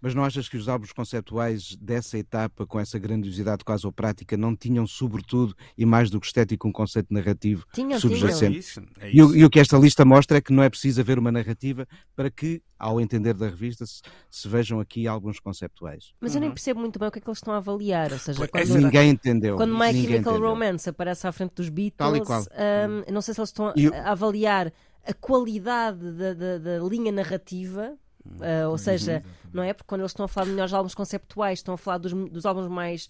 Mas 0.00 0.14
não 0.14 0.24
achas 0.24 0.48
que 0.48 0.56
os 0.56 0.68
álbuns 0.68 0.92
conceptuais 0.92 1.74
dessa 1.80 2.18
etapa, 2.18 2.66
com 2.66 2.78
essa 2.78 2.98
grandiosidade 2.98 3.64
quase 3.64 3.86
ou 3.86 3.92
prática, 3.92 4.36
não 4.36 4.54
tinham, 4.54 4.86
sobretudo, 4.86 5.54
e 5.76 5.86
mais 5.86 6.10
do 6.10 6.20
que 6.20 6.26
estético, 6.26 6.68
um 6.68 6.72
conceito 6.72 7.12
narrativo 7.12 7.64
Tinham, 7.72 7.92
é 7.96 7.98
subjacente? 8.00 8.58
isso, 8.58 8.80
é 9.00 9.10
E 9.12 9.22
o, 9.22 9.26
isso. 9.26 9.36
e 9.38 9.44
o 9.44 9.50
que 9.50 9.58
esta 9.58 9.76
lista 9.78 10.04
mostra 10.04 10.36
é 10.38 10.40
que 10.40 10.52
não 10.52 10.62
é 10.62 10.68
preciso 10.68 11.00
haver 11.00 11.18
uma 11.18 11.32
narrativa 11.32 11.86
para 12.14 12.30
que, 12.30 12.62
ao 12.78 13.00
entender 13.00 13.34
da 13.34 13.46
revista, 13.48 13.86
se, 13.86 14.02
se 14.30 14.46
vejam 14.48 14.80
aqui 14.80 15.06
álbuns 15.06 15.40
conceptuais. 15.40 16.12
Mas 16.20 16.34
eu 16.34 16.40
nem 16.40 16.50
percebo 16.50 16.78
muito 16.80 16.98
bem 16.98 17.08
o 17.08 17.10
que 17.10 17.18
é 17.18 17.22
que 17.22 17.28
eles 17.28 17.38
estão 17.38 17.54
a 17.54 17.56
avaliar. 17.56 18.12
Ou 18.12 18.18
seja, 18.18 18.46
quando, 18.48 18.62
essa- 18.62 18.78
Ninguém 18.78 19.10
entendeu. 19.10 19.56
quando 19.56 19.72
My 19.74 19.92
Chemical 19.92 20.34
entendeu. 20.34 20.40
Romance 20.50 20.88
aparece 20.88 21.26
à 21.26 21.32
frente 21.32 21.52
dos 21.54 21.66
Tal 21.66 21.70
e 21.70 21.72
Beatles, 22.20 22.26
qual. 22.26 22.42
hum, 22.42 23.12
não 23.12 23.22
sei 23.22 23.32
se 23.34 23.40
eles 23.40 23.48
estão 23.50 23.68
a, 23.68 23.72
E 23.76 23.86
a 23.88 24.12
avaliar 24.12 24.72
a 25.06 25.14
qualidade 25.14 26.12
da, 26.12 26.34
da- 26.34 26.58
da 26.58 26.78
linha 26.86 27.12
narrativa. 27.12 27.96
Uh, 28.40 28.70
ou 28.70 28.78
seja, 28.78 29.22
não 29.52 29.62
é? 29.62 29.72
Porque 29.72 29.88
quando 29.88 30.00
eles 30.02 30.10
estão 30.10 30.24
a 30.24 30.28
falar 30.28 30.46
de 30.46 30.50
melhores 30.52 30.72
álbuns 30.72 30.94
conceptuais, 30.94 31.58
estão 31.58 31.74
a 31.74 31.78
falar 31.78 31.98
dos, 31.98 32.12
dos 32.30 32.46
álbuns 32.46 32.68
mais 32.68 33.08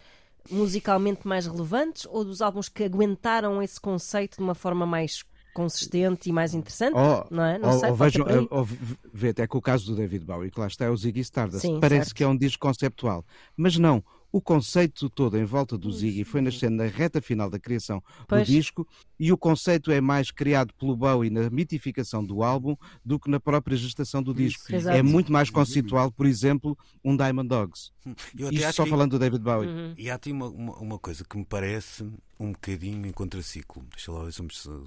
musicalmente 0.50 1.26
mais 1.26 1.46
relevantes 1.46 2.06
ou 2.08 2.24
dos 2.24 2.40
álbuns 2.40 2.68
que 2.68 2.84
aguentaram 2.84 3.60
esse 3.62 3.80
conceito 3.80 4.36
de 4.36 4.42
uma 4.42 4.54
forma 4.54 4.86
mais 4.86 5.24
consistente 5.52 6.28
e 6.28 6.32
mais 6.32 6.54
interessante? 6.54 6.94
Oh, 6.96 7.24
não 7.34 7.42
é? 7.44 7.58
Não 7.58 7.70
ou, 7.70 7.78
sei, 7.80 7.90
ou 7.90 7.96
pode 7.96 8.12
ser 8.12 8.24
vejam, 8.24 8.46
por 8.46 8.54
aí. 8.54 8.58
ou 8.58 8.64
v- 8.64 8.96
vê 9.12 9.28
até 9.30 9.46
com 9.46 9.58
o 9.58 9.62
caso 9.62 9.86
do 9.86 9.96
David 9.96 10.24
Bowie, 10.24 10.50
que 10.50 10.60
lá 10.60 10.66
está 10.66 10.84
é 10.84 10.90
o 10.90 10.96
Ziggy 10.96 11.20
Stardust. 11.20 11.62
Sim, 11.62 11.80
Parece 11.80 12.06
certo. 12.06 12.14
que 12.14 12.22
é 12.22 12.28
um 12.28 12.36
disco 12.36 12.60
conceptual. 12.60 13.24
Mas 13.56 13.78
não. 13.78 14.04
O 14.36 14.40
conceito 14.42 15.08
todo 15.08 15.38
em 15.38 15.46
volta 15.46 15.78
do 15.78 15.90
Ziggy 15.90 16.22
foi 16.22 16.42
nascendo 16.42 16.76
na 16.76 16.84
reta 16.84 17.22
final 17.22 17.48
da 17.48 17.58
criação 17.58 18.02
Pois. 18.28 18.46
do 18.46 18.52
disco 18.52 18.86
e 19.18 19.32
o 19.32 19.38
conceito 19.38 19.90
é 19.90 19.98
mais 19.98 20.30
criado 20.30 20.74
pelo 20.74 20.94
Bowie 20.94 21.30
na 21.30 21.48
mitificação 21.48 22.22
do 22.22 22.42
álbum 22.42 22.76
do 23.02 23.18
que 23.18 23.30
na 23.30 23.40
própria 23.40 23.78
gestação 23.78 24.22
do 24.22 24.34
disco. 24.34 24.74
Exato. 24.74 24.94
É 24.94 25.02
muito 25.02 25.32
mais 25.32 25.48
conceitual, 25.48 26.12
por 26.12 26.26
exemplo, 26.26 26.76
um 27.02 27.16
Diamond 27.16 27.48
Dogs. 27.48 27.92
Até 28.06 28.54
Isto 28.56 28.72
só 28.74 28.84
que- 28.84 28.90
falando 28.90 29.12
do 29.12 29.18
David 29.18 29.42
Bowie. 29.42 29.68
Uhum. 29.70 29.94
E 29.96 30.10
há 30.10 30.16
aqui 30.16 30.30
uma, 30.32 30.48
uma, 30.48 30.74
uma 30.80 30.98
coisa 30.98 31.24
que 31.24 31.34
me 31.38 31.44
parece 31.46 32.02
um 32.38 32.52
bocadinho 32.52 33.06
em 33.06 33.12
contraciclo. 33.12 33.86
Deixa 33.90 34.12
lá 34.12 34.22
ver 34.24 34.32
se 34.34 34.42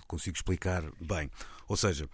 consigo 0.08 0.38
explicar 0.38 0.84
bem. 1.02 1.28
Ou 1.68 1.76
seja, 1.76 2.08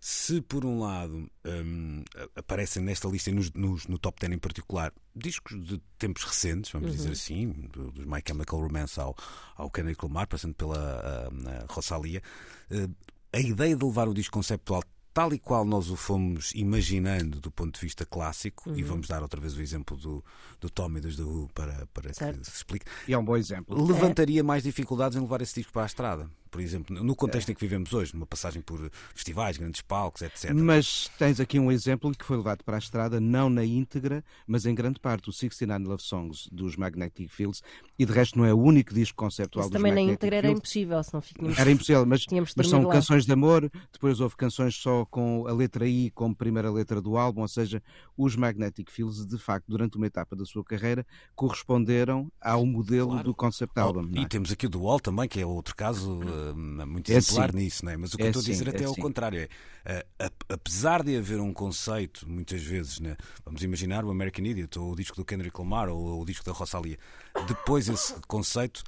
se 0.00 0.40
por 0.40 0.64
um 0.64 0.80
lado 0.80 1.30
a- 1.44 2.40
aparecem 2.40 2.82
nesta 2.82 3.08
lista 3.08 3.30
e 3.30 3.32
nos, 3.32 3.52
nos- 3.52 3.86
no 3.86 3.98
top 3.98 4.18
10 4.20 4.32
em 4.34 4.38
particular 4.38 4.92
discos 5.14 5.58
de 5.64 5.78
tempos 5.98 6.24
recentes, 6.24 6.70
vamos 6.70 6.92
dizer 6.92 7.12
assim, 7.12 7.50
do- 7.72 7.90
dos 7.90 8.04
My 8.04 8.22
Chemical 8.26 8.60
Romance 8.60 8.98
ao, 9.00 9.16
ao 9.56 9.70
Kendrick 9.70 10.04
Lamar, 10.04 10.26
passando 10.28 10.54
pela 10.54 11.28
a 11.68 11.72
Rosalia, 11.72 12.22
eh, 12.70 12.88
a 13.32 13.40
ideia 13.40 13.76
de 13.76 13.84
levar 13.84 14.08
o 14.08 14.14
disco 14.14 14.34
conceptual 14.34 14.82
tal 15.12 15.32
e 15.34 15.38
qual 15.38 15.64
nós 15.64 15.90
o 15.90 15.96
fomos 15.96 16.52
imaginando 16.54 17.40
do 17.40 17.50
ponto 17.50 17.74
de 17.74 17.80
vista 17.80 18.06
clássico, 18.06 18.70
e 18.78 18.82
vamos 18.84 19.08
dar 19.08 19.20
outra 19.20 19.40
vez 19.40 19.56
o 19.56 19.60
exemplo 19.60 19.96
do, 19.96 20.24
do 20.60 20.70
Tommy 20.70 21.00
dos 21.00 21.16
The 21.16 21.22
Who 21.24 21.48
para, 21.52 21.86
para 21.92 22.12
que 22.12 22.44
se 22.44 22.56
explique, 22.56 22.86
E 23.08 23.12
é 23.14 23.18
um 23.18 23.24
bom 23.24 23.36
exemplo. 23.36 23.84
levantaria 23.84 24.44
mais 24.44 24.62
dificuldades 24.62 25.18
em 25.18 25.20
levar 25.20 25.42
esse 25.42 25.54
disco 25.56 25.72
para 25.72 25.82
a 25.82 25.86
estrada. 25.86 26.30
Por 26.50 26.60
exemplo, 26.60 27.02
no 27.02 27.14
contexto 27.14 27.50
em 27.50 27.54
que 27.54 27.60
vivemos 27.60 27.92
hoje, 27.92 28.14
numa 28.14 28.26
passagem 28.26 28.62
por 28.62 28.90
festivais, 29.14 29.56
grandes 29.56 29.80
palcos, 29.80 30.22
etc. 30.22 30.52
Mas 30.54 31.10
tens 31.18 31.38
aqui 31.40 31.58
um 31.58 31.70
exemplo 31.70 32.10
que 32.12 32.24
foi 32.24 32.36
levado 32.36 32.64
para 32.64 32.76
a 32.76 32.78
estrada, 32.78 33.20
não 33.20 33.48
na 33.50 33.64
íntegra, 33.64 34.24
mas 34.46 34.66
em 34.66 34.74
grande 34.74 34.98
parte, 35.00 35.28
o 35.28 35.32
69 35.32 35.88
Love 35.88 36.02
Songs 36.02 36.48
dos 36.52 36.76
Magnetic 36.76 37.30
Fields, 37.30 37.62
e 37.98 38.04
de 38.04 38.12
resto 38.12 38.38
não 38.38 38.44
é 38.44 38.52
o 38.52 38.58
único 38.58 38.92
disco 38.94 39.16
conceptual 39.16 39.62
Isso 39.64 39.70
dos 39.70 39.78
também 39.78 39.92
na 39.92 39.96
Magnetic 40.00 40.14
íntegra 40.18 40.36
era 40.36 40.46
Fields. 40.48 40.58
impossível, 40.60 41.02
senão 41.04 41.20
tínhamos, 41.22 41.58
Era 41.58 41.70
impossível, 41.70 42.06
mas, 42.06 42.24
mas 42.56 42.68
são 42.68 42.82
lá. 42.82 42.92
canções 42.92 43.24
de 43.26 43.32
amor, 43.32 43.70
depois 43.92 44.20
houve 44.20 44.36
canções 44.36 44.74
só 44.76 45.04
com 45.06 45.46
a 45.46 45.52
letra 45.52 45.86
I 45.86 46.10
como 46.10 46.34
primeira 46.34 46.70
letra 46.70 47.00
do 47.00 47.16
álbum, 47.16 47.42
ou 47.42 47.48
seja, 47.48 47.82
os 48.16 48.36
Magnetic 48.36 48.90
Fields, 48.90 49.26
de 49.26 49.38
facto, 49.38 49.66
durante 49.68 49.96
uma 49.96 50.06
etapa 50.06 50.34
da 50.36 50.44
sua 50.44 50.64
carreira, 50.64 51.06
corresponderam 51.34 52.30
ao 52.40 52.64
modelo 52.66 53.08
Claro. 53.10 53.24
do 53.24 53.34
concept 53.34 53.72
Oh, 53.76 53.80
album. 53.80 54.02
não 54.02 54.20
e 54.22 54.24
é? 54.24 54.28
temos 54.28 54.52
aqui 54.52 54.66
o 54.66 54.80
Wall 54.80 55.00
também, 55.00 55.28
que 55.28 55.40
é 55.40 55.46
outro 55.46 55.74
caso 55.74 56.20
eh, 56.22 56.37
muito 56.86 57.08
É 57.08 57.20
exemplar 57.20 57.52
sim. 57.52 57.54
nisso, 57.54 57.84
não 57.84 57.92
é? 57.92 57.96
Mas 57.96 58.14
o 58.14 58.18
que 58.18 58.24
É 58.24 58.26
eu 58.26 58.28
estou 58.28 58.40
a 58.40 58.44
dizer 58.44 58.68
sim, 58.68 58.68
até 58.68 58.82
é 58.82 58.84
é 58.84 58.88
o 58.88 58.94
sim. 58.94 58.96
contrário. 58.96 59.40
É, 59.40 59.48
eh, 59.84 60.06
ap- 60.26 60.44
apesar 60.52 61.02
de 61.02 61.16
haver 61.16 61.40
um 61.40 61.52
conceito, 61.52 62.28
muitas 62.28 62.62
vezes, 62.62 63.00
né? 63.00 63.16
vamos 63.44 63.62
imaginar 63.62 64.04
o 64.04 64.10
American 64.10 64.44
Idiot, 64.44 64.78
ou 64.78 64.92
o 64.92 64.96
disco 64.96 65.16
do 65.16 65.24
Kendrick 65.24 65.58
Lamar, 65.58 65.88
ou 65.88 66.20
o 66.20 66.24
disco 66.24 66.44
da 66.44 66.52
Rosalia, 66.52 66.98
depois 67.46 67.88
esse 67.88 68.14
conceito. 68.26 68.82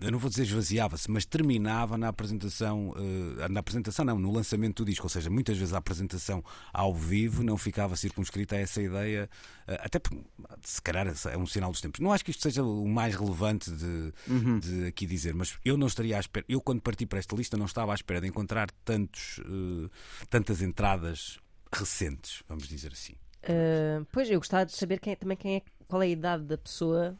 Eu 0.00 0.12
não 0.12 0.18
vou 0.20 0.30
dizer 0.30 0.44
esvaziava-se, 0.44 1.10
mas 1.10 1.24
terminava 1.24 1.98
na 1.98 2.06
apresentação, 2.08 2.94
eh, 3.40 3.48
na 3.48 3.58
apresentação 3.58 4.04
não, 4.04 4.16
no 4.18 4.30
lançamento 4.32 4.84
do 4.84 4.88
disco, 4.88 5.04
ou 5.06 5.10
seja, 5.10 5.28
muitas 5.28 5.58
vezes 5.58 5.74
a 5.74 5.78
apresentação 5.78 6.44
ao 6.72 6.94
vivo 6.94 7.42
não 7.42 7.56
ficava 7.56 7.96
circunscrita 7.96 8.54
a 8.54 8.60
essa 8.60 8.80
ideia, 8.80 9.28
eh, 9.66 9.80
até 9.82 9.98
porque 9.98 10.20
se 10.62 10.80
calhar 10.80 11.06
é 11.08 11.36
um 11.36 11.44
sinal 11.46 11.72
dos 11.72 11.80
tempos. 11.80 11.98
Não 11.98 12.12
acho 12.12 12.24
que 12.24 12.30
isto 12.30 12.42
seja 12.44 12.62
o 12.62 12.86
mais 12.86 13.16
relevante 13.16 13.70
de, 13.72 14.12
Uhum. 14.28 14.60
de 14.60 14.86
aqui 14.86 15.06
dizer, 15.06 15.34
mas 15.34 15.58
eu 15.64 15.76
não 15.76 15.88
estaria 15.88 16.16
à 16.16 16.20
espera, 16.20 16.46
eu 16.48 16.60
quando 16.60 16.80
parti 16.80 17.04
para 17.04 17.18
esta 17.18 17.34
lista 17.34 17.56
não 17.56 17.66
estava 17.66 17.90
à 17.90 17.94
espera 17.96 18.20
de 18.20 18.28
encontrar 18.28 18.70
tantos, 18.84 19.40
eh, 19.40 19.90
tantas 20.30 20.62
entradas 20.62 21.38
recentes, 21.72 22.44
vamos 22.48 22.68
dizer 22.68 22.92
assim. 22.92 23.14
Uh, 23.42 24.06
pois, 24.12 24.30
eu 24.30 24.38
gostava 24.38 24.64
de 24.64 24.72
saber 24.72 25.00
quem, 25.00 25.12
é- 25.12 25.16
também 25.16 25.36
quem 25.36 25.56
é, 25.56 25.62
qual 25.88 26.00
é 26.02 26.06
a 26.06 26.08
idade 26.08 26.44
da 26.44 26.56
pessoa. 26.56 27.18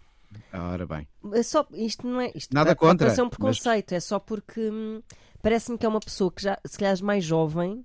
Ora 0.52 0.86
bem. 0.86 1.06
É 1.32 1.42
só, 1.42 1.66
isto 1.72 2.06
não 2.06 2.20
é. 2.20 2.30
Isto 2.34 2.54
Nada 2.54 2.74
pode- 2.74 2.90
contra, 2.90 3.06
Pode 3.06 3.16
ser 3.16 3.22
um 3.22 3.26
mas- 3.26 3.34
preconceito, 3.36 3.92
é 3.92 4.00
só 4.00 4.18
porque 4.18 4.70
hum, 4.70 5.02
parece-me 5.42 5.76
que 5.78 5.86
é 5.86 5.88
uma 5.88 6.00
pessoa 6.00 6.30
que 6.30 6.42
já, 6.42 6.58
se 6.66 6.78
calhar, 6.78 6.96
mais 7.02 7.24
jovem, 7.24 7.84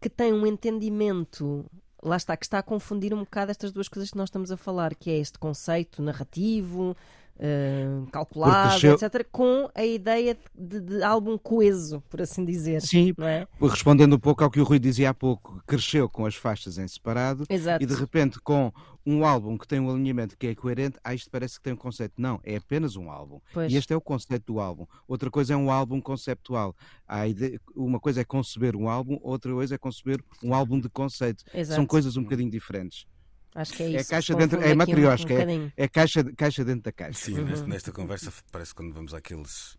que 0.00 0.08
tem 0.08 0.32
um 0.32 0.46
entendimento. 0.46 1.64
Lá 2.02 2.16
está, 2.16 2.36
que 2.36 2.44
está 2.44 2.60
a 2.60 2.62
confundir 2.62 3.12
um 3.12 3.20
bocado 3.20 3.50
estas 3.50 3.72
duas 3.72 3.88
coisas 3.88 4.10
que 4.10 4.16
nós 4.16 4.28
estamos 4.28 4.52
a 4.52 4.56
falar, 4.56 4.94
que 4.94 5.10
é 5.10 5.18
este 5.18 5.36
conceito 5.38 6.00
narrativo, 6.00 6.96
uh, 7.38 8.06
calculado, 8.10 8.78
cresceu... 8.80 8.94
etc., 8.94 9.26
com 9.30 9.68
a 9.74 9.84
ideia 9.84 10.38
de, 10.54 10.80
de, 10.80 11.02
álbum 11.02 11.36
coeso, 11.36 12.00
por 12.08 12.22
assim 12.22 12.44
dizer. 12.44 12.82
Sim, 12.82 13.12
é? 13.18 13.46
respondendo 13.60 14.14
um 14.14 14.18
pouco 14.18 14.44
ao 14.44 14.50
que 14.50 14.60
o 14.60 14.64
Rui 14.64 14.78
dizia 14.78 15.10
há 15.10 15.14
pouco, 15.14 15.57
cresceu 15.68 16.08
com 16.08 16.24
as 16.24 16.34
faixas 16.34 16.78
em 16.78 16.88
separado 16.88 17.44
Exato. 17.48 17.84
e 17.84 17.86
de 17.86 17.94
repente 17.94 18.40
com 18.40 18.72
um 19.04 19.24
álbum 19.24 19.56
que 19.56 19.68
tem 19.68 19.78
um 19.78 19.90
alinhamento 19.90 20.36
que 20.36 20.46
é 20.46 20.54
coerente, 20.54 20.98
ah, 21.04 21.14
isto 21.14 21.30
parece 21.30 21.56
que 21.56 21.62
tem 21.62 21.72
um 21.72 21.76
conceito. 21.76 22.14
Não, 22.18 22.40
é 22.42 22.56
apenas 22.56 22.96
um 22.96 23.10
álbum. 23.10 23.40
Pois. 23.52 23.72
E 23.72 23.76
este 23.76 23.92
é 23.92 23.96
o 23.96 24.00
conceito 24.00 24.52
do 24.52 24.60
álbum. 24.60 24.86
Outra 25.06 25.30
coisa 25.30 25.54
é 25.54 25.56
um 25.56 25.70
álbum 25.70 26.00
conceptual. 26.00 26.74
Ideia, 27.28 27.60
uma 27.76 28.00
coisa 28.00 28.20
é 28.20 28.24
conceber 28.24 28.74
um 28.76 28.88
álbum, 28.88 29.18
outra 29.22 29.52
coisa 29.52 29.74
é 29.74 29.78
conceber 29.78 30.22
um 30.42 30.54
álbum 30.54 30.80
de 30.80 30.88
conceito. 30.88 31.44
Exato. 31.54 31.76
São 31.76 31.86
coisas 31.86 32.16
um 32.16 32.22
bocadinho 32.22 32.50
diferentes. 32.50 33.06
Acho 33.54 33.72
que 33.72 33.82
é 33.82 33.90
isso. 33.90 33.98
É 33.98 34.04
caixa 34.04 34.34
dentro, 34.34 34.60
é 34.60 34.74
matriosca, 34.74 35.34
um, 35.34 35.36
um 35.36 35.66
é, 35.76 35.84
é, 35.84 35.88
caixa, 35.88 36.24
caixa 36.36 36.64
dentro 36.64 36.82
da 36.82 36.92
caixa. 36.92 37.24
Sim, 37.24 37.40
uhum. 37.40 37.66
nesta 37.66 37.92
conversa 37.92 38.32
parece 38.52 38.74
quando 38.74 38.92
vamos 38.92 39.14
àqueles 39.14 39.77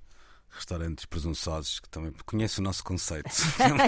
restaurantes 0.51 1.05
presunçosos 1.05 1.79
que 1.79 1.89
também 1.89 2.11
conhecem 2.25 2.61
o 2.61 2.65
nosso 2.65 2.83
conceito. 2.83 3.29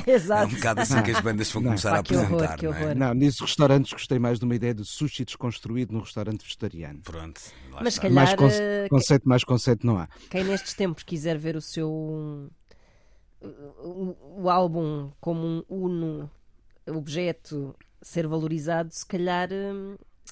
Exato. 0.08 0.42
É 0.42 0.46
um 0.46 0.56
bocado 0.56 0.82
assim 0.82 1.02
que 1.04 1.12
as 1.12 1.22
bandas 1.22 1.52
vão 1.52 1.64
começar 1.64 1.92
Pá, 1.92 1.98
a 1.98 2.00
apresentar. 2.00 2.34
Horror, 2.34 2.58
que 2.58 2.68
horror. 2.68 2.82
Não, 2.82 2.90
é? 2.90 2.96
não, 2.96 3.14
nesses 3.14 3.40
restaurantes 3.40 3.92
gostei 3.92 4.20
mais 4.20 4.40
de 4.40 4.46
uma 4.46 4.56
ideia 4.56 4.74
de 4.74 4.86
sushi 4.86 5.26
desconstruído 5.26 5.94
num 5.94 6.00
restaurante 6.00 6.44
vegetariano. 6.44 7.02
Pronto. 7.02 7.42
Mas 7.82 8.00
calhar. 8.00 8.14
Mais 8.14 8.36
conce 8.36 8.60
conceito, 8.90 9.30
mais 9.30 9.44
conceito 9.44 9.86
não 9.86 9.98
há. 9.98 10.08
Quem 10.30 10.44
nestes 10.44 10.74
tempos 10.74 11.04
quiser 11.04 11.38
ver 11.38 11.56
o 11.56 11.62
seu. 11.62 11.90
o, 13.42 14.16
o 14.44 14.50
álbum 14.50 15.12
como 15.20 15.46
um 15.46 15.64
uno 15.70 16.32
objeto 16.88 17.76
ser 18.02 18.28
valorizado, 18.28 18.94
se 18.94 19.06
calhar. 19.06 19.50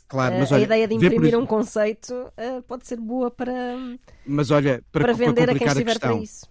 Claro, 0.08 0.40
mas, 0.40 0.52
a 0.52 0.56
olha, 0.56 0.64
ideia 0.64 0.88
de 0.88 0.96
imprimir 0.96 1.38
um 1.38 1.46
conceito 1.46 2.14
uh, 2.14 2.62
pode 2.64 2.88
ser 2.88 3.00
boa 3.00 3.30
para, 3.30 3.54
mas 4.26 4.50
olha, 4.50 4.84
para, 4.92 5.04
para 5.04 5.14
vender 5.14 5.46
para 5.46 5.52
a 5.52 5.58
quem 5.58 5.68
estiver 5.68 5.92
a 5.92 5.94
questão, 5.94 6.14
para 6.16 6.24
isso. 6.24 6.48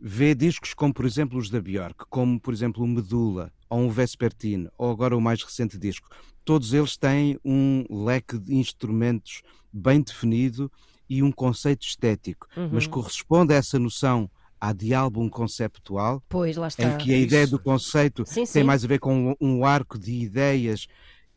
Vê 0.00 0.34
discos 0.34 0.74
como, 0.74 0.92
por 0.92 1.04
exemplo, 1.04 1.38
os 1.38 1.50
da 1.50 1.60
Björk, 1.60 2.06
como, 2.08 2.40
por 2.40 2.52
exemplo, 2.52 2.82
o 2.82 2.88
Medula, 2.88 3.52
ou 3.68 3.80
um 3.80 3.88
Vespertine, 3.90 4.68
ou 4.76 4.90
agora 4.90 5.16
o 5.16 5.20
mais 5.20 5.42
recente 5.42 5.78
disco. 5.78 6.08
Todos 6.44 6.72
eles 6.72 6.96
têm 6.96 7.38
um 7.44 7.84
leque 8.04 8.38
de 8.38 8.56
instrumentos 8.56 9.42
bem 9.72 10.00
definido 10.00 10.70
e 11.08 11.22
um 11.22 11.30
conceito 11.30 11.86
estético, 11.86 12.48
uhum. 12.56 12.70
mas 12.72 12.86
corresponde 12.86 13.52
a 13.52 13.56
essa 13.56 13.78
noção 13.78 14.28
à 14.60 14.72
de 14.72 14.92
álbum 14.92 15.28
conceptual, 15.28 16.22
pois, 16.28 16.56
lá 16.56 16.68
está. 16.68 16.82
em 16.82 16.98
que 16.98 17.14
a 17.14 17.18
ideia 17.18 17.46
do 17.46 17.58
conceito 17.58 18.24
sim, 18.26 18.34
tem 18.34 18.46
sim. 18.46 18.62
mais 18.62 18.84
a 18.84 18.88
ver 18.88 18.98
com 18.98 19.34
um 19.40 19.64
arco 19.64 19.98
de 19.98 20.12
ideias 20.12 20.86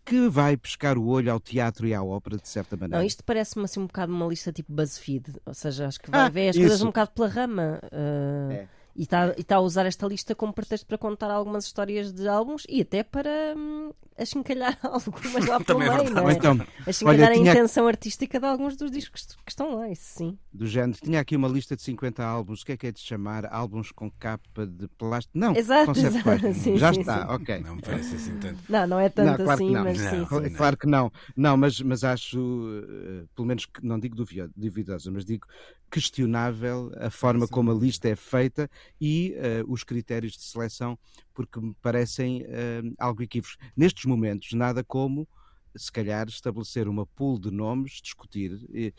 que 0.06 0.28
vai 0.28 0.58
pescar 0.58 0.98
o 0.98 1.08
olho 1.08 1.32
ao 1.32 1.40
teatro 1.40 1.88
e 1.88 1.94
à 1.94 2.04
ópera, 2.04 2.38
de 2.38 2.48
certa 2.48 2.76
maneira. 2.76 3.00
Não, 3.00 3.06
isto 3.06 3.24
parece-me 3.24 3.66
assim 3.66 3.80
um 3.80 3.88
bocado 3.88 4.12
uma 4.12 4.28
lista 4.28 4.52
tipo 4.52 4.72
BuzzFeed, 4.72 5.36
ou 5.46 5.54
seja, 5.54 5.88
acho 5.88 6.00
que 6.00 6.10
vai 6.10 6.22
ah, 6.22 6.30
ver 6.30 6.50
as 6.50 6.56
isso. 6.56 6.66
coisas 6.66 6.82
um 6.82 6.88
bocado 6.88 7.12
pela 7.12 7.28
rama. 7.28 7.80
Uh, 7.86 8.52
é. 8.52 8.68
E 8.96 9.04
está 9.04 9.34
tá 9.34 9.56
a 9.56 9.60
usar 9.60 9.86
esta 9.88 10.06
lista 10.08 10.36
como 10.36 10.54
pretexto 10.54 10.86
para 10.86 10.98
contar 11.00 11.32
algumas 11.32 11.66
histórias 11.66 12.12
de 12.14 12.28
álbuns 12.28 12.64
e 12.70 12.82
até 12.82 13.04
para 13.04 13.30
hum, 13.58 13.92
achincalhar 14.16 14.78
algumas 14.84 15.46
lá 15.48 15.60
pelo 15.60 15.82
é 15.84 15.98
meio, 15.98 16.12
não 16.12 16.30
é? 16.30 16.34
Então, 16.34 16.56
achincalhar 16.86 17.30
olha, 17.30 17.32
a 17.32 17.34
tinha- 17.34 17.52
intenção 17.54 17.88
artística 17.88 18.40
de 18.40 18.46
alguns 18.46 18.78
dos 18.78 18.92
discos 18.92 19.26
que 19.44 19.52
estão 19.52 19.76
lá, 19.76 19.90
isso 19.90 20.04
sim. 20.18 20.38
do 20.54 20.68
género. 20.68 21.00
Tinha 21.02 21.20
aqui 21.20 21.36
uma 21.36 21.48
lista 21.48 21.76
de 21.76 21.82
50 21.82 22.24
álbuns. 22.24 22.62
O 22.62 22.66
que 22.68 22.74
é 22.74 22.78
que 22.78 22.86
é 22.88 22.92
de 22.92 23.00
chamar? 23.00 23.46
Álbuns 23.52 23.92
com 23.92 24.12
capa 24.12 24.68
de 24.68 24.88
plástico? 24.90 25.38
Não, 25.40 25.56
Exato, 25.56 26.00
exato. 26.00 26.54
Sim, 26.54 26.78
Já 26.78 26.94
sim, 26.94 27.00
está, 27.02 27.22
sim. 27.28 27.34
ok. 27.34 27.60
Não 27.62 27.76
me 27.78 27.82
parece 27.82 28.16
assim 28.16 28.38
tanto. 28.38 28.60
Não, 28.70 28.86
não 28.86 29.00
é 29.00 29.10
tanto 29.10 29.26
Não, 29.26 29.36
claro 29.38 29.52
assim, 29.54 29.68
que 29.68 29.74
não. 29.74 29.84
mas 29.84 29.98
Não, 29.98 30.10
sim, 30.12 30.26
claro- 30.26 30.46
sim. 30.48 30.54
É 30.54 30.58
Claro 30.58 30.78
que 30.78 30.88
não, 30.88 31.12
não 31.36 31.58
mas, 31.58 31.82
mas 31.82 32.04
acho, 32.04 32.38
eh, 32.84 33.26
pelo 33.36 33.48
menos, 33.48 33.66
que- 33.66 33.84
não 33.84 34.00
digo 34.00 34.16
duvi- 34.16 34.48
duvidosa, 34.56 35.10
mas 35.10 35.26
digo 35.26 35.48
questionável 35.90 36.92
a 36.98 37.10
forma 37.10 37.48
como 37.48 37.72
a 37.72 37.76
lista 37.76 38.10
é 38.10 38.16
feita 38.16 38.70
e 39.00 39.34
eh, 39.38 39.64
os 39.68 39.84
critérios 39.84 40.34
de 40.34 40.44
seleção, 40.44 40.98
porque 41.34 41.60
me 41.60 41.74
parecem 41.82 42.44
eh, 42.48 42.82
algo 42.98 43.22
equívocos. 43.24 43.58
Nestes 43.76 44.06
momentos, 44.06 44.54
nada 44.54 44.84
como, 44.84 45.28
se 45.76 45.92
calhar, 45.92 46.28
estabelecer 46.28 46.88
uma 46.88 47.06
pool 47.06 47.40
de 47.40 47.52
nomes, 47.52 48.00
discutir. 48.02 48.60
eh, 48.74 48.94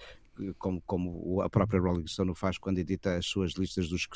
como, 0.59 0.83
como 0.83 1.41
a 1.43 1.49
própria 1.49 1.81
Rolling 1.81 2.07
Stone 2.07 2.35
faz 2.35 2.59
quando 2.59 2.79
edita 2.79 3.17
as 3.17 3.27
suas 3.27 3.53
listas 3.53 3.89
dos 3.89 4.07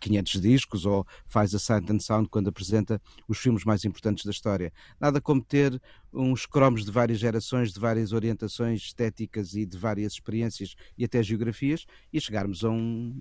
500 0.00 0.40
discos, 0.40 0.86
ou 0.86 1.06
faz 1.26 1.54
a 1.54 1.58
Sight 1.58 1.90
and 1.92 1.98
Sound 1.98 2.28
quando 2.28 2.48
apresenta 2.48 3.00
os 3.28 3.38
filmes 3.38 3.64
mais 3.64 3.84
importantes 3.84 4.24
da 4.24 4.30
história. 4.30 4.72
Nada 5.00 5.20
como 5.20 5.42
ter 5.42 5.80
uns 6.12 6.46
cromos 6.46 6.84
de 6.84 6.90
várias 6.90 7.18
gerações, 7.18 7.72
de 7.72 7.80
várias 7.80 8.12
orientações 8.12 8.82
estéticas 8.82 9.54
e 9.54 9.66
de 9.66 9.76
várias 9.76 10.12
experiências 10.14 10.74
e 10.96 11.04
até 11.04 11.22
geografias 11.22 11.86
e 12.12 12.20
chegarmos 12.20 12.64
a, 12.64 12.70
um, 12.70 13.20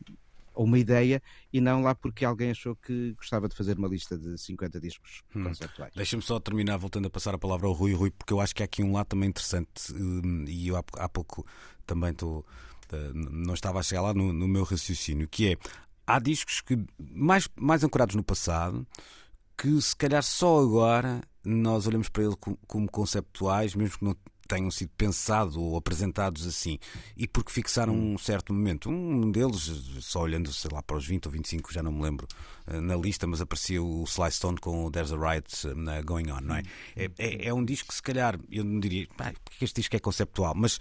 a 0.54 0.62
uma 0.62 0.78
ideia 0.78 1.22
e 1.52 1.60
não 1.62 1.82
lá 1.82 1.96
porque 1.96 2.24
alguém 2.26 2.52
achou 2.52 2.76
que 2.76 3.14
gostava 3.14 3.48
de 3.50 3.56
fazer 3.56 3.78
uma 3.78 3.88
lista 3.88 4.18
de 4.18 4.38
50 4.38 4.80
discos 4.80 5.22
Hum. 5.36 5.44
conceptuais. 5.44 5.94
Deixa-me 5.96 6.22
só 6.22 6.40
terminar 6.40 6.78
voltando 6.78 7.08
a 7.08 7.10
passar 7.10 7.34
a 7.34 7.38
palavra 7.38 7.68
ao 7.68 7.74
Rui, 7.74 7.94
Rui, 7.94 8.12
porque 8.12 8.34
eu 8.34 8.40
acho 8.40 8.54
que 8.56 8.62
há 8.64 8.66
aqui 8.66 8.84
um 8.84 8.94
lado 8.94 9.08
também 9.08 9.30
interessante 9.30 9.94
hum, 9.94 10.46
e 10.48 10.68
eu 10.68 10.76
há, 10.78 10.84
há 10.98 11.10
pouco 11.10 11.46
também 11.86 12.12
estou. 12.12 12.46
eh, 12.92 13.12
não 13.14 13.54
estava 13.54 13.80
a 13.80 13.84
chegar 13.84 14.02
lá 14.02 14.14
no, 14.14 14.32
no 14.34 14.48
meu 14.48 14.64
raciocínio, 14.64 15.28
que 15.28 15.54
é 15.54 15.58
há 16.06 16.20
discos 16.20 16.62
que 16.62 16.78
mais, 17.00 17.48
mais 17.56 17.84
ancorados 17.84 18.16
no 18.16 18.24
passado 18.24 18.86
que 19.58 19.82
se 19.82 19.96
calhar 19.96 20.24
só 20.24 20.60
agora 20.62 21.22
nós 21.44 21.88
olhamos 21.88 22.10
para 22.10 22.24
ele 22.24 22.36
como, 22.38 22.58
como 22.68 22.90
conceptuais, 22.92 23.76
mesmo 23.76 23.98
que 23.98 24.06
não 24.06 24.16
tenham 24.48 24.70
sido 24.72 24.90
pensados 24.98 25.56
ou 25.56 25.76
apresentados 25.78 26.46
assim, 26.46 26.78
e 27.16 27.28
porque 27.28 27.52
fixaram 27.52 27.94
um 27.96 28.18
certo 28.18 28.54
momento. 28.54 28.90
Um 28.90 29.32
deles, 29.32 29.62
só 30.02 30.22
olhando, 30.22 30.52
sei 30.52 30.70
lá, 30.74 30.82
para 30.84 30.98
os 30.98 31.06
20 31.08 31.26
ou 31.28 31.32
25, 31.32 31.74
já 31.74 31.82
não 31.84 31.92
me 31.92 32.02
lembro 32.04 32.28
eh, 32.68 32.80
na 32.80 32.96
lista, 32.96 33.26
mas 33.28 33.42
aparecia 33.42 33.82
o 33.82 34.04
Sly 34.06 34.32
Stone 34.32 34.58
com 34.60 34.86
o 34.86 34.92
There's 34.92 35.12
a 35.12 35.18
Riot 35.18 35.48
eh, 35.68 36.02
Going 36.04 36.32
On, 36.32 36.42
não 36.42 36.56
é? 36.56 36.64
É, 36.96 37.10
é- 37.18 37.48
é 37.48 37.54
um 37.54 37.64
disco 37.64 37.88
que 37.90 37.96
se 37.96 38.04
calhar, 38.04 38.40
eu 38.52 38.64
não 38.64 38.80
diria, 38.80 39.08
"Pá, 39.18 39.34
porque 39.44 39.66
este 39.66 39.76
disco 39.82 39.96
é 39.96 40.00
conceptual, 40.00 40.54
mas 40.56 40.80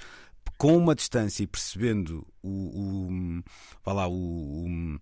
com 0.59 0.77
uma 0.77 0.95
distância 0.95 1.43
e 1.43 1.47
percebendo 1.47 2.27
o, 2.43 2.49
o, 2.49 3.43
vá 3.85 3.93
lá, 3.93 4.09
o, 4.09 4.13
o, 4.65 4.99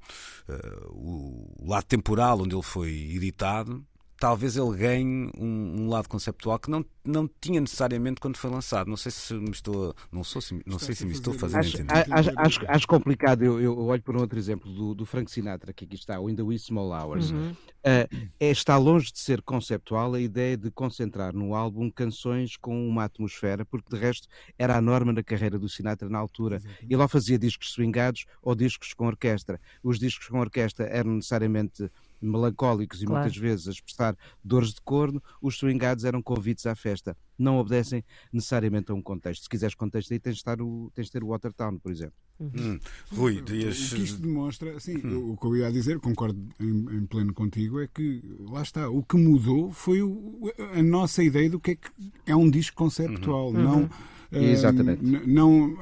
eh, 0.49 0.87
o 0.91 1.65
lado 1.67 1.85
temporal 1.85 2.41
onde 2.43 2.55
ele 2.55 2.63
foi 2.63 2.91
editado, 2.91 3.85
talvez 4.21 4.55
ele 4.55 4.77
ganhe 4.77 5.31
um, 5.39 5.81
um 5.81 5.89
lado 5.89 6.07
conceptual 6.07 6.59
que 6.59 6.71
não, 6.71 6.85
não 7.03 7.29
tinha 7.41 7.59
necessariamente 7.59 8.21
quando 8.21 8.37
foi 8.37 8.51
lançado. 8.51 8.87
Não 8.87 8.97
sei 8.97 9.11
se 9.11 9.33
me 9.33 9.51
estou, 9.51 9.95
não, 10.13 10.23
sou, 10.23 10.43
se- 10.43 10.63
não 10.67 10.79
sei 10.79 10.95
se 10.95 11.07
me 11.07 11.13
estou 11.13 11.33
a 11.33 11.39
fazer 11.39 11.57
Acho, 11.59 11.77
entender. 11.81 12.07
acho, 12.11 12.31
acho, 12.37 12.61
acho 12.69 12.87
complicado. 12.87 13.43
Eu, 13.43 13.59
eu 13.59 13.79
olho 13.87 14.03
para 14.03 14.17
um 14.17 14.21
outro 14.21 14.39
exemplo 14.39 14.71
do, 14.71 14.95
do 14.95 15.07
Frank 15.07 15.31
Sinatra, 15.31 15.73
que 15.73 15.87
aqui 15.87 15.95
está, 15.95 16.21
o 16.21 16.29
In 16.29 16.37
the 16.37 16.43
Wee 16.43 16.59
Small 16.59 16.93
Hours. 16.93 17.31
Uhum. 17.31 17.51
Uh, 17.53 18.29
é, 18.39 18.51
está 18.51 18.77
longe 18.77 19.11
de 19.11 19.19
ser 19.19 19.41
conceptual 19.41 20.13
a 20.13 20.21
ideia 20.21 20.55
de 20.55 20.71
concentrar 20.71 21.35
no 21.35 21.55
álbum 21.55 21.91
canções 21.91 22.59
com 22.59 22.87
uma 22.87 23.05
atmosfera, 23.05 23.65
porque 23.65 23.89
de 23.97 23.99
resto 23.99 24.29
era 24.59 24.77
a 24.77 24.83
norma 24.83 25.15
na 25.15 25.23
carreira 25.23 25.59
do 25.59 25.67
Sinatra 25.67 26.11
na 26.11 26.19
altura. 26.19 26.61
Ele 26.83 26.95
ou 26.97 27.09
fazia 27.09 27.39
discos 27.39 27.73
swingados 27.73 28.27
ou 28.43 28.55
discos 28.55 28.93
com 28.93 29.07
orquestra. 29.07 29.59
Os 29.83 29.99
discos 29.99 30.29
com 30.29 30.39
orquestra 30.39 30.85
eram 30.85 31.13
necessariamente 31.13 31.91
melancólicos 32.21 33.03
e 33.03 33.07
Claro. 33.07 33.23
muitas 33.25 33.37
vezes 33.39 33.69
a 33.69 33.71
expressar 33.71 34.17
dores 34.45 34.75
de 34.75 34.81
corno, 34.83 35.23
os 35.41 35.57
swingados 35.59 36.05
eram 36.05 36.23
convites 36.23 36.67
à 36.67 36.75
festa. 36.75 37.17
Não 37.39 37.59
obedecem 37.59 38.05
necessariamente 38.33 38.91
a 38.91 38.95
um 38.95 39.03
contexto. 39.03 39.43
Se 39.45 39.49
quiseres 39.49 39.75
contexto 39.75 40.13
aí 40.13 40.19
tens 40.21 40.35
de, 40.35 40.41
estar 40.41 40.61
o, 40.61 40.91
tens 40.95 41.07
de 41.07 41.13
ter 41.13 41.23
o 41.25 41.29
Watertown, 41.29 41.79
por 41.79 41.91
exemplo. 41.91 42.15
Hum. 42.41 42.79
Rui, 43.13 43.39
O 43.39 43.43
dias. 43.45 43.93
que 43.93 44.03
isto 44.03 44.21
demonstra, 44.23 44.79
sim, 44.81 44.97
o 44.97 45.37
que 45.37 45.47
eu 45.47 45.57
ia 45.57 45.71
dizer, 45.71 45.99
concordo 46.01 46.41
em, 46.59 46.97
em 46.97 47.07
pleno 47.07 47.35
contigo, 47.35 47.81
é 47.81 47.87
que 47.87 48.23
lá 48.51 48.63
está, 48.63 48.89
o 48.89 49.03
que 49.03 49.17
mudou 49.17 49.71
foi 49.73 50.03
o- 50.03 50.51
a 50.75 50.83
nossa 50.83 51.23
ideia 51.23 51.51
do 51.51 51.61
que 51.61 51.73
é 51.73 51.75
que 51.77 51.91
é 52.27 52.35
um 52.35 52.49
disco 52.51 52.77
conceptual, 52.77 53.53
não. 53.53 53.89
Exatamente. 54.33 55.05
n- 55.05 55.27
não 55.27 55.77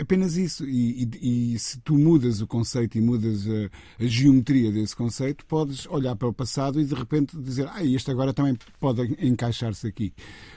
apenas 0.00 0.36
isso. 0.36 0.64
E, 0.66 1.04
e- 1.20 1.54
e 1.54 1.58
se 1.58 1.78
tu 1.80 1.96
mudas 1.98 2.40
o 2.40 2.46
conceito 2.46 2.96
e 2.96 3.00
mudas 3.00 3.46
a, 3.48 4.04
a 4.04 4.06
geometria 4.06 4.70
desse 4.72 4.96
conceito, 4.96 5.44
podes 5.46 5.86
olhar 5.86 6.16
para 6.16 6.28
o 6.28 6.32
passado 6.32 6.80
e 6.80 6.84
de 6.84 6.94
repente 6.94 7.36
dizer, 7.40 7.68
ah, 7.72 7.84
este 7.84 8.10
agora 8.10 8.32
também 8.32 8.56
pode 8.80 9.02
encaixar-se 9.24 9.86
aqui. 9.86 10.12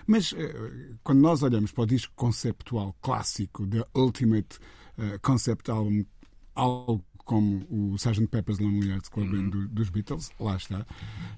Mas 0.08 0.34
eh, 0.38 0.96
quando 1.04 1.20
nós 1.20 1.44
olhamos 1.44 1.72
para 1.72 1.84
o 1.84 1.88
disco 1.88 2.14
conceptual 2.16 2.96
clássico, 3.02 3.66
The 3.68 3.84
Ultimate 3.96 4.58
eh, 4.98 5.18
Concept 5.22 5.70
Album, 5.72 6.06
algo 6.56 7.04
como 7.26 7.66
o 7.70 7.96
Sgt. 7.96 8.28
Pepper's 8.28 8.60
Lonely 8.60 8.90
Hearts 8.90 9.10
Club 9.10 9.30
Band 9.32 9.50
do- 9.50 9.68
dos 9.68 9.90
Beatles, 9.90 10.30
lá 10.40 10.56
está. 10.56 10.86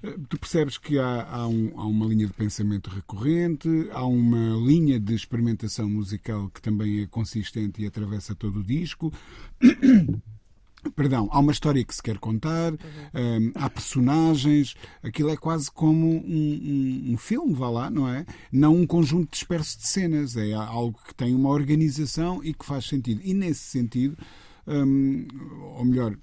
Eh, 0.04 0.16
Tu 0.30 0.38
percebes 0.38 0.78
que 0.78 1.00
há, 1.00 1.24
há 1.28 1.48
um- 1.48 1.72
há 1.80 1.86
uma 1.88 2.06
linha 2.06 2.28
de 2.28 2.34
pensamento 2.34 2.90
recorrente, 2.92 3.68
há 3.92 4.06
uma 4.06 4.56
linha 4.68 5.00
de 5.00 5.16
experimentação 5.16 5.90
musical 5.90 6.50
que 6.50 6.62
também 6.62 7.02
é 7.02 7.08
consistente 7.08 7.82
e 7.82 7.88
atravessa 7.88 8.36
todo 8.36 8.60
o 8.60 8.64
disco. 8.64 9.12
Perdão, 10.96 11.28
há 11.32 11.40
uma 11.40 11.52
história 11.52 11.84
que 11.84 11.94
se 11.94 12.02
quer 12.02 12.18
contar, 12.18 12.72
um, 12.74 13.52
há 13.56 13.70
personagens, 13.70 14.74
aquilo 15.04 15.30
é 15.30 15.36
quase 15.36 15.70
como 15.70 16.08
um, 16.08 16.24
um, 16.26 17.14
um, 17.14 17.18
filme, 17.18 17.54
vá 17.54 17.70
lá, 17.70 17.90
não 17.90 18.08
é? 18.08 18.26
Não 18.52 18.74
um 18.76 18.88
conjunto 18.88 19.32
disperso 19.32 19.78
de 19.80 19.88
cenas, 19.88 20.38
é 20.38 20.54
algo 20.54 20.98
que 21.06 21.14
tem 21.14 21.36
uma 21.36 21.50
organização 21.50 22.42
e 22.44 22.54
que 22.54 22.66
faz 22.66 22.86
sentido. 22.86 23.20
E 23.24 23.34
nesse 23.34 23.62
sentido, 23.66 24.16
hum, 24.68 25.28
ou 25.78 25.86
melhor, 25.86 26.18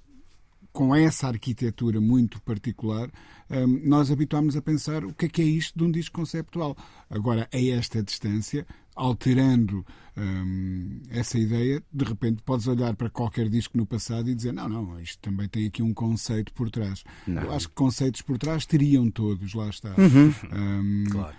com 0.71 0.93
essa 0.93 1.27
arquitetura 1.27 2.01
muito 2.01 2.41
particular, 2.41 3.09
hum, 3.49 3.81
nós 3.83 4.11
habituámos 4.11 4.57
a 4.57 4.61
pensar 4.61 5.05
o 5.05 5.13
que 5.13 5.25
é 5.25 5.29
que 5.29 5.41
é 5.41 5.45
isto 5.45 5.79
de 5.79 5.85
um 5.85 5.91
disco 5.91 6.19
conceptual. 6.19 6.75
Agora, 7.09 7.47
a 7.51 7.57
esta 7.57 8.03
distância, 8.03 8.67
alterando 8.93 9.85
hum, 10.17 11.01
essa 11.09 11.39
ideia, 11.39 11.81
de 11.91 12.05
repente 12.05 12.43
podes 12.43 12.67
olhar 12.67 12.93
para 12.95 13.09
qualquer 13.09 13.49
disco 13.49 13.77
no 13.77 13.85
passado 13.85 14.29
e 14.29 14.35
dizer: 14.35 14.51
não, 14.51 14.67
não, 14.67 14.99
isto 14.99 15.19
também 15.19 15.47
tem 15.47 15.65
aqui 15.65 15.81
um 15.81 15.93
conceito 15.93 16.53
por 16.53 16.69
trás. 16.69 17.03
Não. 17.25 17.43
Eu 17.43 17.53
acho 17.53 17.69
que 17.69 17.75
conceitos 17.75 18.21
por 18.21 18.37
trás 18.37 18.65
teriam 18.65 19.09
todos, 19.09 19.53
lá 19.53 19.69
está. 19.69 19.95
Uhum. 19.97 20.33
Um, 20.51 21.03
claro. 21.09 21.35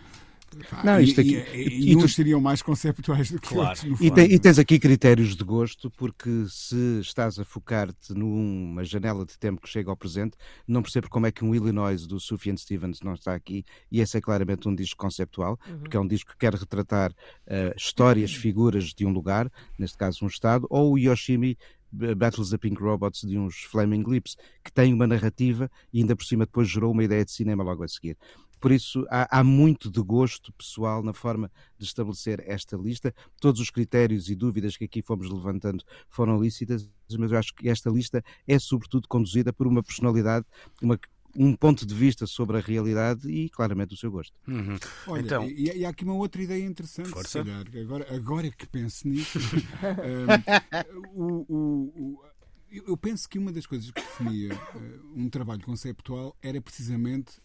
Não, 0.84 1.00
isto 1.00 1.20
aqui, 1.20 1.36
e, 1.54 1.68
e, 1.68 1.92
e 1.92 1.96
uns 1.96 2.02
tu... 2.02 2.08
seriam 2.08 2.40
mais 2.40 2.62
conceptuais 2.62 3.30
do 3.30 3.40
que 3.40 3.48
claro. 3.48 3.68
outros. 3.70 4.00
E, 4.00 4.10
tem, 4.10 4.32
e, 4.32 4.38
tens 4.38 4.58
aqui 4.58 4.78
critérios 4.78 5.36
de 5.36 5.44
gosto, 5.44 5.90
porque 5.90 6.46
se 6.48 7.00
estás 7.00 7.38
a 7.38 7.44
focar-te 7.44 8.12
numa 8.14 8.84
janela 8.84 9.24
de 9.24 9.38
tempo 9.38 9.60
que 9.60 9.68
chega 9.68 9.90
ao 9.90 9.96
presente, 9.96 10.36
não 10.66 10.82
percebo 10.82 11.08
como 11.08 11.26
é 11.26 11.32
que 11.32 11.44
um 11.44 11.54
Illinois 11.54 12.06
do 12.06 12.18
Sufjan 12.20 12.56
Stevens 12.56 13.00
não 13.00 13.14
está 13.14 13.34
aqui, 13.34 13.64
e 13.90 14.00
esse 14.00 14.16
é 14.16 14.20
claramente 14.20 14.68
um 14.68 14.74
disco 14.74 14.96
conceptual, 14.96 15.58
uhum. 15.68 15.78
porque 15.78 15.96
é 15.96 16.00
um 16.00 16.06
disco 16.06 16.32
que 16.32 16.38
quer 16.38 16.54
retratar 16.54 17.10
uh, 17.10 17.74
histórias, 17.76 18.34
figuras 18.34 18.94
de 18.94 19.04
um 19.04 19.10
lugar, 19.10 19.50
neste 19.78 19.96
caso 19.96 20.24
um 20.24 20.28
Estado, 20.28 20.66
ou 20.70 20.92
o 20.92 20.98
Yoshimi 20.98 21.56
Battles 21.92 22.50
the 22.50 22.58
Pink 22.58 22.80
Robots 22.80 23.22
de 23.22 23.38
uns 23.38 23.62
Flaming 23.62 24.02
Lips, 24.06 24.36
que 24.62 24.72
tem 24.72 24.92
uma 24.92 25.06
narrativa 25.06 25.70
e 25.92 26.00
ainda 26.00 26.14
por 26.14 26.24
cima 26.24 26.44
depois 26.44 26.68
gerou 26.68 26.92
uma 26.92 27.04
ideia 27.04 27.24
de 27.24 27.30
cinema 27.30 27.62
logo 27.62 27.82
a 27.82 27.88
seguir. 27.88 28.16
Por 28.60 28.72
isso, 28.72 29.06
há, 29.10 29.38
há, 29.38 29.44
muito 29.44 29.90
de 29.90 30.00
gosto 30.00 30.52
pessoal 30.52 31.02
na 31.02 31.12
forma 31.12 31.50
de 31.78 31.84
estabelecer 31.84 32.42
esta 32.46 32.76
lista. 32.76 33.14
Todos 33.40 33.60
os 33.60 33.70
critérios 33.70 34.28
e 34.28 34.34
dúvidas 34.34 34.76
que 34.76 34.84
aqui 34.84 35.02
fomos 35.02 35.30
levantando 35.30 35.84
foram 36.08 36.40
lícitas, 36.40 36.88
mas 37.18 37.30
eu 37.30 37.38
acho 37.38 37.54
que 37.54 37.68
esta 37.68 37.90
lista 37.90 38.24
é, 38.46 38.58
sobretudo, 38.58 39.06
conduzida 39.08 39.52
por 39.52 39.66
uma 39.66 39.82
personalidade, 39.82 40.46
uma, 40.82 40.98
um 41.36 41.54
ponto 41.54 41.84
de 41.84 41.94
vista 41.94 42.26
sobre 42.26 42.56
a 42.56 42.60
realidade 42.60 43.28
e, 43.28 43.48
claramente, 43.50 43.94
o 43.94 43.96
seu 43.96 44.10
gosto. 44.10 44.32
Uhum. 44.48 44.78
Olha, 45.06 45.20
então... 45.20 45.44
e, 45.48 45.78
e, 45.78 45.84
há 45.84 45.90
aqui 45.90 46.04
uma 46.04 46.14
outra 46.14 46.42
ideia 46.42 46.64
interessante, 46.64 47.10
Força. 47.10 47.44
Calhar, 47.44 47.64
agora, 47.80 48.14
agora 48.14 48.50
que 48.50 48.66
penso 48.66 49.06
nisso. 49.06 49.38
um, 51.14 51.22
o, 51.22 51.46
o, 51.48 52.14
o 52.14 52.36
eu 52.70 52.96
penso 52.96 53.28
que 53.28 53.38
uma 53.38 53.52
das 53.52 53.66
coisas 53.66 53.90
que 53.90 54.00
definia 54.00 54.54
uh, 54.54 55.12
um 55.14 55.30
trabalho 55.30 55.62
conceptual 55.62 56.36
era 56.42 56.60
precisamente 56.60 57.40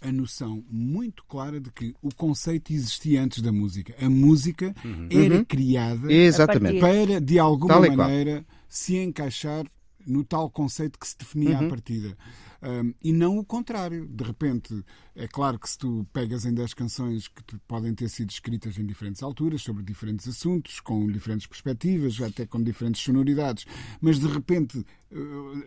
a 0.00 0.12
noção 0.12 0.64
muito 0.70 1.24
clara 1.24 1.60
de 1.60 1.70
que 1.70 1.94
o 2.00 2.14
conceito 2.14 2.72
existia 2.72 3.22
antes 3.22 3.42
da 3.42 3.50
música. 3.50 3.94
A 4.00 4.08
música 4.08 4.74
uhum. 4.84 5.08
era 5.10 5.36
uhum. 5.36 5.44
criada 5.44 6.12
Exatamente. 6.12 6.80
para, 6.80 7.20
de 7.20 7.38
alguma 7.38 7.80
maneira, 7.80 8.44
se 8.68 8.96
encaixar 8.96 9.64
no 10.06 10.24
tal 10.24 10.48
conceito 10.50 10.98
que 10.98 11.06
se 11.06 11.18
definia 11.18 11.58
uhum. 11.58 11.66
à 11.66 11.68
partida. 11.68 12.16
Um, 12.62 12.92
e 13.02 13.12
não 13.12 13.38
o 13.38 13.44
contrário. 13.44 14.06
De 14.06 14.24
repente, 14.24 14.84
é 15.14 15.26
claro 15.26 15.58
que 15.58 15.68
se 15.68 15.78
tu 15.78 16.06
pegas 16.12 16.44
em 16.44 16.54
10 16.54 16.74
canções 16.74 17.28
que 17.28 17.42
podem 17.66 17.94
ter 17.94 18.08
sido 18.08 18.30
escritas 18.30 18.78
em 18.78 18.86
diferentes 18.86 19.22
alturas, 19.22 19.62
sobre 19.62 19.82
diferentes 19.82 20.28
assuntos, 20.28 20.80
com 20.80 21.06
diferentes 21.06 21.46
perspectivas, 21.46 22.20
até 22.20 22.46
com 22.46 22.62
diferentes 22.62 23.02
sonoridades, 23.02 23.64
mas 24.00 24.18
de 24.18 24.26
repente 24.26 24.84
eh, 25.10 25.16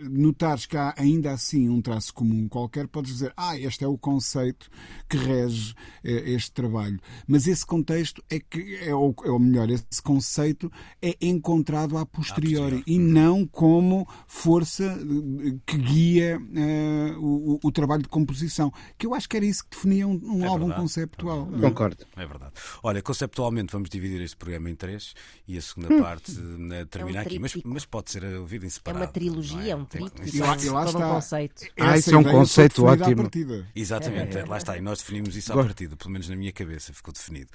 notares 0.09 0.65
que 0.65 0.77
há 0.77 0.93
ainda 0.97 1.31
assim 1.31 1.67
um 1.67 1.81
traço 1.81 2.13
comum 2.13 2.47
qualquer, 2.47 2.87
podes 2.87 3.11
dizer, 3.13 3.33
ah, 3.35 3.57
este 3.57 3.83
é 3.83 3.87
o 3.87 3.97
conceito 3.97 4.69
que 5.09 5.17
rege 5.17 5.73
eh, 6.03 6.31
este 6.31 6.51
trabalho. 6.51 6.99
Mas 7.27 7.47
esse 7.47 7.65
contexto 7.65 8.23
é 8.29 8.39
que, 8.39 8.75
é 8.75 8.93
o, 8.93 9.13
é 9.25 9.31
o 9.31 9.39
melhor, 9.39 9.69
esse 9.69 10.01
conceito 10.03 10.71
é 11.01 11.17
encontrado 11.21 11.97
a 11.97 12.05
posteriori 12.05 12.83
e 12.85 12.99
não 12.99 13.45
como 13.45 14.07
força 14.27 14.83
eh, 14.83 15.57
que 15.65 15.77
guia 15.77 16.39
uh, 16.81 17.19
o, 17.19 17.59
o, 17.63 17.71
trabalho 17.71 18.03
de 18.03 18.09
composição, 18.09 18.71
que 18.97 19.05
eu 19.05 19.13
acho 19.13 19.27
que 19.27 19.37
era 19.37 19.45
isso 19.45 19.63
que 19.63 19.75
definia 19.75 20.07
um, 20.07 20.19
um 20.23 20.43
é 20.43 20.47
álbum 20.47 20.65
verdade, 20.65 20.81
conceptual. 20.81 21.49
É 21.55 21.61
Concordo. 21.61 22.05
É 22.15 22.25
verdade. 22.25 22.53
Olha, 22.83 23.01
conceptualmente 23.01 23.71
vamos 23.71 23.89
dividir 23.89 24.21
este 24.21 24.35
programa 24.35 24.69
em 24.69 24.75
três 24.75 25.13
e 25.47 25.57
a 25.57 25.61
segunda 25.61 25.93
hum. 25.93 26.01
parte 26.01 26.31
uh, 26.31 26.85
termina 26.87 27.19
é 27.19 27.21
um 27.21 27.25
aqui, 27.25 27.39
mas, 27.39 27.55
mas, 27.63 27.85
pode 27.85 28.11
ser 28.11 28.23
ouvido 28.23 28.65
em 28.65 28.69
separado. 28.69 29.03
É 29.03 29.07
uma 29.07 29.11
trilogia, 29.11 29.71
é? 29.71 29.75
um 29.75 29.85
tríptico. 29.85 30.37
Lá 30.39 30.55
está. 30.55 31.07
Um 31.07 31.13
conceito. 31.13 31.65
Ah, 31.79 31.97
isso 31.97 32.13
é 32.13 32.17
um 32.17 32.23
conceito 32.23 32.85
ótimo. 32.85 33.29
Exatamente, 33.75 34.37
é. 34.37 34.45
lá 34.45 34.57
está. 34.57 34.77
E 34.77 34.81
nós 34.81 34.99
definimos 34.99 35.35
isso 35.35 35.51
à 35.53 35.55
partida, 35.55 35.95
pelo 35.95 36.11
menos 36.11 36.29
na 36.29 36.35
minha 36.35 36.51
cabeça 36.51 36.93
ficou 36.93 37.13
definido. 37.13 37.49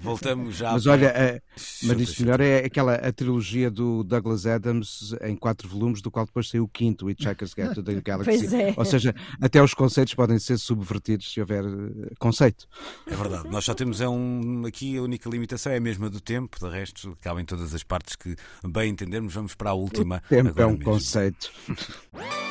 Voltamos 0.00 0.56
já. 0.56 0.72
Mas 0.72 0.86
olha, 0.86 1.10
a, 1.10 1.40
mas 1.86 2.00
isto 2.00 2.22
melhor 2.22 2.40
é 2.40 2.58
aquela 2.64 2.94
a 2.94 3.12
trilogia 3.12 3.70
do 3.70 4.02
Douglas 4.02 4.46
Adams 4.46 5.14
em 5.22 5.36
quatro 5.36 5.68
volumes, 5.68 6.00
do 6.00 6.10
qual 6.10 6.26
depois 6.26 6.48
saiu 6.48 6.64
o 6.64 6.68
quinto, 6.68 7.10
Hitchhiker's 7.10 7.54
Guide 7.54 7.74
to 7.74 7.82
the 7.82 8.00
Galaxy. 8.00 8.54
É. 8.54 8.63
Ou 8.76 8.84
seja, 8.84 9.14
até 9.40 9.62
os 9.62 9.74
conceitos 9.74 10.14
podem 10.14 10.38
ser 10.38 10.58
subvertidos 10.58 11.32
se 11.32 11.40
houver 11.40 11.64
uh, 11.64 12.10
conceito. 12.18 12.66
É 13.06 13.16
verdade. 13.16 13.48
Nós 13.48 13.64
só 13.64 13.74
temos 13.74 14.00
é 14.00 14.08
um, 14.08 14.64
aqui 14.66 14.96
a 14.96 15.02
única 15.02 15.28
limitação 15.28 15.72
é 15.72 15.76
a 15.76 15.80
mesma 15.80 16.08
do 16.08 16.20
tempo, 16.20 16.58
de 16.58 16.68
resto, 16.68 17.16
cabem 17.20 17.44
todas 17.44 17.74
as 17.74 17.82
partes 17.82 18.16
que 18.16 18.36
bem 18.66 18.90
entendermos. 18.90 19.34
Vamos 19.34 19.54
para 19.54 19.70
a 19.70 19.74
última. 19.74 20.22
O 20.26 20.28
tempo 20.28 20.60
é 20.60 20.66
um 20.66 20.70
mesmo. 20.70 20.84
conceito. 20.84 21.52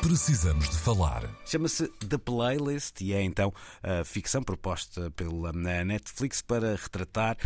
Precisamos 0.00 0.70
de 0.70 0.78
falar. 0.78 1.28
Chama-se 1.44 1.88
The 2.08 2.18
Playlist 2.18 3.00
e 3.00 3.12
é 3.12 3.22
então 3.22 3.52
a 3.82 4.04
ficção 4.04 4.42
proposta 4.42 5.10
pela 5.10 5.52
Netflix 5.52 6.40
para 6.40 6.76
retratar 6.76 7.36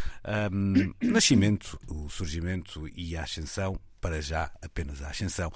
um, 0.52 0.92
o 1.02 1.10
nascimento, 1.10 1.78
o 1.88 2.08
surgimento 2.08 2.88
e 2.94 3.16
a 3.16 3.22
ascensão 3.22 3.80
para 4.02 4.20
já 4.20 4.50
apenas 4.60 5.00
a 5.00 5.08
ascensão 5.08 5.50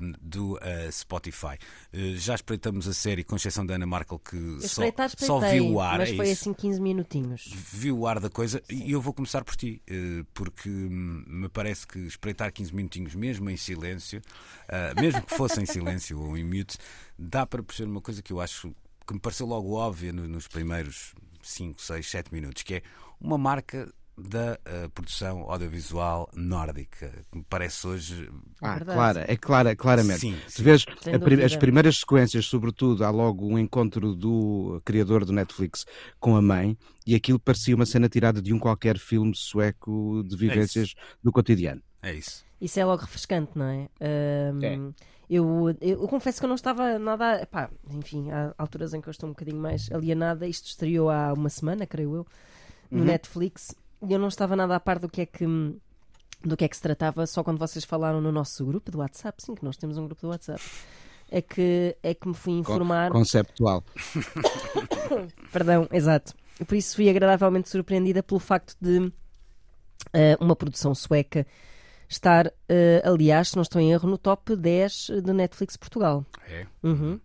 um, 0.00 0.12
do 0.22 0.54
uh, 0.54 0.92
Spotify. 0.92 1.58
Uh, 1.92 2.16
já 2.16 2.36
espreitamos 2.36 2.86
a 2.86 2.94
série 2.94 3.24
com 3.24 3.34
exceção 3.34 3.66
da 3.66 3.74
Ana 3.74 3.86
Markel 3.86 4.20
que 4.20 4.60
só, 4.60 4.82
só 5.18 5.40
viu 5.40 5.72
o 5.72 5.80
ar. 5.80 5.98
Mas 5.98 6.10
é 6.10 6.16
foi 6.16 6.30
isso. 6.30 6.42
assim 6.42 6.54
15 6.54 6.80
minutinhos. 6.80 7.52
Viu 7.52 7.98
o 7.98 8.06
ar 8.06 8.20
da 8.20 8.30
coisa 8.30 8.62
Sim. 8.70 8.84
e 8.84 8.92
eu 8.92 9.02
vou 9.02 9.12
começar 9.12 9.42
por 9.44 9.56
ti, 9.56 9.82
uh, 9.90 10.24
porque 10.32 10.70
hum, 10.70 11.24
me 11.26 11.48
parece 11.48 11.86
que 11.86 11.98
espreitar 11.98 12.52
15 12.52 12.72
minutinhos 12.72 13.14
mesmo 13.16 13.50
em 13.50 13.56
silêncio, 13.56 14.22
mesmo 15.00 15.22
que 15.22 15.34
fosse 15.34 15.60
em 15.60 15.66
silêncio 15.66 16.20
ou 16.20 16.38
em 16.38 16.44
mute, 16.44 16.78
dá 17.18 17.44
para 17.44 17.62
perceber 17.64 17.90
uma 17.90 18.00
coisa 18.00 18.22
que 18.22 18.32
eu 18.32 18.40
acho 18.40 18.72
que 19.04 19.12
me 19.12 19.18
pareceu 19.18 19.46
logo 19.46 19.72
óbvia 19.72 20.12
nos 20.12 20.46
primeiros 20.46 21.14
5, 21.42 21.82
6, 21.82 22.08
7 22.08 22.32
minutos, 22.32 22.62
que 22.62 22.76
é 22.76 22.82
uma 23.20 23.36
marca 23.36 23.92
da 24.18 24.58
uh, 24.66 24.90
produção 24.90 25.50
audiovisual 25.50 26.28
nórdica, 26.34 27.10
que 27.30 27.38
me 27.38 27.44
parece 27.48 27.86
hoje. 27.86 28.30
Ah, 28.60 28.80
clara, 28.80 29.24
é 29.28 29.36
clara, 29.36 29.76
claramente. 29.76 30.20
Sim, 30.20 30.34
sim. 30.34 30.48
Se 30.48 30.62
vês 30.62 30.84
as 31.44 31.56
primeiras 31.56 31.98
sequências, 31.98 32.46
sobretudo, 32.46 33.04
há 33.04 33.10
logo 33.10 33.46
um 33.46 33.58
encontro 33.58 34.14
do 34.14 34.82
criador 34.84 35.24
do 35.24 35.32
Netflix 35.32 35.86
com 36.18 36.34
a 36.34 36.42
mãe, 36.42 36.76
e 37.06 37.14
aquilo 37.14 37.38
parecia 37.38 37.74
uma 37.74 37.86
cena 37.86 38.08
tirada 38.08 38.42
de 38.42 38.52
um 38.52 38.58
qualquer 38.58 38.98
filme 38.98 39.34
sueco 39.34 40.24
de 40.26 40.34
é 40.34 40.38
vivências 40.38 40.94
é 40.96 41.00
do 41.22 41.30
cotidiano. 41.30 41.82
É 42.02 42.12
isso. 42.12 42.44
Isso 42.60 42.80
é 42.80 42.84
logo 42.84 43.02
refrescante, 43.02 43.52
não 43.54 43.66
é? 43.66 43.88
Um, 44.52 44.64
é. 44.64 44.76
Eu, 45.30 45.76
eu, 45.80 46.02
eu, 46.02 46.08
confesso 46.08 46.40
que 46.40 46.44
eu 46.46 46.48
não 46.48 46.56
estava 46.56 46.98
nada. 46.98 47.46
Pá, 47.50 47.70
enfim, 47.90 48.30
há 48.30 48.54
alturas 48.56 48.94
em 48.94 49.00
que 49.00 49.08
eu 49.08 49.10
estou 49.10 49.28
um 49.28 49.32
bocadinho 49.32 49.60
mais 49.60 49.92
alienada. 49.92 50.46
Isto 50.46 50.68
estreou 50.68 51.10
há 51.10 51.34
uma 51.34 51.50
semana, 51.50 51.86
creio 51.86 52.16
eu, 52.16 52.26
no 52.90 53.00
uhum. 53.00 53.04
Netflix 53.04 53.74
eu 54.02 54.18
não 54.18 54.28
estava 54.28 54.54
nada 54.56 54.76
a 54.76 54.80
par 54.80 54.98
do 54.98 55.08
que 55.08 55.22
é 55.22 55.26
que 55.26 55.44
do 56.44 56.56
que 56.56 56.64
é 56.64 56.68
que 56.68 56.76
se 56.76 56.82
tratava 56.82 57.26
só 57.26 57.42
quando 57.42 57.58
vocês 57.58 57.84
falaram 57.84 58.20
no 58.20 58.30
nosso 58.30 58.64
grupo 58.64 58.90
do 58.90 58.98
WhatsApp, 58.98 59.42
sim, 59.42 59.54
que 59.54 59.64
nós 59.64 59.76
temos 59.76 59.98
um 59.98 60.06
grupo 60.06 60.22
do 60.22 60.28
WhatsApp. 60.28 60.62
É 61.30 61.42
que, 61.42 61.96
é 62.02 62.14
que 62.14 62.26
me 62.26 62.34
fui 62.34 62.54
informar. 62.54 63.10
Conceptual. 63.10 63.84
Perdão, 65.52 65.86
exato. 65.92 66.32
Por 66.66 66.74
isso 66.74 66.96
fui 66.96 67.08
agradavelmente 67.10 67.68
surpreendida 67.68 68.22
pelo 68.22 68.40
facto 68.40 68.76
de 68.80 68.98
uh, 68.98 69.12
uma 70.40 70.56
produção 70.56 70.94
sueca 70.94 71.46
estar, 72.08 72.46
uh, 72.46 72.52
aliás, 73.04 73.50
se 73.50 73.56
não 73.56 73.62
estou 73.62 73.80
em 73.80 73.92
erro, 73.92 74.08
no 74.08 74.16
top 74.16 74.56
10 74.56 75.10
de 75.22 75.32
Netflix 75.32 75.76
Portugal. 75.76 76.24
É. 76.48 76.66
Uhum. 76.82 77.20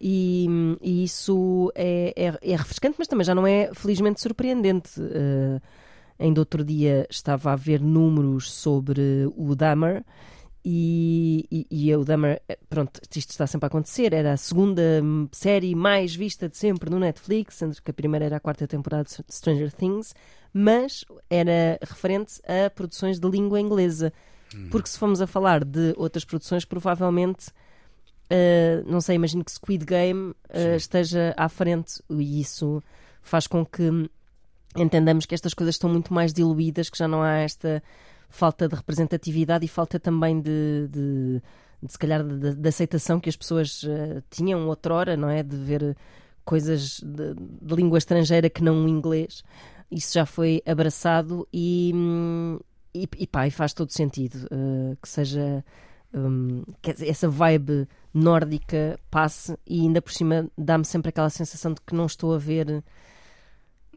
E, 0.00 0.48
e, 0.82 1.04
isso 1.04 1.70
é, 1.76 2.12
é, 2.16 2.38
é, 2.52 2.56
refrescante, 2.56 2.96
mas 2.98 3.06
também 3.06 3.24
já 3.24 3.34
não 3.34 3.46
é 3.46 3.70
felizmente 3.72 4.20
surpreendente. 4.20 5.00
Uh, 5.00 5.60
Ainda 6.18 6.40
outro 6.40 6.64
dia 6.64 7.06
estava 7.10 7.52
a 7.52 7.56
ver 7.56 7.80
números 7.80 8.52
sobre 8.52 9.28
o 9.36 9.54
Dahmer 9.54 10.04
e, 10.64 11.46
e, 11.50 11.66
e 11.70 11.94
o 11.94 12.04
Dahmer, 12.04 12.40
eh, 12.48 12.58
pronto, 12.70 12.98
isto 13.14 13.30
está 13.30 13.46
sempre 13.46 13.66
a 13.66 13.68
acontecer, 13.68 14.14
era 14.14 14.32
a 14.32 14.36
segunda 14.36 14.82
série 15.30 15.74
mais 15.74 16.14
vista 16.14 16.48
de 16.48 16.56
sempre 16.56 16.88
no 16.88 16.98
Netflix, 16.98 17.56
sendo 17.56 17.76
que 17.82 17.90
a 17.90 17.94
primeira 17.94 18.24
era 18.24 18.36
a 18.36 18.40
quarta 18.40 18.66
temporada 18.66 19.04
de 19.04 19.34
Stranger 19.34 19.70
Things, 19.70 20.14
mas 20.54 21.04
era 21.28 21.78
referente 21.82 22.40
a 22.44 22.70
produções 22.70 23.20
de 23.20 23.28
língua 23.28 23.60
inglesa. 23.60 24.10
Uhum. 24.54 24.70
Porque 24.70 24.88
se 24.88 24.98
formos 24.98 25.20
a 25.20 25.26
falar 25.26 25.64
de 25.64 25.92
outras 25.98 26.24
produções, 26.24 26.64
provavelmente, 26.64 27.48
uh, 28.30 28.90
não 28.90 29.02
sei, 29.02 29.16
imagino 29.16 29.44
que 29.44 29.52
Squid 29.52 29.84
Game 29.84 30.30
uh, 30.30 30.76
esteja 30.76 31.34
à 31.36 31.48
frente 31.50 32.02
e 32.08 32.40
isso 32.40 32.82
faz 33.20 33.46
com 33.46 33.66
que 33.66 34.08
entendamos 34.76 35.26
que 35.26 35.34
estas 35.34 35.54
coisas 35.54 35.74
estão 35.74 35.90
muito 35.90 36.12
mais 36.12 36.32
diluídas, 36.32 36.90
que 36.90 36.98
já 36.98 37.08
não 37.08 37.22
há 37.22 37.36
esta 37.38 37.82
falta 38.28 38.68
de 38.68 38.74
representatividade 38.74 39.64
e 39.64 39.68
falta 39.68 40.00
também 40.00 40.40
de, 40.40 40.88
de, 40.90 41.42
de 41.82 41.92
se 41.92 41.98
calhar, 41.98 42.24
de, 42.24 42.54
de, 42.54 42.68
aceitação 42.68 43.20
que 43.20 43.28
as 43.28 43.36
pessoas 43.36 43.82
uh, 43.84 44.22
tinham 44.30 44.66
outrora, 44.66 45.16
não 45.16 45.28
é? 45.28 45.42
De 45.42 45.56
ver 45.56 45.96
coisas 46.44 47.00
de, 47.00 47.34
de 47.34 47.74
língua 47.74 47.98
estrangeira 47.98 48.50
que 48.50 48.62
não 48.62 48.84
o 48.84 48.88
inglês. 48.88 49.42
Isso 49.90 50.14
já 50.14 50.26
foi 50.26 50.62
abraçado 50.66 51.46
e, 51.52 51.92
hum, 51.94 52.58
e, 52.94 53.08
e 53.18 53.26
pá, 53.26 53.46
e 53.46 53.50
faz 53.50 53.72
todo 53.72 53.92
sentido 53.92 54.46
uh, 54.46 54.96
que 55.00 55.08
seja 55.08 55.64
um, 56.12 56.62
que 56.80 56.90
essa 57.04 57.28
vibe 57.28 57.88
nórdica 58.12 58.98
passe 59.10 59.56
e 59.66 59.80
ainda 59.82 60.00
por 60.00 60.12
cima 60.12 60.48
dá-me 60.56 60.84
sempre 60.84 61.08
aquela 61.08 61.30
sensação 61.30 61.72
de 61.72 61.80
que 61.80 61.94
não 61.94 62.06
estou 62.06 62.34
a 62.34 62.38
ver 62.38 62.82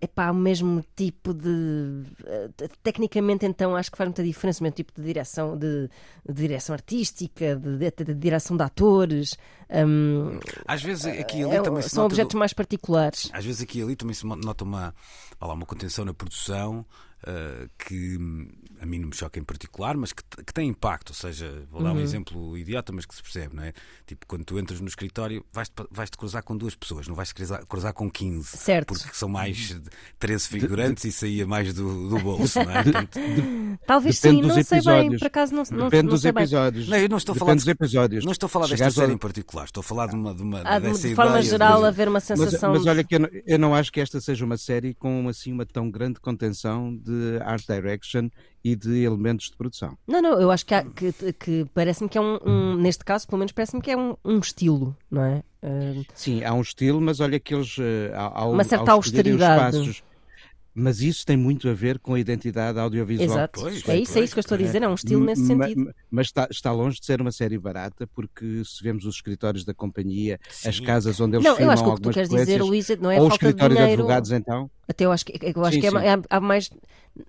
é 0.01 0.07
pá, 0.07 0.31
o 0.31 0.35
mesmo 0.35 0.83
tipo 0.95 1.33
de. 1.33 2.03
Tecnicamente, 2.83 3.45
então, 3.45 3.75
acho 3.75 3.91
que 3.91 3.97
faz 3.97 4.07
muita 4.07 4.23
diferença, 4.23 4.59
o 4.59 4.63
mesmo 4.63 4.75
tipo 4.75 4.93
de 4.95 5.01
direção, 5.01 5.57
de, 5.57 5.89
de 6.27 6.33
direção 6.33 6.73
artística, 6.73 7.55
de, 7.55 7.77
de, 7.77 7.91
de, 8.05 8.13
direção 8.13 8.55
de 8.57 8.63
atores. 8.63 9.37
Um, 9.69 10.39
às 10.65 10.81
vezes 10.81 11.05
aqui 11.05 11.39
e 11.39 11.43
ali 11.43 11.55
é, 11.55 11.61
também 11.61 11.81
se 11.81 11.89
São 11.89 12.05
objetos 12.05 12.33
do... 12.33 12.39
mais 12.39 12.53
particulares. 12.53 13.29
Às 13.33 13.43
vezes 13.45 13.61
aqui 13.61 13.79
e 13.79 13.81
ali 13.83 13.95
também 13.95 14.13
se 14.13 14.25
nota 14.25 14.63
uma, 14.63 14.93
lá, 15.41 15.53
uma 15.53 15.65
contenção 15.65 16.05
na 16.05 16.13
produção 16.13 16.85
uh, 17.23 17.69
que 17.77 18.17
a 18.81 18.85
mim 18.85 18.99
não 18.99 19.09
me 19.09 19.15
choca 19.15 19.39
em 19.39 19.43
particular, 19.43 19.95
mas 19.97 20.13
que, 20.13 20.23
que 20.23 20.53
tem 20.53 20.69
impacto. 20.69 21.09
Ou 21.09 21.15
seja, 21.15 21.65
vou 21.71 21.81
dar 21.81 21.91
uhum. 21.91 21.97
um 21.97 22.01
exemplo 22.01 22.57
idiota, 22.57 22.91
mas 22.91 23.05
que 23.05 23.15
se 23.15 23.21
percebe, 23.21 23.55
não 23.55 23.63
é? 23.63 23.73
Tipo, 24.05 24.25
quando 24.25 24.45
tu 24.45 24.59
entras 24.59 24.79
no 24.79 24.87
escritório, 24.87 25.45
vais-te 25.51 25.73
vais 25.91 26.09
-te 26.09 26.17
cruzar 26.17 26.43
com 26.43 26.55
duas 26.55 26.75
pessoas, 26.75 27.07
não 27.07 27.15
vais-te 27.15 27.35
cruzar, 27.35 27.65
cruzar 27.65 27.93
com 27.93 28.09
15. 28.09 28.57
Certo. 28.57 28.87
Porque 28.93 29.15
são 29.15 29.29
mais 29.29 29.79
13 30.19 30.47
figurantes 30.47 31.03
e 31.05 31.11
saía 31.11 31.45
mais 31.45 31.73
do, 31.73 32.09
do 32.09 32.19
bolso, 32.19 32.63
não 32.63 32.71
é? 32.71 32.83
Portanto, 32.87 33.19
Talvez 33.85 34.19
sim, 34.19 34.41
não 34.41 34.63
sei 34.63 34.81
bem, 34.81 35.17
por 35.17 35.27
acaso 35.27 35.53
não, 35.53 35.63
não, 35.71 35.85
Depende 35.85 36.03
não 36.03 36.13
dos 36.13 36.25
episódios. 36.25 36.87
Não, 36.87 36.97
eu 36.97 37.09
não 37.09 37.17
estou 37.17 37.33
a 37.33 37.35
falar 37.37 37.55
dos 37.55 37.67
episódios. 37.67 38.25
Não 38.25 38.31
estou 38.31 38.47
a 38.47 38.49
falar 38.49 38.67
desta 38.67 38.91
série 38.91 39.13
em 39.13 39.17
particular, 39.17 39.65
estou 39.65 39.81
a 39.81 39.83
falar 39.83 40.07
de 40.07 40.15
uma. 40.15 40.33
De, 40.33 40.41
uma, 40.41 40.61
ah, 40.63 40.79
de 40.79 41.15
forma 41.15 41.41
geral, 41.41 41.81
de... 41.81 41.87
haver 41.87 42.07
uma 42.07 42.19
sensação. 42.19 42.71
Mas, 42.71 42.79
mas 42.79 42.87
olha, 42.87 43.03
que 43.03 43.15
eu 43.15 43.19
não, 43.19 43.29
eu 43.45 43.59
não 43.59 43.75
acho 43.75 43.91
que 43.91 43.99
esta 43.99 44.19
seja 44.19 44.45
uma 44.45 44.57
série 44.57 44.93
com 44.93 45.27
assim 45.27 45.51
uma 45.51 45.65
tão 45.65 45.89
grande 45.89 46.19
contenção 46.19 46.95
de 46.95 47.39
art 47.43 47.65
direction 47.65 48.29
e 48.63 48.75
de 48.75 49.03
elementos 49.03 49.49
de 49.49 49.55
produção. 49.55 49.97
Não, 50.07 50.21
não, 50.21 50.39
eu 50.39 50.51
acho 50.51 50.65
que, 50.65 50.83
que, 50.93 51.33
que 51.33 51.65
parece-me 51.73 52.09
que 52.09 52.17
é 52.17 52.21
um, 52.21 52.39
um, 52.45 52.75
neste 52.75 53.03
caso, 53.05 53.27
pelo 53.27 53.39
menos 53.39 53.51
parece-me 53.51 53.81
que 53.81 53.91
é 53.91 53.97
um, 53.97 54.15
um 54.23 54.39
estilo, 54.39 54.95
não 55.09 55.23
é? 55.23 55.43
Uh... 55.63 56.05
Sim, 56.13 56.43
há 56.43 56.53
um 56.53 56.61
estilo, 56.61 56.99
mas 56.99 57.19
olha 57.19 57.39
que 57.39 57.53
eles, 57.53 57.77
uh, 57.77 58.13
ao, 58.15 58.51
uma 58.51 58.63
certa 58.63 58.91
ao 58.91 58.97
austeridade. 58.97 59.77
Espaços, 59.77 60.03
mas 60.79 61.01
isso 61.01 61.25
tem 61.25 61.35
muito 61.35 61.67
a 61.67 61.73
ver 61.73 61.97
com 61.97 62.13
a 62.13 62.19
identidade 62.19 62.77
audiovisual. 62.77 63.27
Exato, 63.27 63.61
pois, 63.61 63.89
é 63.89 63.97
isso, 63.97 64.19
é 64.19 64.21
isso 64.21 64.33
que 64.33 64.39
eu 64.39 64.41
estou 64.41 64.53
a 64.53 64.59
dizer, 64.59 64.83
é 64.83 64.87
um 64.87 64.93
estilo 64.93 65.25
nesse 65.25 65.43
sentido. 65.47 65.91
Mas 66.11 66.27
está, 66.27 66.47
está, 66.51 66.71
longe 66.71 66.99
de 66.99 67.05
ser 67.07 67.19
uma 67.19 67.31
série 67.31 67.57
barata, 67.57 68.05
porque 68.05 68.61
se 68.63 68.83
vemos 68.83 69.03
os 69.05 69.15
escritórios 69.15 69.65
da 69.65 69.73
companhia, 69.73 70.39
Sim. 70.47 70.69
as 70.69 70.79
casas 70.79 71.19
onde 71.19 71.37
eles 71.37 71.45
não, 71.45 71.55
filmam 71.55 71.73
eu 71.73 71.73
acho 71.73 71.83
que 71.83 71.89
o 71.89 71.95
que 71.95 72.01
tu 72.01 72.09
queres 72.11 72.29
dizer, 72.29 72.61
Luísa, 72.61 72.95
não 72.95 73.09
é 73.09 73.15
ou 73.15 73.21
falta 73.21 73.33
os 73.33 73.33
escritórios 73.33 73.75
de, 73.75 73.83
dinheiro. 73.83 73.97
de 73.97 74.03
advogados, 74.03 74.31
então. 74.31 74.69
Até 74.87 75.05
eu 75.05 75.11
acho 75.11 75.25
que, 75.25 75.33
eu 75.41 75.65
acho 75.65 75.73
sim, 75.73 75.81
que 75.81 75.87
é, 75.87 76.21
há 76.29 76.39
mais 76.39 76.69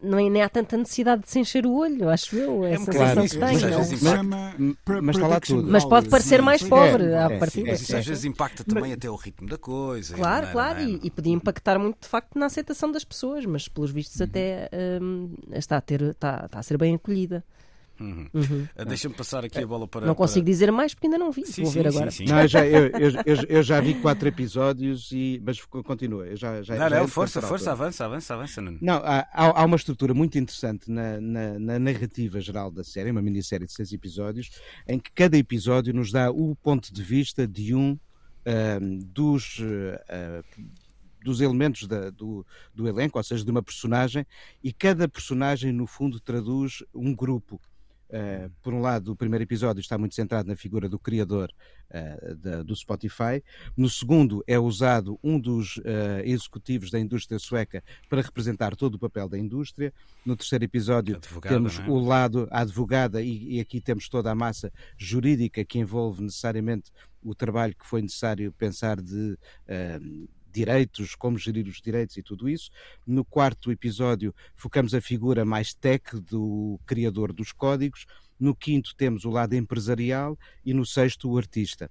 não 0.02 0.18
é, 0.18 0.28
nem 0.28 0.42
há 0.42 0.48
tanta 0.48 0.76
necessidade 0.76 1.22
de 1.22 1.30
se 1.30 1.38
encher 1.38 1.64
o 1.64 1.72
olho, 1.72 2.08
acho 2.08 2.36
eu. 2.36 2.64
É 2.64 2.74
a 2.74 2.78
sensação 2.78 3.26
que 3.26 3.30
tem. 3.30 3.40
Mas, 3.40 5.02
mas, 5.02 5.16
está 5.16 5.28
lá 5.28 5.40
tudo. 5.40 5.70
Mas 5.70 5.84
pode 5.84 6.08
parecer 6.08 6.42
mais 6.42 6.62
pobre 6.62 7.06
é, 7.06 7.22
à 7.22 7.38
partida. 7.38 7.68
Mas 7.70 7.80
isso 7.80 7.96
às 7.96 8.06
vezes 8.06 8.24
impacta 8.24 8.64
também 8.64 8.92
até 8.92 9.08
o 9.08 9.16
ritmo 9.16 9.48
da 9.48 9.58
coisa. 9.58 10.14
Claro, 10.14 10.46
é, 10.46 10.52
claro, 10.52 10.80
e, 10.80 11.00
e, 11.02 11.10
podia 11.10 11.32
impactar 11.32 11.78
muito 11.78 11.98
de 12.02 12.08
facto 12.08 12.38
na 12.38 12.46
aceitação 12.46 12.92
das 12.92 13.04
pessoas, 13.04 13.46
mas 13.46 13.68
pelos 13.68 13.90
vistos 13.90 14.20
até 14.20 14.68
hum, 15.00 15.34
está, 15.52 15.78
a 15.78 15.80
ter, 15.80 16.02
está, 16.02 16.42
está 16.46 16.58
a 16.58 16.62
ser 16.62 16.76
bem 16.76 16.94
acolhida. 16.94 17.44
Uhum. 18.00 18.28
Uhum. 18.32 18.68
Uh, 18.76 18.84
Deixa-me 18.84 19.14
passar 19.14 19.44
aqui 19.44 19.58
a 19.58 19.66
bola 19.66 19.88
para. 19.88 20.06
Não 20.06 20.14
consigo 20.14 20.44
para... 20.44 20.52
dizer 20.52 20.70
mais 20.70 20.94
porque 20.94 21.06
ainda 21.06 21.18
não 21.18 21.32
vi. 21.32 21.44
Sim, 21.46 21.62
Vou 21.62 21.72
sim, 21.72 21.78
ver 21.78 21.88
agora. 21.88 22.10
Sim, 22.10 22.24
não, 22.26 22.40
eu, 22.40 22.48
já, 22.48 22.66
eu, 22.66 22.86
eu, 22.86 23.36
eu, 23.48 23.62
já 23.62 23.80
vi 23.80 23.94
quatro 23.94 24.28
episódios, 24.28 25.10
e, 25.12 25.42
mas 25.44 25.60
continua. 25.64 26.26
Eu 26.26 26.36
já, 26.36 26.62
já, 26.62 26.74
não, 26.76 26.88
já 26.88 27.00
não, 27.00 27.08
força, 27.08 27.42
força, 27.42 27.72
avança, 27.72 28.04
avança, 28.04 28.34
avança. 28.34 28.60
Não, 28.60 28.78
não 28.80 28.96
há, 28.96 29.26
há 29.32 29.64
uma 29.64 29.76
estrutura 29.76 30.14
muito 30.14 30.38
interessante 30.38 30.90
na, 30.90 31.20
na, 31.20 31.58
na, 31.58 31.78
narrativa 31.78 32.40
geral 32.40 32.70
da 32.70 32.84
série, 32.84 33.10
uma 33.10 33.22
minissérie 33.22 33.66
de 33.66 33.72
seis 33.72 33.92
episódios, 33.92 34.50
em 34.86 34.98
que 34.98 35.10
cada 35.12 35.36
episódio 35.36 35.92
nos 35.92 36.12
dá 36.12 36.30
o 36.30 36.54
ponto 36.56 36.92
de 36.92 37.02
vista 37.02 37.46
de 37.46 37.74
um, 37.74 37.98
um 38.46 38.98
dos. 38.98 39.58
Uh, 39.58 40.88
dos 41.22 41.40
elementos 41.40 41.86
da, 41.86 42.10
do, 42.10 42.46
do 42.74 42.88
elenco, 42.88 43.18
ou 43.18 43.24
seja, 43.24 43.44
de 43.44 43.50
uma 43.50 43.62
personagem, 43.62 44.26
e 44.62 44.72
cada 44.72 45.08
personagem, 45.08 45.72
no 45.72 45.86
fundo, 45.86 46.20
traduz 46.20 46.82
um 46.94 47.14
grupo. 47.14 47.60
Uh, 48.08 48.50
por 48.62 48.72
um 48.72 48.80
lado, 48.80 49.12
o 49.12 49.16
primeiro 49.16 49.42
episódio 49.42 49.80
está 49.80 49.98
muito 49.98 50.14
centrado 50.14 50.48
na 50.48 50.56
figura 50.56 50.88
do 50.88 50.98
criador 50.98 51.52
uh, 51.90 52.34
da, 52.36 52.62
do 52.62 52.74
Spotify. 52.74 53.42
No 53.76 53.88
segundo, 53.88 54.42
é 54.46 54.58
usado 54.58 55.18
um 55.22 55.38
dos 55.38 55.76
uh, 55.78 55.82
executivos 56.24 56.90
da 56.90 56.98
indústria 56.98 57.38
sueca 57.38 57.84
para 58.08 58.22
representar 58.22 58.74
todo 58.74 58.94
o 58.94 58.98
papel 58.98 59.28
da 59.28 59.38
indústria. 59.38 59.92
No 60.24 60.36
terceiro 60.36 60.64
episódio, 60.64 61.20
temos 61.42 61.78
é? 61.78 61.82
o 61.82 61.98
lado 61.98 62.48
a 62.50 62.60
advogada, 62.60 63.22
e, 63.22 63.56
e, 63.56 63.60
aqui 63.60 63.80
temos 63.80 64.08
toda 64.08 64.30
a 64.30 64.34
massa 64.34 64.72
jurídica 64.96 65.64
que 65.64 65.78
envolve 65.78 66.22
necessariamente 66.22 66.90
o 67.22 67.34
trabalho 67.34 67.74
que 67.74 67.86
foi 67.86 68.00
necessário 68.00 68.52
pensar 68.52 69.00
de 69.00 69.36
direitos, 70.52 71.14
como 71.14 71.38
gerir 71.38 71.66
os 71.66 71.80
direitos 71.80 72.16
e 72.16 72.22
tudo 72.22 72.48
isso. 72.48 72.70
No 73.06 73.24
quarto 73.24 73.70
episódio, 73.70 74.34
focamos 74.54 74.94
a 74.94 75.00
figura 75.00 75.44
mais 75.44 75.74
tech 75.74 76.16
do 76.20 76.78
criador 76.86 77.32
dos 77.32 77.52
códigos. 77.52 78.06
No 78.38 78.54
quinto, 78.54 78.94
temos 78.96 79.24
o 79.24 79.30
lado 79.30 79.54
empresarial 79.54 80.38
e 80.64 80.72
no 80.72 80.86
sexto, 80.86 81.30
o 81.30 81.38
artista. 81.38 81.90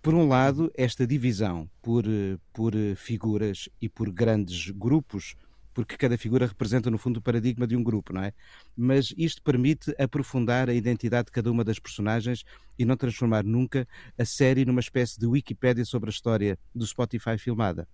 Por 0.00 0.14
um 0.14 0.28
lado, 0.28 0.70
esta 0.76 1.06
divisão 1.06 1.68
por, 1.82 2.04
por 2.52 2.72
figuras 2.96 3.68
e 3.80 3.88
por 3.88 4.10
grandes 4.10 4.70
grupos 4.70 5.34
porque 5.76 5.98
cada 5.98 6.16
figura 6.16 6.46
representa, 6.46 6.90
no 6.90 6.96
fundo, 6.96 7.18
o 7.18 7.20
paradigma 7.20 7.66
de 7.66 7.76
um 7.76 7.84
grupo, 7.84 8.10
não 8.10 8.22
é? 8.22 8.32
Mas 8.74 9.12
isto 9.14 9.42
permite 9.42 9.94
aprofundar 9.98 10.70
a 10.70 10.72
identidade 10.72 11.26
de 11.26 11.32
cada 11.32 11.52
uma 11.52 11.62
das 11.62 11.78
personagens 11.78 12.44
e 12.78 12.84
não 12.86 12.96
transformar 12.96 13.44
nunca 13.44 13.86
a 14.18 14.24
série 14.24 14.64
numa 14.64 14.80
espécie 14.80 15.20
de 15.20 15.26
Wikipédia 15.26 15.84
sobre 15.84 16.08
a 16.08 16.10
história 16.10 16.58
do 16.74 16.86
Spotify 16.86 17.36
filmada. 17.36 17.86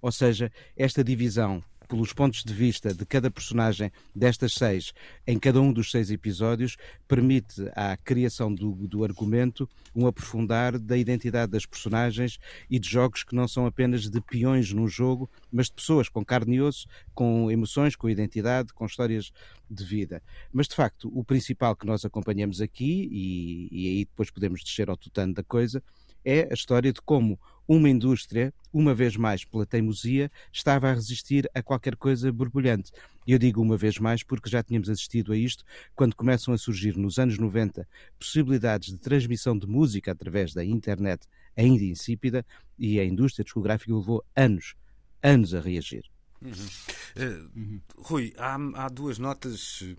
Ou 0.00 0.12
seja, 0.12 0.52
esta 0.76 1.02
divisão 1.02 1.64
pelos 1.88 2.12
pontos 2.12 2.44
de 2.44 2.52
vista 2.52 2.92
de 2.92 3.04
cada 3.06 3.30
personagem 3.30 3.90
destas 4.14 4.52
seis, 4.52 4.92
em 5.26 5.38
cada 5.38 5.60
um 5.60 5.72
dos 5.72 5.90
seis 5.90 6.10
episódios, 6.10 6.76
permite 7.08 7.62
à 7.74 7.96
criação 7.96 8.54
do, 8.54 8.72
do 8.86 9.02
argumento 9.04 9.68
um 9.96 10.06
aprofundar 10.06 10.78
da 10.78 10.96
identidade 10.96 11.50
das 11.50 11.64
personagens 11.64 12.38
e 12.70 12.78
de 12.78 12.88
jogos 12.88 13.24
que 13.24 13.34
não 13.34 13.48
são 13.48 13.66
apenas 13.66 14.08
de 14.08 14.20
peões 14.20 14.72
num 14.72 14.86
jogo, 14.86 15.28
mas 15.50 15.66
de 15.66 15.72
pessoas 15.72 16.08
com 16.08 16.24
carne 16.24 16.56
e 16.56 16.60
osso, 16.60 16.86
com 17.14 17.50
emoções, 17.50 17.96
com 17.96 18.08
identidade, 18.08 18.72
com 18.74 18.84
histórias 18.84 19.32
de 19.70 19.84
vida. 19.84 20.22
Mas 20.52 20.68
de 20.68 20.74
facto, 20.74 21.10
o 21.12 21.24
principal 21.24 21.74
que 21.74 21.86
nós 21.86 22.04
acompanhamos 22.04 22.60
aqui, 22.60 23.08
e, 23.10 23.68
e 23.70 23.88
aí 23.88 24.04
depois 24.04 24.30
podemos 24.30 24.62
descer 24.62 24.90
ao 24.90 24.96
tutano 24.96 25.32
da 25.32 25.42
coisa, 25.42 25.82
é 26.24 26.48
a 26.50 26.54
história 26.54 26.92
de 26.92 27.00
como 27.00 27.38
uma 27.68 27.90
indústria, 27.90 28.52
uma 28.72 28.94
vez 28.94 29.14
mais 29.14 29.44
pela 29.44 29.66
teimosia, 29.66 30.32
estava 30.50 30.88
a 30.88 30.94
resistir 30.94 31.48
a 31.54 31.62
qualquer 31.62 31.94
coisa 31.96 32.32
borbulhante. 32.32 32.90
Eu 33.26 33.38
digo 33.38 33.60
uma 33.60 33.76
vez 33.76 33.98
mais 33.98 34.22
porque 34.22 34.48
já 34.48 34.62
tínhamos 34.62 34.88
assistido 34.88 35.34
a 35.34 35.36
isto 35.36 35.62
quando 35.94 36.16
começam 36.16 36.54
a 36.54 36.58
surgir 36.58 36.96
nos 36.96 37.18
anos 37.18 37.38
90 37.38 37.86
possibilidades 38.18 38.88
de 38.88 38.96
transmissão 38.96 39.56
de 39.56 39.66
música 39.66 40.10
através 40.10 40.54
da 40.54 40.64
internet 40.64 41.26
ainda 41.54 41.84
insípida 41.84 42.46
e 42.78 42.98
a 42.98 43.04
indústria 43.04 43.44
discográfica 43.44 43.94
levou 43.94 44.24
anos, 44.34 44.74
anos 45.22 45.54
a 45.54 45.60
reagir. 45.60 46.04
Uhum. 46.40 46.52
Uh, 46.52 47.50
uhum. 47.56 47.80
Rui, 47.98 48.32
há, 48.38 48.56
há, 48.74 48.88
duas 48.88 49.18
notas 49.18 49.82
eh, 49.82 49.96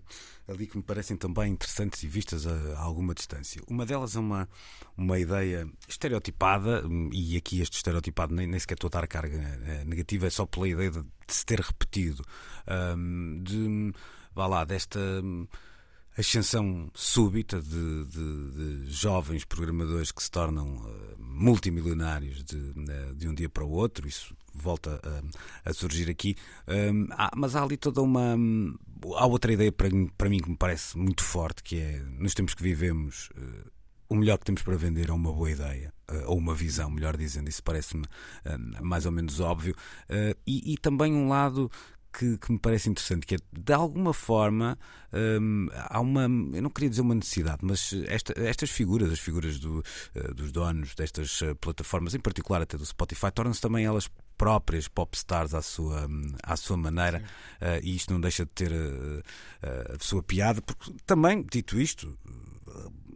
ali 0.52 0.66
que 0.66 0.76
me 0.76 0.82
parecem 0.82 1.16
também 1.16 1.52
interessantes 1.52 2.02
e 2.02 2.08
vistas 2.08 2.46
a, 2.46 2.52
a, 2.52 2.80
alguma 2.80 3.14
distância. 3.14 3.62
Uma 3.68 3.84
delas 3.84 4.16
é 4.16 4.20
uma, 4.20 4.48
uma 4.96 5.18
ideia 5.18 5.68
estereotipada, 5.86 6.86
hum, 6.86 7.10
e 7.12 7.36
aqui 7.36 7.60
este 7.60 7.76
estereotipado 7.76 8.34
nem, 8.34 8.46
nem 8.46 8.58
sequer 8.58 8.74
estou 8.74 8.88
a 8.88 9.00
dar 9.00 9.06
carga 9.06 9.36
eh, 9.36 9.84
negativa, 9.84 10.26
é 10.26 10.30
só 10.30 10.46
pela 10.46 10.68
ideia 10.68 10.90
de, 10.90 11.02
de 11.02 11.34
se 11.34 11.44
ter 11.44 11.60
repetido, 11.60 12.24
um, 12.96 13.42
de, 13.42 13.92
vá 14.34 14.46
lá, 14.46 14.64
desta 14.64 14.98
hum, 14.98 15.46
ascensão 16.16 16.90
súbita 16.94 17.60
de, 17.60 18.04
de, 18.04 18.50
de, 18.84 18.90
jovens 18.90 19.44
programadores 19.44 20.10
que 20.10 20.22
se 20.22 20.30
tornam 20.30 20.76
uh, 20.76 21.16
multimilionários 21.18 22.42
de, 22.44 22.72
de, 23.14 23.28
um 23.28 23.34
dia 23.34 23.48
para 23.48 23.64
o 23.64 23.70
outro, 23.70 24.08
isso 24.08 24.34
volta 24.52 25.00
a, 25.64 25.70
a 25.70 25.72
surgir 25.72 26.10
aqui. 26.10 26.36
Um, 26.66 27.06
há, 27.12 27.30
mas 27.36 27.56
há 27.56 27.62
ali 27.62 27.76
toda 27.76 28.02
uma, 28.02 28.36
há 29.16 29.26
outra 29.26 29.52
ideia 29.52 29.72
para, 29.72 29.88
para 30.16 30.28
mim 30.28 30.38
que 30.38 30.50
me 30.50 30.56
parece 30.56 30.96
muito 30.96 31.22
forte, 31.22 31.62
que 31.62 31.78
é 31.78 32.02
nos 32.18 32.34
tempos 32.34 32.54
que 32.54 32.62
vivemos, 32.62 33.30
uh, 33.36 33.70
o 34.08 34.14
melhor 34.14 34.38
que 34.38 34.44
temos 34.44 34.62
para 34.62 34.76
vender 34.76 35.08
é 35.08 35.12
uma 35.12 35.32
boa 35.32 35.50
ideia, 35.50 35.92
uh, 36.10 36.30
ou 36.30 36.38
uma 36.38 36.54
visão, 36.54 36.90
melhor 36.90 37.16
dizendo, 37.16 37.48
isso 37.48 37.62
parece-me 37.62 38.04
uh, 38.04 38.84
mais 38.84 39.06
ou 39.06 39.12
menos 39.12 39.40
óbvio. 39.40 39.74
E, 40.46 40.72
e, 40.72 40.76
também 40.78 41.14
um 41.14 41.28
lado 41.28 41.70
que, 42.12 42.36
que, 42.38 42.52
me 42.52 42.58
parece 42.58 42.90
interessante, 42.90 43.24
que 43.24 43.36
é 43.36 43.38
de 43.52 43.72
alguma 43.72 44.12
forma 44.12 44.76
hum, 45.40 45.68
há 45.72 46.00
uma, 46.00 46.22
eu 46.22 46.62
não 46.62 46.70
queria 46.70 46.90
dizer 46.90 47.02
uma 47.02 47.14
necessidade, 47.14 47.58
mas 47.62 47.92
esta, 48.08 48.34
estas 48.36 48.70
figuras, 48.70 49.12
as 49.12 49.20
figuras 49.20 49.60
do, 49.60 49.80
dos 50.34 50.50
donos 50.50 50.96
destas 50.96 51.40
plataformas, 51.60 52.12
em 52.12 52.18
particular 52.18 52.62
até 52.62 52.76
do 52.76 52.84
Spotify, 52.84 53.30
tornam-se 53.30 53.60
também 53.60 53.84
elas 53.84 54.10
próprias 54.40 54.88
popstars 54.88 55.52
à 55.52 55.60
sua, 55.60 56.08
à 56.42 56.56
sua 56.56 56.78
maneira, 56.78 57.22
uh, 57.60 57.84
e 57.84 57.94
isto 57.94 58.10
não 58.10 58.18
deixa 58.18 58.46
de 58.46 58.50
ter 58.52 58.72
a 59.62 60.02
sua 60.02 60.22
piada, 60.22 60.62
porque 60.62 60.94
também, 61.04 61.42
dito 61.42 61.78
isto, 61.78 62.18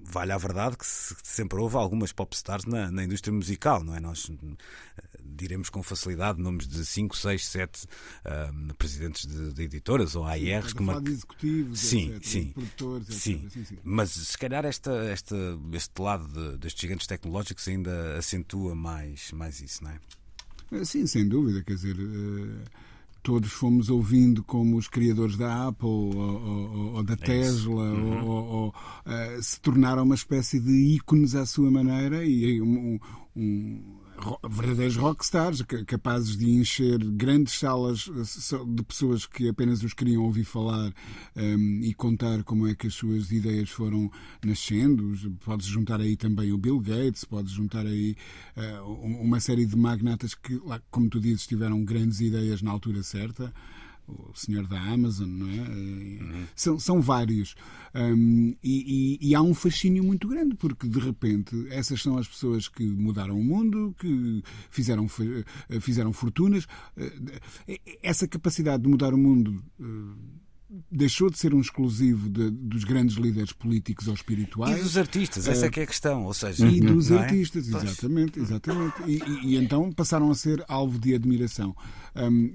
vale 0.02 0.32
a 0.32 0.36
verdade 0.36 0.76
que 0.76 0.84
sempre 0.84 1.58
houve 1.58 1.76
algumas 1.76 2.12
popstars 2.12 2.66
na, 2.66 2.90
na 2.90 3.04
indústria 3.04 3.32
musical, 3.32 3.82
não 3.82 3.96
é? 3.96 4.00
Nós 4.00 4.30
diremos 5.24 5.70
com 5.70 5.82
facilidade 5.82 6.42
nomes 6.42 6.68
de 6.68 6.84
5, 6.84 7.16
6, 7.16 7.46
7 7.46 7.86
presidentes 8.76 9.26
de, 9.26 9.50
de, 9.54 9.62
editoras 9.62 10.14
ou 10.14 10.26
AIRs. 10.26 10.72
Sim, 10.72 10.76
que 10.76 10.82
mar... 10.82 11.02
executivos, 11.06 11.80
sim, 11.80 12.14
etc, 12.16 12.24
sim, 12.24 12.52
produtores, 12.52 13.06
sim. 13.08 13.48
sim, 13.48 13.64
sim. 13.64 13.78
Mas 13.82 14.10
se 14.10 14.36
calhar 14.36 14.66
esta, 14.66 14.92
esta, 15.06 15.34
este 15.72 16.02
lado 16.02 16.28
de, 16.28 16.58
destes 16.58 16.82
gigantes 16.82 17.06
tecnológicos 17.06 17.66
ainda 17.66 18.18
acentua 18.18 18.74
mais, 18.74 19.32
mais 19.32 19.62
isso, 19.62 19.82
não 19.82 19.90
é? 19.90 19.98
Eh, 20.74 20.84
sim, 20.84 21.06
sem 21.06 21.26
dúvida. 21.28 21.62
Quer 21.62 21.74
dizer, 21.74 21.96
uh, 21.96 22.48
todos 23.22 23.52
fomos 23.52 23.88
ouvindo 23.88 24.42
como 24.44 24.76
os 24.76 24.88
criadores 24.88 25.36
da 25.36 25.68
Apple 25.68 25.88
ou, 25.88 26.14
ou, 26.14 26.94
ou 26.94 27.02
da 27.02 27.14
é 27.14 27.16
Tesla 27.16 27.92
uhum. 27.92 28.24
ou, 28.26 28.68
uh, 28.68 29.42
se 29.42 29.60
tornaram 29.60 30.02
uma 30.02 30.14
espécie 30.14 30.60
de 30.60 30.72
ícones 30.94 31.34
à 31.34 31.46
sua 31.46 31.70
maneira 31.70 32.24
e 32.24 32.60
um, 32.60 32.98
um 33.34 34.03
verdadeiros 34.48 34.96
rockstars, 34.96 35.62
capazes 35.86 36.36
de 36.36 36.50
encher 36.50 36.98
grandes 36.98 37.58
salas 37.58 38.08
eh, 38.08 38.64
de 38.66 38.82
pessoas 38.82 39.26
que 39.26 39.48
apenas 39.48 39.82
os 39.82 39.92
queriam 39.92 40.22
ouvir 40.22 40.44
falar 40.44 40.92
um, 41.36 41.40
ehm, 41.40 41.84
e 41.84 41.94
contar 41.94 42.42
como 42.44 42.66
é 42.66 42.74
que 42.74 42.86
as 42.86 42.94
suas 42.94 43.30
ideias 43.30 43.70
foram 43.70 44.10
nascendo. 44.44 45.14
Podes 45.44 45.66
juntar 45.66 46.00
aí 46.00 46.16
também 46.16 46.52
o 46.52 46.58
Bill 46.58 46.80
Gates, 46.80 47.24
podes 47.24 47.52
juntar 47.52 47.86
aí 47.86 48.16
uh, 48.56 48.92
uma 48.92 49.40
série 49.40 49.66
de 49.66 49.76
magnatas 49.76 50.34
que, 50.34 50.60
como 50.90 51.08
tu 51.08 51.20
dizes, 51.20 51.46
tiveram 51.46 51.84
grandes 51.84 52.20
ideias 52.20 52.62
na 52.62 52.70
altura 52.70 53.02
certa 53.02 53.52
o 54.06 54.32
senhor 54.34 54.66
da 54.66 54.80
Amazon, 54.80 55.28
não 55.28 55.48
é? 55.48 55.68
Uhum. 55.68 56.46
São, 56.54 56.78
são 56.78 57.00
vários. 57.00 57.54
Um, 57.94 58.54
e, 58.62 59.18
e, 59.22 59.30
e, 59.30 59.34
há 59.34 59.40
um 59.40 59.54
fascínio 59.54 60.02
muito 60.04 60.28
grande, 60.28 60.54
porque 60.56 60.88
de 60.88 60.98
repente 60.98 61.66
essas 61.70 62.02
são 62.02 62.18
as 62.18 62.28
pessoas 62.28 62.68
que 62.68 62.84
mudaram 62.84 63.38
o 63.38 63.44
mundo, 63.44 63.94
que 63.98 64.42
fizeram, 64.70 65.06
fizeram 65.80 66.12
fortunas. 66.12 66.66
Eh, 66.96 67.80
essa 68.02 68.26
capacidade 68.28 68.82
de 68.82 68.88
mudar 68.88 69.14
o 69.14 69.18
mundo 69.18 69.62
eh, 69.80 70.43
deixou 70.90 71.30
de 71.30 71.38
ser 71.38 71.54
um 71.54 71.60
exclusivo 71.60 72.28
de, 72.28 72.50
dos 72.50 72.84
grandes 72.84 73.16
líderes 73.16 73.52
políticos 73.52 74.08
ou 74.08 74.14
espirituais. 74.14 74.78
E 74.78 74.82
dos 74.82 74.96
artistas, 74.96 75.46
essa 75.46 75.66
é 75.66 75.70
que 75.70 75.80
é 75.80 75.82
a 75.82 75.86
questão. 75.86 76.24
Ou 76.24 76.34
seja, 76.34 76.66
e 76.66 76.80
dos 76.80 77.10
é? 77.10 77.18
artistas, 77.18 77.68
exatamente. 77.68 78.40
exatamente. 78.40 79.02
E, 79.06 79.22
e, 79.22 79.46
e, 79.46 79.56
então 79.56 79.92
passaram 79.92 80.30
a 80.30 80.34
ser 80.34 80.64
alvo 80.66 80.98
de 80.98 81.14
admiração. 81.14 81.76
Um, 82.16 82.52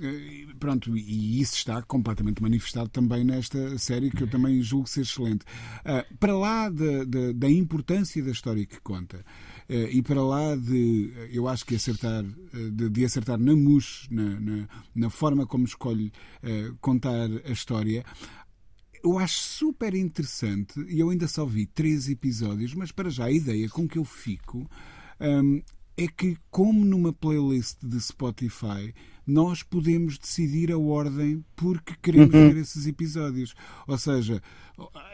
pronto, 0.60 0.98
e 0.98 1.42
isso 1.42 1.56
está 1.56 1.82
completamente 1.82 2.42
manifestado 2.42 2.90
também 2.90 3.24
nesta 3.24 3.78
série, 3.78 4.10
que 4.10 4.24
eu 4.24 4.30
também 4.30 4.62
julgo 4.62 4.88
ser 4.88 5.02
excelente. 5.02 5.46
Uh, 5.82 6.18
para 6.18 6.36
lá 6.36 6.70
da, 6.70 7.04
da, 7.06 7.32
da 7.34 7.50
importância 7.50 8.24
da 8.24 8.32
história 8.32 8.66
que 8.66 8.80
conta. 8.82 9.24
Uh, 9.70 9.88
e 9.92 10.02
para 10.02 10.24
lá 10.24 10.56
de, 10.56 11.14
eu 11.32 11.48
acho 11.48 11.64
que 11.64 11.76
acertar, 11.76 12.24
uh, 12.26 12.72
de, 12.72 12.90
de, 12.90 13.06
acertar 13.06 13.38
na 13.38 13.56
mousse, 13.56 14.12
na, 14.12 14.40
na, 14.40 14.68
na 14.96 15.10
forma 15.10 15.46
como 15.46 15.66
escolhe 15.66 16.12
contar 16.82 17.30
a 17.46 17.52
história, 17.52 18.04
eu 19.04 19.18
acho 19.18 19.40
super 19.40 19.94
interessante, 19.94 20.80
e 20.88 21.00
eu 21.00 21.10
ainda 21.10 21.28
só 21.28 21.46
vi 21.46 21.66
três 21.66 22.10
episódios, 22.10 22.74
mas 22.74 22.92
para 22.92 23.10
já 23.10 23.26
a 23.26 23.32
ideia 23.32 23.70
com 23.70 23.88
que 23.88 23.98
eu 23.98 24.06
fico 24.06 24.70
um, 25.20 25.62
é 25.98 26.08
que, 26.08 26.38
como 26.50 26.86
numa 26.86 27.12
playlist 27.12 27.78
de 27.84 28.00
Spotify, 28.00 28.94
nós 29.30 29.62
podemos 29.62 30.18
decidir 30.18 30.72
a 30.72 30.78
ordem 30.78 31.46
porque 31.56 31.94
queremos 32.02 32.34
uhum. 32.34 32.50
ver 32.50 32.62
esses 32.62 32.88
episódios. 32.88 33.54
Ou 33.88 33.96
seja, 33.96 34.42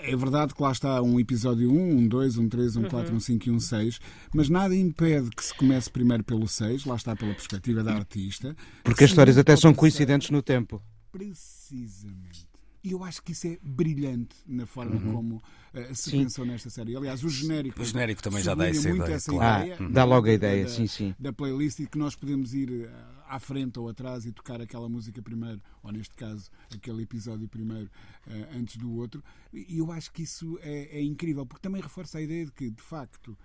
é 0.01 0.15
verdade 0.15 0.55
que 0.55 0.63
lá 0.63 0.71
está 0.71 1.01
um 1.01 1.19
episódio 1.19 1.69
1, 1.69 1.97
um 1.97 2.07
2, 2.07 2.37
um 2.37 2.47
3, 2.47 2.77
um 2.77 2.83
4, 2.83 3.09
uhum. 3.09 3.17
um 3.17 3.19
5 3.19 3.49
e 3.49 3.51
um 3.51 3.59
6, 3.59 3.99
mas 4.33 4.47
nada 4.47 4.73
impede 4.73 5.29
que 5.31 5.43
se 5.43 5.53
comece 5.53 5.89
primeiro 5.89 6.23
pelo 6.23 6.47
6, 6.47 6.85
lá 6.85 6.95
está 6.95 7.13
pela 7.13 7.33
perspectiva 7.33 7.83
da 7.83 7.93
artista. 7.93 8.55
Porque 8.85 9.03
as 9.03 9.09
histórias 9.09 9.37
até 9.37 9.53
são 9.57 9.73
coincidentes 9.73 10.29
no 10.29 10.41
tempo. 10.41 10.81
Precisamente. 11.11 12.47
E 12.85 12.91
eu 12.91 13.03
acho 13.03 13.21
que 13.21 13.33
isso 13.33 13.47
é 13.47 13.57
brilhante 13.61 14.35
na 14.47 14.65
forma 14.65 14.95
uhum. 14.95 15.13
como 15.13 15.35
uh, 15.35 15.95
se 15.95 16.11
sim. 16.11 16.23
pensou 16.23 16.45
nesta 16.45 16.69
série. 16.69 16.95
Aliás, 16.95 17.21
o 17.23 17.29
genérico. 17.29 17.81
O 17.81 17.85
genérico 17.85 18.23
também 18.23 18.43
já 18.43 18.55
dá 18.55 18.69
essa 18.69 18.89
ideia. 18.89 19.15
Essa 19.15 19.31
claro. 19.31 19.65
ideia 19.65 19.77
ah, 19.79 19.89
dá 19.91 20.03
logo 20.05 20.27
a 20.27 20.31
ideia, 20.31 20.63
da, 20.63 20.69
sim, 20.69 20.87
sim. 20.87 21.15
Da 21.19 21.33
playlist 21.33 21.79
e 21.79 21.87
que 21.87 21.97
nós 21.97 22.15
podemos 22.15 22.53
ir 22.53 22.69
uh, 22.69 23.14
à 23.27 23.39
frente 23.39 23.79
ou 23.79 23.89
atrás 23.89 24.25
e 24.25 24.31
tocar 24.31 24.61
aquela 24.61 24.89
música 24.89 25.21
primeiro, 25.21 25.61
ou 25.83 25.91
neste 25.91 26.15
caso, 26.15 26.49
aquele 26.73 27.03
episódio 27.03 27.47
primeiro, 27.47 27.89
uh, 28.27 28.57
antes 28.57 28.77
do 28.77 28.91
outro. 28.93 29.23
E 29.53 29.77
eu 29.77 29.91
acho 29.91 30.11
que 30.11 30.23
isso 30.23 30.57
é, 30.61 30.99
é 30.99 31.03
incrível, 31.03 31.45
porque 31.45 31.61
também 31.61 31.81
reforça 31.81 32.17
a 32.17 32.21
ideia 32.21 32.45
de 32.45 32.51
que, 32.51 32.69
de 32.69 32.81
facto, 32.81 33.37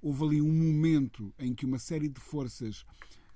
houve 0.00 0.24
ali 0.24 0.42
um 0.42 0.52
momento 0.52 1.32
em 1.38 1.54
que 1.54 1.66
uma 1.66 1.78
série 1.78 2.08
de 2.08 2.20
forças 2.20 2.84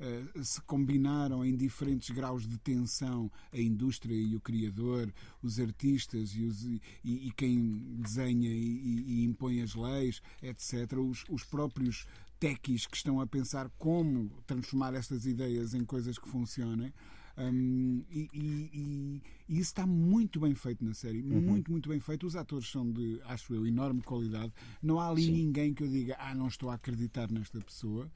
eh, 0.03 0.43
se 0.43 0.61
combinaram 0.63 1.45
em 1.45 1.55
diferentes 1.55 2.11
graus 2.11 2.49
de 2.49 2.59
tensão 2.59 3.31
a 3.53 3.61
indústria 3.61 4.17
e 4.17 4.35
o 4.35 4.41
criador, 4.41 5.13
os 5.41 5.61
artistas 5.61 6.31
e, 6.35 6.43
os, 6.43 6.65
e, 6.65 6.81
e 7.05 7.33
quem 7.37 7.95
desenha 8.01 8.51
e, 8.51 9.05
e, 9.07 9.25
impõe 9.25 9.63
as 9.63 9.77
leis, 9.77 10.21
etc. 10.43 10.99
Os, 10.99 11.25
os 11.29 11.45
próprios 11.45 12.05
techies 12.43 12.87
que 12.87 12.97
estão 12.97 13.21
a 13.21 13.27
pensar 13.27 13.71
como 13.79 14.29
transformar 14.45 14.95
estas 14.95 15.27
ideias 15.27 15.75
em 15.75 15.85
coisas 15.85 16.19
que 16.19 16.29
funcionem. 16.29 16.93
Um, 17.39 18.03
e, 18.11 18.29
e, 18.35 19.23
e, 19.49 19.59
isso 19.61 19.71
está 19.71 19.87
muito 19.87 20.41
bem 20.41 20.55
feito 20.55 20.85
na 20.85 20.93
série, 20.93 21.23
uhum. 21.23 21.41
muito, 21.41 21.71
muito 21.71 21.89
bem 21.89 22.01
feito. 22.01 22.27
Os 22.27 22.35
atores 22.35 22.69
são 22.69 22.91
de, 22.91 23.21
acho 23.27 23.55
eu, 23.55 23.65
enorme 23.65 24.03
qualidade. 24.03 24.53
Não 24.83 24.99
há 24.99 25.09
ali 25.09 25.23
Sim. 25.27 25.33
ninguém 25.33 25.73
que 25.73 25.85
eu 25.85 25.89
diga, 25.89 26.17
ah, 26.19 26.35
não 26.35 26.49
estou 26.49 26.69
a 26.69 26.75
acreditar 26.75 27.31
nesta 27.31 27.61
pessoa 27.61 28.11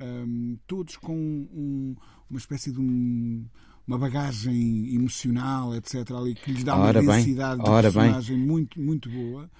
um, 0.00 0.58
todos 0.66 0.96
com 0.96 1.16
um, 1.16 1.94
uma 2.28 2.38
espécie 2.38 2.72
de 2.72 2.80
um, 2.80 3.44
uma 3.86 3.96
bagagem 3.96 4.94
emocional, 4.94 5.74
etc., 5.74 6.10
ali, 6.12 6.34
que 6.34 6.52
lhes 6.52 6.64
dá 6.64 6.76
ora 6.76 7.00
uma 7.00 7.14
densidade 7.14 7.62
de 7.62 7.70
personagem 7.70 8.36
bem. 8.36 8.46
muito, 8.46 8.80
muito 8.80 9.08
boa. 9.08 9.50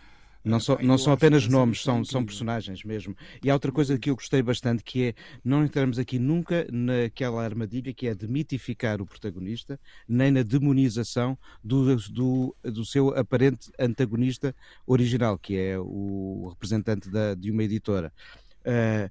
Não, 0.49 0.59
so, 0.59 0.79
não 0.81 0.97
são 0.97 1.13
apenas 1.13 1.47
nomes, 1.47 1.83
são, 1.83 2.03
são 2.05 2.25
personagens 2.25 2.83
mesmo. 2.83 3.15
E 3.45 3.51
há 3.51 3.53
outra 3.53 3.71
coisa 3.71 3.99
que 3.99 4.09
eu 4.09 4.15
gostei 4.15 4.43
bastante 4.43 4.83
que 4.83 5.09
é 5.09 5.15
não 5.45 5.65
entramos 5.65 5.99
aqui 5.99 6.19
nunca 6.19 6.67
naquela 6.73 7.45
armadilha 7.45 7.93
que 7.93 8.09
é 8.09 8.15
de 8.15 8.27
mitificar 8.27 9.01
o 9.01 9.07
protagonista, 9.07 9.79
nem 10.09 10.31
na 10.31 10.43
demonização 10.43 11.39
do, 11.63 11.97
do, 12.11 12.57
do 12.63 12.85
seu 12.85 13.11
aparente 13.11 13.71
antagonista 13.79 14.55
original, 14.87 15.39
que 15.39 15.57
é 15.57 15.79
o 15.79 16.49
representante 16.49 17.11
da, 17.11 17.35
de 17.35 17.51
uma 17.51 17.63
editora. 17.63 18.11
Uh, 18.61 19.11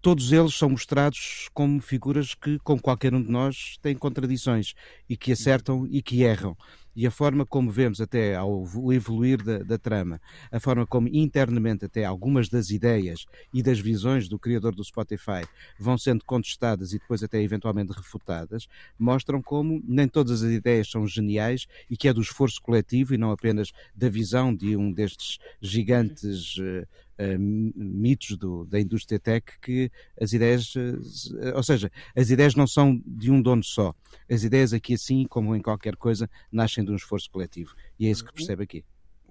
todos 0.00 0.30
eles 0.30 0.54
são 0.54 0.70
mostrados 0.70 1.48
como 1.52 1.80
figuras 1.80 2.32
que, 2.32 2.60
como 2.60 2.80
qualquer 2.80 3.12
um 3.12 3.20
de 3.20 3.28
nós, 3.28 3.76
têm 3.82 3.96
contradições 3.96 4.72
e 5.08 5.16
que 5.16 5.32
acertam 5.32 5.84
e 5.90 6.00
que 6.00 6.22
erram. 6.22 6.56
E 6.96 7.06
a 7.06 7.10
forma 7.10 7.44
como 7.44 7.70
vemos 7.70 8.00
até 8.00 8.34
ao 8.34 8.64
evoluir 8.90 9.42
da, 9.42 9.58
da, 9.58 9.76
trama, 9.76 10.18
a 10.50 10.58
forma 10.58 10.86
como 10.86 11.08
internamente 11.08 11.84
até 11.84 12.06
algumas 12.06 12.48
das 12.48 12.70
ideias 12.70 13.26
e 13.52 13.62
das 13.62 13.78
visões 13.78 14.30
do 14.30 14.38
criador 14.38 14.74
do 14.74 14.82
Spotify 14.82 15.46
vão 15.78 15.98
sendo 15.98 16.24
contestadas 16.24 16.94
e 16.94 16.98
depois 16.98 17.22
até 17.22 17.42
eventualmente 17.42 17.92
refutadas, 17.92 18.66
mostram 18.98 19.42
como 19.42 19.82
nem 19.86 20.08
todas 20.08 20.42
as 20.42 20.50
ideias 20.50 20.90
são 20.90 21.06
geniais 21.06 21.66
e 21.90 21.98
que 21.98 22.08
é 22.08 22.14
do 22.14 22.22
esforço 22.22 22.62
coletivo 22.62 23.12
e 23.12 23.18
não 23.18 23.30
apenas 23.30 23.72
da 23.94 24.08
visão 24.08 24.54
de 24.54 24.74
um 24.74 24.90
destes 24.90 25.38
gigantes 25.60 26.56
uh, 26.56 26.88
mitos 27.38 28.36
do, 28.36 28.64
da 28.66 28.80
indústria 28.80 29.18
tech 29.18 29.46
que 29.60 29.90
as 30.20 30.32
ideias, 30.32 30.74
uh, 30.74 31.00
ou 31.54 31.62
seja, 31.62 31.90
as 32.14 32.30
ideias 32.30 32.54
não 32.54 32.66
são 32.66 33.00
de 33.06 33.30
um 33.30 33.40
dono 33.40 33.64
só. 33.64 33.94
As 34.30 34.42
ideias 34.42 34.72
aqui, 34.72 34.94
assim 34.94 35.26
como 35.26 35.54
em 35.54 35.62
qualquer 35.62 35.96
coisa, 35.96 36.28
nascem 36.50 36.84
de 36.84 36.90
um 36.90 36.96
esforço 36.96 37.30
coletivo. 37.30 37.74
E 37.98 38.06
é 38.06 38.10
isso 38.10 38.24
que 38.24 38.32
percebe 38.32 38.64
aqui. 38.64 38.84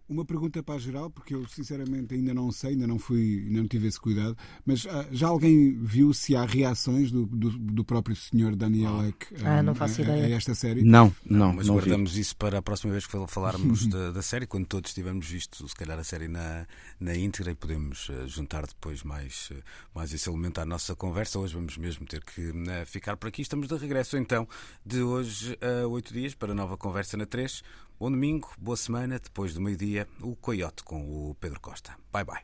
Uma 0.08 0.24
pergunta 0.24 0.62
para 0.62 0.76
a 0.76 0.80
geral, 0.80 1.10
porque 1.10 1.34
eu 1.34 1.47
sinceramente 1.47 2.14
ainda 2.14 2.34
não 2.34 2.51
sei, 2.51 2.72
ainda 2.72 2.86
não 2.86 2.99
fui, 2.99 3.43
ainda 3.47 3.60
não 3.62 3.68
tive 3.68 3.88
esse 3.88 3.99
cuidado, 3.99 4.38
mas 4.66 4.86
ah, 4.86 5.08
já 5.12 5.28
alguém 5.28 5.78
viu 5.82 6.14
se 6.14 6.36
há 6.36 6.45
reações 6.45 7.12
do, 7.12 7.26
do, 7.26 7.49
do 7.51 7.84
próprio 7.84 8.16
senhor 8.16 8.56
Daniel 8.56 9.03
Ek 9.08 9.28
Ah, 9.43 9.60
ah, 9.60 9.64
não 9.64 9.74
faço 9.74 10.01
a, 10.01 10.06
a- 10.06 10.08
ideia. 10.18 10.34
a 10.36 10.38
esta 10.38 10.53
série? 10.53 10.84
Não, 10.84 11.14
não, 11.26 11.53
Mas 11.53 11.68
não 11.68 11.76
vi. 11.76 11.82
guardamos 11.82 12.18
isso 12.18 12.36
para 12.38 12.60
a 12.60 12.62
próxima 12.62 12.91
vez 12.91 13.08
que 13.08 13.18
falarmos 13.28 13.88
da, 13.89 14.12
da 14.12 14.22
série, 14.22 14.45
quando 14.45 14.66
todos 14.68 14.93
tivermos 14.93 15.28
visto, 15.28 15.68
se 15.68 15.76
calhar, 15.76 15.97
a 15.97 16.03
série 16.03 16.28
na, 16.28 16.68
na 16.99 17.16
íntegra 17.16 17.51
e 17.51 17.56
podemos 17.56 18.10
juntar 18.28 18.66
depois 18.68 19.01
mais, 19.03 19.49
mais 19.93 20.14
esse 20.14 20.30
elemento 20.30 20.60
à 20.60 20.66
nossa 20.66 20.95
conversa. 20.95 21.39
Hoje 21.39 21.56
vamos 21.56 21.78
mesmo 21.78 22.06
ter 22.06 22.24
que 22.24 22.53
ficar 22.86 23.18
por 23.18 23.28
aqui. 23.28 23.41
Estamos 23.41 23.68
de 23.68 23.76
regresso 23.76 24.18
então 24.18 24.47
de 24.86 25.01
hoje 25.01 25.58
a 25.84 25.88
oito 25.88 26.14
dias 26.14 26.36
para 26.36 26.51
a 26.51 26.56
nova 26.56 26.78
conversa 26.78 27.18
na 27.18 27.26
3. 27.26 27.64
Bom 27.98 28.12
domingo, 28.12 28.50
boa 28.58 28.76
semana. 28.76 29.18
Depois 29.18 29.54
do 29.54 29.62
meio-dia, 29.62 30.06
o 30.22 30.36
Coyote 30.36 30.84
com 30.84 31.30
o 31.30 31.36
Pedro 31.36 31.62
Costa. 31.62 31.96
Bye 32.12 32.26
bye. 32.26 32.41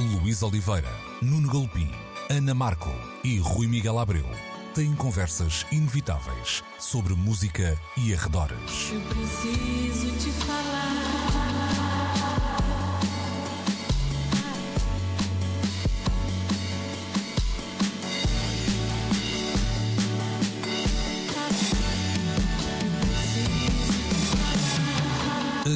Luís 0.00 0.42
Oliveira, 0.42 0.90
Nuno 1.22 1.52
Galpim, 1.52 1.88
Ana 2.28 2.52
Marco 2.52 2.90
e 3.22 3.38
Rui 3.38 3.68
Miguel 3.68 3.98
Abreu 3.98 4.26
têm 4.74 4.92
conversas 4.96 5.64
inevitáveis 5.70 6.64
sobre 6.80 7.14
música 7.14 7.78
e 7.96 8.12
arredores. 8.12 8.90
Eu 8.92 9.00
preciso 9.02 10.10
te 10.18 10.32
falar. 10.44 11.23